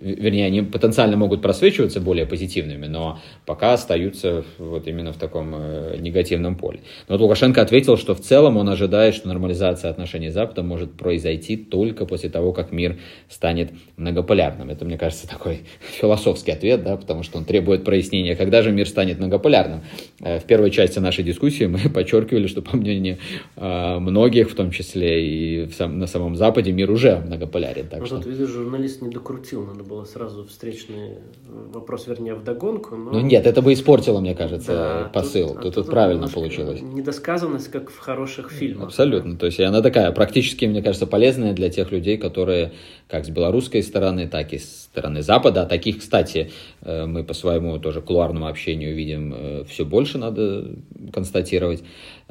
вернее, 0.00 0.46
они 0.46 0.62
потенциально 0.62 1.16
могут 1.16 1.42
просвечиваться 1.42 2.00
более 2.00 2.26
позитивными, 2.26 2.86
но 2.86 3.18
пока 3.44 3.72
остаются 3.72 4.44
вот 4.58 4.86
именно 4.86 5.12
в 5.12 5.16
таком 5.16 5.54
э, 5.54 5.96
негативном 5.98 6.56
поле. 6.56 6.80
Но 7.08 7.14
вот 7.14 7.22
Лукашенко 7.22 7.60
ответил, 7.60 7.96
что 7.96 8.14
в 8.14 8.20
целом 8.20 8.56
он 8.56 8.68
ожидает, 8.68 9.14
что 9.14 9.28
нормализация 9.28 9.90
отношений 9.90 10.30
с 10.30 10.34
Западом 10.34 10.68
может 10.68 10.92
произойти 10.92 11.56
только 11.56 12.06
после 12.06 12.30
того, 12.30 12.52
как 12.52 12.70
мир 12.70 12.98
станет 13.28 13.72
многополярным. 13.96 14.70
Это, 14.70 14.84
мне 14.84 14.96
кажется, 14.96 15.28
такой 15.28 15.60
философский 15.80 16.52
ответ, 16.52 16.84
да, 16.84 16.96
потому 16.96 17.24
что 17.24 17.38
он 17.38 17.44
требует 17.44 17.84
прояснения, 17.84 18.36
когда 18.36 18.62
же 18.62 18.70
мир 18.70 18.88
станет 18.88 19.18
многополярным. 19.18 19.82
Э, 20.20 20.38
в 20.38 20.44
первой 20.44 20.70
части 20.70 21.00
нашей 21.00 21.24
дискуссии 21.24 21.64
мы 21.64 21.78
подчеркивали, 21.94 22.46
что, 22.46 22.62
по 22.62 22.76
мнению 22.76 23.18
э, 23.56 23.98
многих, 23.98 24.50
в 24.50 24.54
том 24.54 24.70
числе 24.70 25.64
и 25.64 25.68
на 25.80 26.06
самом 26.06 26.36
Западе, 26.36 26.70
мир 26.70 26.90
уже 26.90 27.16
многополярный 27.16 27.39
многополярен. 27.40 27.88
Так 27.88 28.00
ну, 28.00 28.06
что... 28.06 28.16
вот, 28.16 28.26
видишь, 28.26 28.48
журналист 28.48 29.02
не 29.02 29.08
докрутил, 29.08 29.64
надо 29.64 29.82
было 29.82 30.04
сразу 30.04 30.44
встречный 30.44 31.18
вопрос, 31.48 32.06
вернее, 32.06 32.34
вдогонку. 32.34 32.96
Но... 32.96 33.12
Ну 33.12 33.20
нет, 33.20 33.46
это 33.46 33.62
бы 33.62 33.72
испортило, 33.72 34.20
мне 34.20 34.34
кажется, 34.34 34.72
да, 34.72 35.10
посыл. 35.12 35.48
Тут, 35.48 35.54
тут, 35.54 35.62
тут, 35.62 35.84
тут 35.86 35.90
правильно 35.90 36.28
получилось. 36.28 36.80
Недосказанность, 36.82 37.68
как 37.68 37.90
в 37.90 37.98
хороших 37.98 38.50
фильмах. 38.50 38.88
Абсолютно. 38.88 39.36
То 39.36 39.46
есть 39.46 39.60
она 39.60 39.80
такая 39.80 40.12
практически, 40.12 40.66
мне 40.66 40.82
кажется, 40.82 41.06
полезная 41.06 41.52
для 41.52 41.70
тех 41.70 41.90
людей, 41.90 42.18
которые 42.18 42.72
как 43.08 43.24
с 43.24 43.28
белорусской 43.28 43.82
стороны, 43.82 44.28
так 44.28 44.52
и 44.52 44.58
с 44.58 44.84
стороны 44.84 45.22
Запада. 45.22 45.62
А 45.62 45.66
таких, 45.66 45.98
кстати, 45.98 46.50
э, 46.82 47.06
мы 47.06 47.24
по 47.24 47.34
своему 47.34 47.78
тоже 47.78 48.00
кулуарному 48.00 48.46
общению 48.46 48.94
видим 48.94 49.34
э, 49.34 49.64
все 49.68 49.84
больше, 49.84 50.18
надо 50.18 50.76
констатировать. 51.12 51.82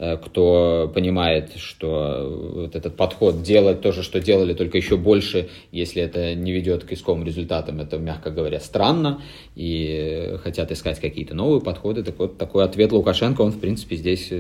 Э, 0.01 0.15
кто 0.15 0.89
понимает, 0.95 1.57
что 1.57 2.53
вот 2.55 2.75
этот 2.77 2.95
подход 2.95 3.41
делать 3.41 3.81
то 3.81 3.91
же, 3.91 4.01
что 4.01 4.21
делали, 4.21 4.53
только 4.53 4.77
еще 4.77 4.95
больше, 4.95 5.49
если 5.73 6.01
это 6.01 6.35
не 6.35 6.53
ведет 6.53 6.85
к 6.85 6.93
исковым 6.93 7.25
результатам, 7.25 7.81
это, 7.81 7.97
мягко 7.97 8.31
говоря, 8.31 8.61
странно, 8.61 9.21
и 9.57 10.37
хотят 10.41 10.71
искать 10.71 11.01
какие-то 11.01 11.35
новые 11.35 11.59
подходы. 11.59 12.03
Так 12.03 12.17
вот, 12.17 12.37
такой 12.37 12.63
ответ 12.63 12.93
Лукашенко, 12.93 13.41
он, 13.41 13.51
в 13.51 13.59
принципе, 13.59 13.97
здесь 13.97 14.31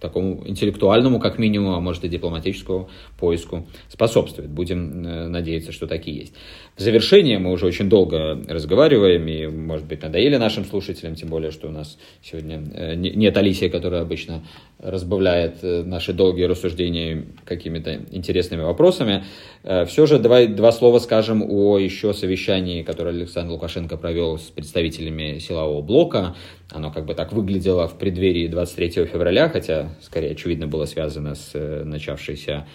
такому 0.00 0.42
интеллектуальному, 0.46 1.20
как 1.20 1.38
минимум, 1.38 1.74
а 1.74 1.80
может 1.80 2.04
и 2.04 2.08
дипломатическому 2.08 2.88
поиску 3.18 3.66
способствует. 3.90 4.48
Будем 4.48 5.02
надеяться, 5.30 5.72
что 5.72 5.86
такие 5.86 6.16
есть. 6.16 6.34
В 6.76 6.80
завершение 6.80 7.38
мы 7.38 7.52
уже 7.52 7.66
очень 7.66 7.88
долго 7.88 8.42
разговариваем, 8.48 9.28
и, 9.28 9.46
может 9.46 9.86
быть, 9.86 10.02
надоели 10.02 10.36
нашим 10.36 10.64
слушателям, 10.64 11.14
тем 11.14 11.28
более, 11.28 11.52
что 11.52 11.68
у 11.68 11.70
нас 11.70 11.98
сегодня 12.20 12.64
э, 12.74 12.94
нет 12.96 13.36
Алисии, 13.36 13.68
которая 13.68 14.02
обычно 14.02 14.42
разбавляет 14.94 15.58
э, 15.62 15.82
наши 15.82 16.12
долгие 16.12 16.44
рассуждения 16.44 17.26
какими-то 17.44 18.00
интересными 18.10 18.62
вопросами. 18.62 19.24
Э, 19.62 19.84
Все 19.84 20.06
же 20.06 20.18
давай 20.18 20.46
два 20.46 20.72
слова 20.72 20.98
скажем 20.98 21.42
о 21.42 21.78
еще 21.78 22.14
совещании, 22.14 22.82
которое 22.82 23.10
Александр 23.10 23.52
Лукашенко 23.52 23.96
провел 23.96 24.38
с 24.38 24.44
представителями 24.44 25.38
силового 25.38 25.82
блока. 25.82 26.34
Оно 26.70 26.90
как 26.90 27.04
бы 27.04 27.14
так 27.14 27.32
выглядело 27.32 27.86
в 27.88 27.98
преддверии 27.98 28.48
23 28.48 29.04
февраля, 29.04 29.48
хотя, 29.48 29.90
скорее, 30.00 30.32
очевидно, 30.32 30.66
было 30.66 30.86
связано 30.86 31.34
с 31.34 31.52
начавшейся 31.84 32.52
Э, 32.54 32.68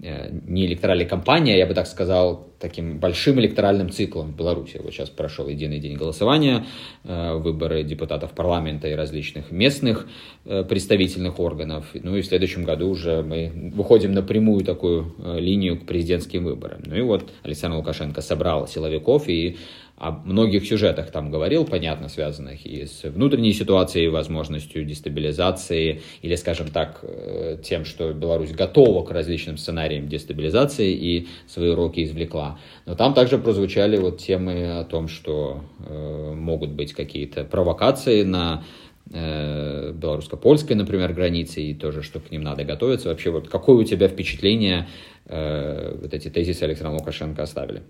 не 0.00 0.66
электоральной 0.66 1.06
кампанией, 1.06 1.56
а 1.56 1.58
я 1.58 1.66
бы 1.66 1.74
так 1.74 1.86
сказал, 1.86 2.48
таким 2.58 2.98
большим 2.98 3.38
электоральным 3.40 3.90
циклом 3.90 4.32
в 4.32 4.36
Беларуси. 4.36 4.80
Вот 4.82 4.92
сейчас 4.92 5.10
прошел 5.10 5.48
единый 5.48 5.80
день 5.80 5.96
голосования, 5.96 6.66
э, 7.04 7.34
выборы 7.34 7.84
депутатов 7.84 8.32
парламента 8.32 8.88
и 8.88 8.92
различных 8.94 9.50
местных 9.50 10.06
э, 10.44 10.64
представительных 10.64 11.38
органов. 11.38 11.86
Ну 11.94 12.16
и 12.16 12.22
в 12.22 12.26
следующем 12.26 12.64
году 12.64 12.88
уже 12.88 13.22
мы 13.22 13.70
выходим 13.74 14.12
на 14.12 14.22
прямую 14.22 14.64
такую 14.64 15.14
линию 15.38 15.78
к 15.78 15.86
президентским 15.86 16.44
выборам. 16.44 16.82
Ну 16.86 16.96
и 16.96 17.02
вот 17.02 17.30
Александр 17.42 17.76
Лукашенко 17.76 18.20
собрал 18.20 18.66
силовиков 18.66 19.28
и 19.28 19.56
о 19.96 20.10
многих 20.10 20.66
сюжетах 20.66 21.12
там 21.12 21.30
говорил, 21.30 21.64
понятно, 21.64 22.08
связанных 22.08 22.66
и 22.66 22.84
с 22.84 23.04
внутренней 23.04 23.52
ситуацией, 23.52 24.08
возможностью 24.08 24.84
дестабилизации, 24.84 26.02
или, 26.20 26.34
скажем 26.34 26.68
так, 26.68 26.98
э, 27.02 27.58
тем, 27.62 27.84
что 27.84 28.12
Беларусь 28.12 28.50
готова 28.50 29.04
к 29.04 29.12
различным 29.12 29.56
сценариям 29.56 30.08
дестабилизации 30.08 30.92
и 30.92 31.28
свои 31.46 31.70
уроки 31.70 32.02
извлекла. 32.02 32.58
Но 32.86 32.96
там 32.96 33.14
также 33.14 33.38
прозвучали 33.38 33.96
вот 33.96 34.18
темы 34.18 34.80
о 34.80 34.84
том, 34.84 35.06
что 35.06 35.62
э, 35.86 36.34
могут 36.34 36.70
быть 36.70 36.92
какие-то 36.92 37.44
провокации 37.44 38.24
на 38.24 38.64
э, 39.12 39.92
белорусско-польской, 39.92 40.74
например, 40.74 41.12
границе, 41.12 41.62
и 41.62 41.72
тоже, 41.72 42.02
что 42.02 42.18
к 42.18 42.32
ним 42.32 42.42
надо 42.42 42.64
готовиться. 42.64 43.10
Вообще, 43.10 43.30
вот 43.30 43.48
какое 43.48 43.76
у 43.76 43.84
тебя 43.84 44.08
впечатление 44.08 44.88
э, 45.26 45.96
вот 46.02 46.12
эти 46.12 46.30
тезисы 46.30 46.64
Александра 46.64 46.98
Лукашенко 46.98 47.44
оставили? 47.44 47.82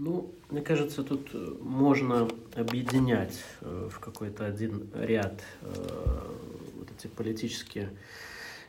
Ну, 0.00 0.32
мне 0.48 0.62
кажется, 0.62 1.02
тут 1.02 1.34
можно 1.60 2.28
объединять 2.54 3.42
э, 3.62 3.88
в 3.90 3.98
какой-то 3.98 4.46
один 4.46 4.88
ряд 4.94 5.42
э, 5.62 6.34
вот 6.76 6.88
эти 6.96 7.08
политические, 7.08 7.90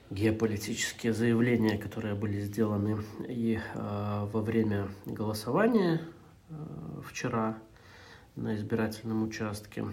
геополитические 0.09 1.13
заявления, 1.13 1.77
которые 1.77 2.15
были 2.15 2.39
сделаны 2.39 3.03
и 3.27 3.59
э, 3.59 4.27
во 4.34 4.41
время 4.41 4.89
голосования 5.05 6.01
вчера 7.07 7.59
на 8.36 8.55
избирательном 8.55 9.21
участке 9.21 9.86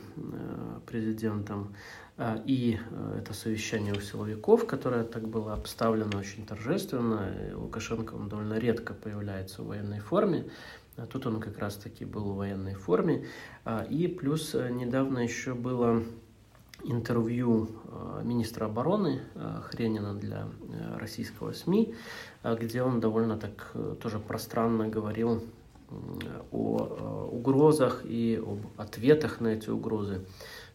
президентом, 0.86 1.74
и 2.18 2.78
это 3.18 3.34
совещание 3.34 3.92
у 3.92 4.00
силовиков, 4.00 4.66
которое 4.66 5.04
так 5.04 5.28
было 5.28 5.52
обставлено 5.52 6.18
очень 6.18 6.46
торжественно. 6.46 7.30
Лукашенко, 7.54 8.14
он 8.14 8.28
довольно 8.28 8.58
редко 8.58 8.94
появляется 8.94 9.62
в 9.62 9.66
военной 9.66 10.00
форме, 10.00 10.46
а 10.96 11.06
тут 11.06 11.26
он 11.26 11.40
как 11.40 11.58
раз-таки 11.58 12.04
был 12.04 12.32
в 12.32 12.36
военной 12.36 12.74
форме. 12.74 13.26
А, 13.64 13.82
и 13.82 14.08
плюс 14.08 14.54
э, 14.54 14.70
недавно 14.70 15.18
еще 15.18 15.54
было 15.54 16.02
интервью 16.84 17.68
э, 17.84 18.22
министра 18.24 18.64
обороны 18.64 19.20
э, 19.34 19.60
Хренина 19.64 20.14
для 20.14 20.48
российского 20.96 21.52
СМИ, 21.52 21.94
где 22.44 22.82
он 22.82 23.00
довольно 23.00 23.36
так 23.36 23.72
тоже 24.00 24.18
пространно 24.18 24.88
говорил 24.88 25.42
о 26.50 27.28
угрозах 27.30 28.02
и 28.04 28.42
об 28.42 28.60
ответах 28.80 29.40
на 29.40 29.48
эти 29.48 29.70
угрозы 29.70 30.24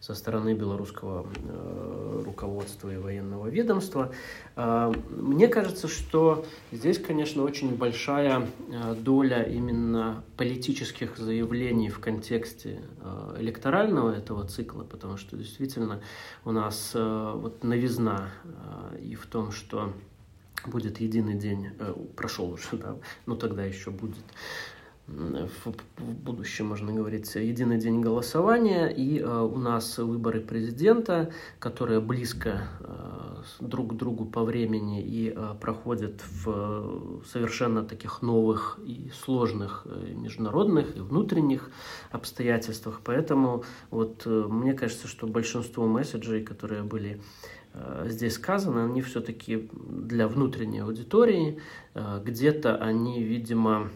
со 0.02 0.16
стороны 0.16 0.54
белорусского 0.54 1.28
э, 1.36 2.22
руководства 2.24 2.92
и 2.92 2.96
военного 2.96 3.46
ведомства. 3.46 4.12
Э, 4.56 4.92
мне 5.10 5.46
кажется, 5.46 5.86
что 5.86 6.44
здесь, 6.72 6.98
конечно, 6.98 7.44
очень 7.44 7.76
большая 7.76 8.48
э, 8.68 8.96
доля 8.96 9.44
именно 9.44 10.24
политических 10.36 11.16
заявлений 11.16 11.88
в 11.88 12.00
контексте 12.00 12.82
электорального 13.38 14.12
этого 14.12 14.44
цикла, 14.44 14.82
потому 14.82 15.16
что 15.16 15.36
действительно 15.36 16.02
у 16.44 16.50
нас 16.50 16.92
вот 16.94 17.62
новизна 17.62 18.30
и 19.00 19.14
в 19.14 19.26
том, 19.26 19.52
что 19.52 19.92
будет 20.66 21.00
единый 21.00 21.34
день, 21.34 21.70
прошел 22.16 22.50
уже, 22.50 22.66
да, 22.72 22.96
но 23.26 23.36
тогда 23.36 23.64
еще 23.64 23.90
будет 23.90 24.24
в, 25.06 25.72
в 25.98 26.14
будущем, 26.14 26.66
можно 26.66 26.92
говорить, 26.92 27.34
единый 27.34 27.78
день 27.78 28.00
голосования, 28.00 28.88
и 28.88 29.18
э, 29.18 29.40
у 29.40 29.58
нас 29.58 29.98
выборы 29.98 30.40
президента, 30.40 31.32
которые 31.58 32.00
близко 32.00 32.62
э, 32.80 33.42
друг 33.60 33.92
к 33.92 33.96
другу 33.96 34.24
по 34.24 34.44
времени 34.44 35.02
и 35.02 35.32
э, 35.34 35.54
проходят 35.60 36.22
в 36.44 37.22
совершенно 37.26 37.82
таких 37.82 38.22
новых 38.22 38.78
и 38.84 39.10
сложных 39.24 39.82
э, 39.86 40.14
международных 40.14 40.96
и 40.96 41.00
внутренних 41.00 41.70
обстоятельствах. 42.10 43.00
Поэтому 43.04 43.64
вот 43.90 44.22
э, 44.24 44.46
мне 44.48 44.72
кажется, 44.72 45.08
что 45.08 45.26
большинство 45.26 45.86
месседжей, 45.86 46.44
которые 46.44 46.84
были 46.84 47.20
э, 47.74 48.06
здесь 48.08 48.34
сказаны, 48.34 48.80
они 48.80 49.02
все-таки 49.02 49.68
для 49.72 50.28
внутренней 50.28 50.80
аудитории, 50.80 51.60
где-то 51.94 52.76
они, 52.76 53.22
видимо, 53.22 53.90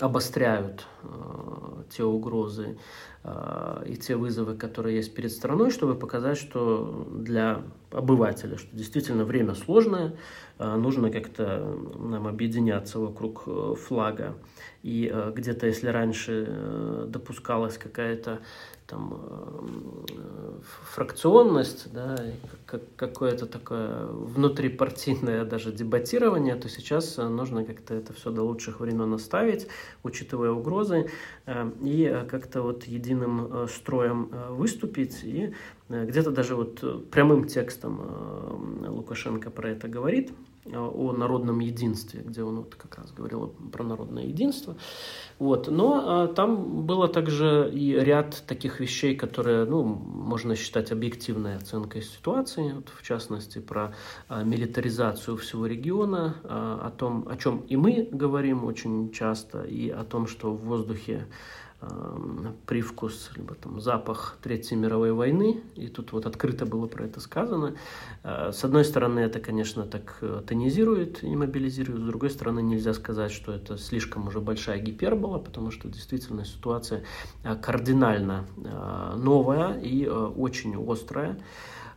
обостряют 0.00 0.86
э, 1.02 1.82
те 1.90 2.04
угрозы 2.04 2.78
э, 3.24 3.84
и 3.86 3.96
те 3.96 4.16
вызовы, 4.16 4.54
которые 4.54 4.96
есть 4.96 5.14
перед 5.14 5.32
страной, 5.32 5.70
чтобы 5.70 5.94
показать, 5.94 6.38
что 6.38 7.06
для 7.10 7.62
обывателя, 7.90 8.56
что 8.56 8.74
действительно 8.76 9.24
время 9.24 9.54
сложное, 9.54 10.16
э, 10.58 10.76
нужно 10.76 11.10
как-то 11.10 11.78
нам 11.98 12.26
объединяться 12.26 12.98
вокруг 12.98 13.44
флага. 13.78 14.34
И 14.88 15.10
э, 15.12 15.32
где-то, 15.34 15.66
если 15.66 15.88
раньше 15.88 16.46
э, 16.48 17.04
допускалась 17.08 17.76
какая-то 17.76 18.38
там 18.86 19.20
э, 19.20 20.60
фракционность, 20.94 21.92
да, 21.92 22.16
как, 22.64 22.80
какое-то 22.96 23.44
такое 23.44 24.06
внутрипартийное 24.06 25.44
даже 25.44 25.72
дебатирование, 25.72 26.56
то 26.56 26.70
сейчас 26.70 27.18
нужно 27.18 27.66
как-то 27.66 27.92
это 27.92 28.14
все 28.14 28.30
до 28.30 28.42
лучших 28.42 28.80
времен 28.80 29.12
оставить, 29.12 29.68
учитывая 30.04 30.52
угрозы, 30.52 31.10
э, 31.44 31.70
и 31.82 32.24
как-то 32.30 32.62
вот 32.62 32.84
единым 32.84 33.64
э, 33.64 33.66
строем 33.68 34.30
выступить, 34.48 35.22
и 35.22 35.52
где-то 35.90 36.30
даже 36.30 36.56
вот 36.56 37.10
прямым 37.10 37.44
текстом 37.46 38.00
Лукашенко 38.88 39.50
про 39.50 39.68
это 39.68 39.86
говорит, 39.86 40.32
о 40.66 41.12
народном 41.12 41.60
единстве, 41.60 42.22
где 42.24 42.42
он 42.42 42.56
вот 42.56 42.74
как 42.74 42.98
раз 42.98 43.12
говорил 43.12 43.54
про 43.72 43.84
народное 43.84 44.24
единство. 44.24 44.76
Вот. 45.38 45.68
Но 45.68 46.02
а, 46.04 46.26
там 46.28 46.84
было 46.84 47.08
также 47.08 47.70
и 47.72 47.92
ряд 47.92 48.42
таких 48.46 48.80
вещей, 48.80 49.16
которые 49.16 49.64
ну, 49.64 49.82
можно 49.82 50.56
считать 50.56 50.92
объективной 50.92 51.56
оценкой 51.56 52.02
ситуации, 52.02 52.72
вот, 52.72 52.88
в 52.88 53.02
частности 53.02 53.58
про 53.58 53.94
а, 54.28 54.42
милитаризацию 54.42 55.36
всего 55.36 55.66
региона, 55.66 56.36
а, 56.44 56.86
о 56.86 56.90
том, 56.90 57.26
о 57.28 57.36
чем 57.36 57.60
и 57.60 57.76
мы 57.76 58.08
говорим 58.10 58.64
очень 58.64 59.10
часто, 59.12 59.62
и 59.62 59.88
о 59.90 60.04
том, 60.04 60.26
что 60.26 60.52
в 60.52 60.64
воздухе 60.64 61.26
Эм, 61.80 62.56
привкус, 62.66 63.30
либо 63.36 63.54
там 63.54 63.80
запах 63.80 64.36
Третьей 64.42 64.76
мировой 64.76 65.12
войны, 65.12 65.62
и 65.76 65.86
тут 65.86 66.10
вот 66.10 66.26
открыто 66.26 66.66
было 66.66 66.88
про 66.88 67.04
это 67.04 67.20
сказано. 67.20 67.76
Э, 68.24 68.50
с 68.52 68.64
одной 68.64 68.84
стороны, 68.84 69.20
это, 69.20 69.38
конечно, 69.38 69.84
так 69.84 70.18
э, 70.20 70.42
тонизирует 70.44 71.22
и 71.22 71.36
мобилизирует, 71.36 72.00
с 72.00 72.04
другой 72.04 72.30
стороны, 72.30 72.62
нельзя 72.62 72.94
сказать, 72.94 73.30
что 73.30 73.52
это 73.52 73.78
слишком 73.78 74.26
уже 74.26 74.40
большая 74.40 74.80
гипербола, 74.80 75.38
потому 75.38 75.70
что 75.70 75.88
действительно 75.88 76.44
ситуация 76.44 77.04
э, 77.44 77.54
кардинально 77.54 78.46
новая 79.16 79.78
и 79.78 80.04
очень 80.08 80.74
острая. 80.84 81.38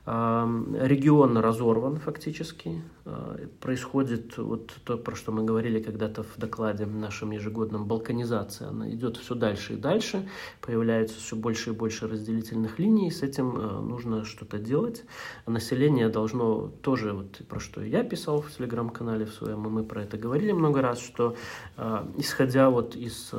Регион 0.05 1.37
разорван 1.37 1.97
фактически. 1.97 2.81
А, 3.05 3.37
происходит 3.59 4.37
вот 4.37 4.73
то, 4.83 4.97
про 4.97 5.15
что 5.15 5.31
мы 5.31 5.43
говорили 5.43 5.81
когда-то 5.81 6.23
в 6.23 6.37
докладе 6.37 6.85
нашем 6.85 7.31
ежегодном, 7.31 7.85
балканизация. 7.85 8.69
Она 8.69 8.89
идет 8.91 9.17
все 9.17 9.35
дальше 9.35 9.73
и 9.73 9.75
дальше, 9.75 10.27
появляется 10.59 11.19
все 11.19 11.35
больше 11.35 11.69
и 11.69 11.73
больше 11.73 12.07
разделительных 12.07 12.79
линий, 12.79 13.11
с 13.11 13.21
этим 13.21 13.55
а, 13.55 13.81
нужно 13.81 14.25
что-то 14.25 14.57
делать. 14.57 15.03
Население 15.45 16.09
должно 16.09 16.71
тоже, 16.81 17.13
вот 17.13 17.41
про 17.47 17.59
что 17.59 17.83
я 17.83 18.03
писал 18.03 18.41
в 18.41 18.51
телеграм-канале 18.51 19.25
в 19.25 19.33
своем, 19.33 19.65
и 19.67 19.69
мы 19.69 19.83
про 19.83 20.01
это 20.03 20.17
говорили 20.17 20.51
много 20.51 20.81
раз, 20.81 20.99
что 20.99 21.35
а, 21.77 22.07
исходя 22.17 22.71
вот 22.71 22.95
из 22.95 23.31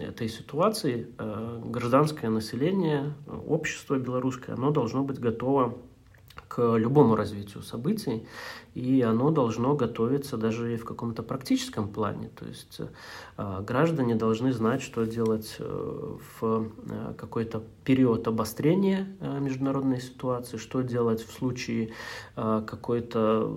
этой 0.00 0.28
ситуации, 0.28 1.08
гражданское 1.64 2.28
население, 2.28 3.14
общество 3.46 3.98
белорусское, 3.98 4.54
оно 4.54 4.70
должно 4.70 5.02
быть 5.02 5.18
готово 5.18 5.76
к 6.54 6.76
любому 6.76 7.16
развитию 7.16 7.64
событий, 7.64 8.28
и 8.74 9.02
оно 9.02 9.30
должно 9.30 9.74
готовиться 9.74 10.36
даже 10.36 10.74
и 10.74 10.76
в 10.76 10.84
каком-то 10.84 11.24
практическом 11.24 11.88
плане. 11.88 12.30
То 12.38 12.46
есть 12.46 12.80
э, 13.36 13.62
граждане 13.66 14.14
должны 14.14 14.52
знать, 14.52 14.80
что 14.80 15.04
делать 15.04 15.56
э, 15.58 16.16
в 16.40 16.42
э, 16.42 17.14
какой-то 17.18 17.64
период 17.84 18.28
обострения 18.28 19.08
международной 19.40 20.00
ситуации, 20.00 20.56
что 20.56 20.82
делать 20.82 21.20
в 21.20 21.30
случае 21.32 21.92
какой-то 22.34 23.52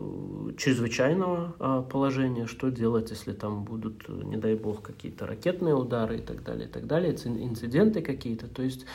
чрезвычайного 0.58 1.84
положения, 1.90 2.46
что 2.46 2.70
делать, 2.70 3.10
если 3.12 3.32
там 3.32 3.64
будут, 3.64 4.10
не 4.10 4.36
дай 4.36 4.56
бог, 4.56 4.82
какие-то 4.82 5.26
ракетные 5.26 5.76
удары 5.76 6.18
и 6.18 6.22
так 6.22 6.44
далее, 6.44 6.68
и 6.68 6.72
так 6.72 6.88
далее, 6.88 7.14
инциденты 7.14 8.02
какие-то. 8.02 8.48
То 8.48 8.64
есть 8.64 8.86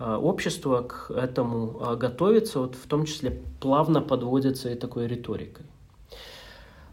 общество 0.00 0.82
к 0.82 1.10
этому 1.10 1.78
э, 1.78 1.96
готовится, 1.96 2.60
вот 2.60 2.74
в 2.74 2.86
том 2.86 3.04
числе 3.04 3.42
плавно 3.60 4.00
подводится 4.00 4.70
и 4.70 4.74
такой 4.74 5.06
риторикой. 5.06 5.66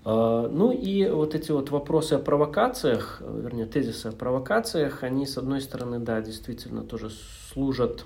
А, 0.04 0.50
ну 0.50 0.72
и 0.72 1.10
вот 1.10 1.34
эти 1.34 1.52
вот 1.52 1.72
вопросы 1.72 2.16
о 2.16 2.20
провокациях, 2.20 3.22
вернее, 3.22 3.66
тезисы 3.66 4.08
о 4.08 4.12
провокациях, 4.12 5.04
они, 5.04 5.26
с 5.26 5.38
одной 5.38 5.62
стороны, 5.62 6.00
да, 6.00 6.22
действительно 6.22 6.84
тоже 6.84 7.10
служат 7.54 8.06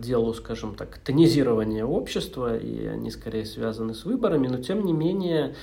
делу, 0.00 0.34
скажем 0.34 0.74
так, 0.74 0.98
тонизирования 0.98 1.82
общества, 1.82 2.58
и 2.58 2.84
они 2.84 3.10
скорее 3.10 3.46
связаны 3.46 3.94
с 3.94 4.04
выборами, 4.04 4.46
но 4.46 4.58
тем 4.58 4.84
не 4.84 4.92
менее 4.92 5.54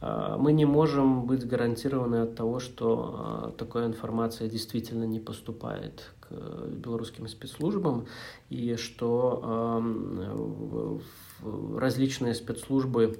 мы 0.00 0.52
не 0.52 0.64
можем 0.64 1.26
быть 1.26 1.44
гарантированы 1.44 2.22
от 2.22 2.36
того, 2.36 2.60
что 2.60 3.52
такая 3.58 3.88
информация 3.88 4.48
действительно 4.48 5.02
не 5.02 5.18
поступает 5.18 6.12
белорусским 6.68 7.28
спецслужбам, 7.28 8.06
и 8.50 8.76
что 8.76 9.82
различные 11.76 12.34
спецслужбы 12.34 13.18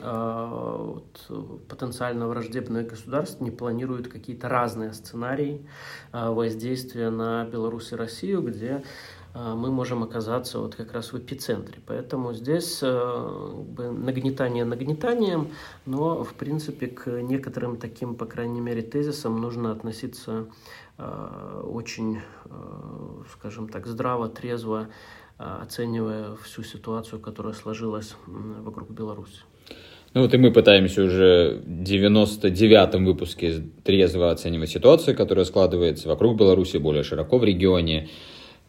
вот, 0.00 1.30
потенциально 1.68 2.26
враждебное 2.26 2.82
государство 2.82 3.44
не 3.44 3.50
планирует 3.50 4.08
какие-то 4.08 4.48
разные 4.48 4.94
сценарии 4.94 5.66
а, 6.12 6.32
воздействия 6.32 7.10
на 7.10 7.44
Беларусь 7.44 7.92
и 7.92 7.96
Россию, 7.96 8.40
где 8.40 8.82
мы 9.34 9.70
можем 9.70 10.02
оказаться 10.02 10.58
вот 10.58 10.74
как 10.74 10.92
раз 10.92 11.12
в 11.14 11.18
эпицентре. 11.18 11.80
Поэтому 11.86 12.34
здесь 12.34 12.82
нагнетание 12.82 14.66
нагнетанием, 14.66 15.52
но 15.86 16.22
в 16.22 16.34
принципе 16.34 16.88
к 16.88 17.10
некоторым 17.22 17.78
таким, 17.78 18.14
по 18.14 18.26
крайней 18.26 18.60
мере, 18.60 18.82
тезисам 18.82 19.40
нужно 19.40 19.72
относиться 19.72 20.48
очень, 20.98 22.20
скажем 23.32 23.68
так, 23.68 23.86
здраво, 23.86 24.28
трезво, 24.28 24.88
оценивая 25.38 26.36
всю 26.36 26.62
ситуацию, 26.62 27.20
которая 27.20 27.54
сложилась 27.54 28.14
вокруг 28.26 28.90
Беларуси. 28.90 29.40
Ну 30.14 30.20
вот 30.20 30.34
и 30.34 30.36
мы 30.36 30.52
пытаемся 30.52 31.02
уже 31.02 31.62
в 31.64 31.82
99-м 31.82 33.04
выпуске 33.04 33.62
трезво 33.82 34.30
оценивать 34.30 34.70
ситуацию, 34.70 35.16
которая 35.16 35.46
складывается 35.46 36.08
вокруг 36.08 36.36
Беларуси, 36.38 36.76
более 36.76 37.02
широко 37.02 37.38
в 37.38 37.44
регионе. 37.44 38.10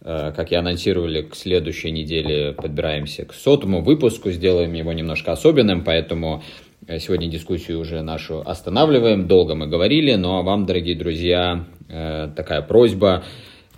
Э, 0.05 0.33
как 0.35 0.51
и 0.51 0.55
анонсировали, 0.55 1.21
к 1.21 1.33
следующей 1.33 1.89
неделе 1.91 2.51
подбираемся 2.51 3.23
к 3.23 3.33
сотому 3.33 3.81
выпуску, 3.81 4.31
сделаем 4.31 4.73
его 4.73 4.91
немножко 4.91 5.31
особенным, 5.31 5.85
поэтому 5.85 6.43
э, 6.87 6.99
сегодня 6.99 7.29
дискуссию 7.29 7.79
уже 7.79 8.01
нашу 8.01 8.41
останавливаем. 8.41 9.27
Долго 9.27 9.55
мы 9.55 9.67
говорили, 9.67 10.15
но 10.15 10.43
вам, 10.43 10.65
дорогие 10.65 10.95
друзья, 10.95 11.65
э, 11.71 11.72
такая 11.87 12.61
просьба– 12.61 13.23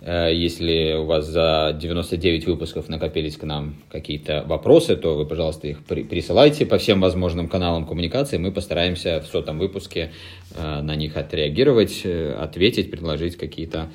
Э, 0.06 0.30
если 0.32 0.94
у 0.94 1.04
вас 1.04 1.26
за 1.26 1.76
99 1.78 2.46
выпусков 2.46 2.88
накопились 2.88 3.36
к 3.36 3.42
нам 3.42 3.76
какие-то 3.90 4.44
вопросы, 4.46 4.96
то 4.96 5.16
вы, 5.16 5.26
пожалуйста, 5.26 5.66
их 5.66 5.84
присылайте 5.84 6.64
по 6.64 6.78
всем 6.78 7.00
возможным 7.00 7.48
каналам 7.48 7.86
коммуникации. 7.86 8.38
Мы 8.38 8.52
постараемся 8.52 9.20
в 9.20 9.26
сотом 9.26 9.58
выпуске 9.58 10.12
э, 10.54 10.80
на 10.80 10.94
них 10.94 11.16
отреагировать, 11.16 12.02
э, 12.04 12.34
ответить, 12.34 12.90
предложить 12.90 13.36
какие-то 13.36 13.90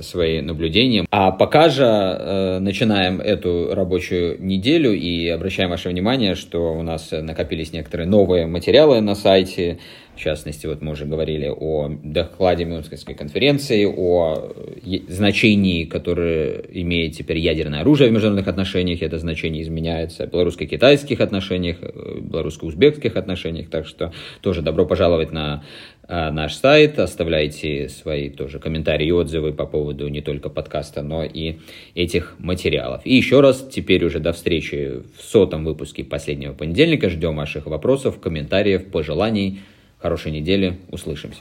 свои 0.00 0.40
наблюдения. 0.40 1.04
А 1.10 1.32
пока 1.32 1.68
же 1.68 2.58
начинаем 2.62 3.20
эту 3.20 3.74
рабочую 3.74 4.42
неделю 4.42 4.94
и 4.94 5.28
обращаем 5.28 5.68
ваше 5.68 5.90
внимание, 5.90 6.34
что 6.34 6.72
у 6.72 6.80
нас 6.80 7.10
накопились 7.12 7.70
некоторые 7.74 8.06
новые 8.08 8.46
материалы 8.46 9.02
на 9.02 9.14
сайте, 9.14 9.78
В 10.16 10.20
частности, 10.20 10.66
вот 10.66 10.82
мы 10.82 10.92
уже 10.92 11.06
говорили 11.06 11.46
о 11.48 11.88
докладе 11.88 12.64
Мюнхенской 12.64 13.14
конференции, 13.14 13.84
о 13.86 14.52
значении, 15.08 15.84
которое 15.84 16.62
имеет 16.72 17.16
теперь 17.16 17.38
ядерное 17.38 17.80
оружие 17.80 18.10
в 18.10 18.12
международных 18.12 18.48
отношениях. 18.48 19.02
Это 19.02 19.18
значение 19.18 19.62
изменяется 19.62 20.26
в 20.26 20.30
белорусско-китайских 20.30 21.20
отношениях, 21.20 21.78
белорусско-узбекских 21.80 23.16
отношениях. 23.16 23.70
Так 23.70 23.86
что 23.86 24.12
тоже 24.42 24.62
добро 24.62 24.84
пожаловать 24.84 25.32
на 25.32 25.64
а, 26.12 26.32
наш 26.32 26.54
сайт, 26.54 26.98
оставляйте 26.98 27.88
свои 27.88 28.30
тоже 28.30 28.58
комментарии 28.58 29.06
и 29.06 29.12
отзывы 29.12 29.52
по 29.52 29.64
поводу 29.64 30.08
не 30.08 30.20
только 30.20 30.50
подкаста, 30.50 31.02
но 31.02 31.22
и 31.22 31.58
этих 31.94 32.34
материалов. 32.40 33.02
И 33.04 33.14
еще 33.14 33.40
раз, 33.40 33.64
теперь 33.72 34.04
уже 34.04 34.18
до 34.18 34.32
встречи 34.32 35.02
в 35.16 35.22
сотом 35.22 35.64
выпуске 35.64 36.02
последнего 36.02 36.52
понедельника. 36.52 37.08
Ждем 37.08 37.36
ваших 37.36 37.66
вопросов, 37.66 38.18
комментариев, 38.18 38.90
пожеланий. 38.90 39.60
Хорошей 40.00 40.32
недели, 40.32 40.78
услышимся. 40.90 41.40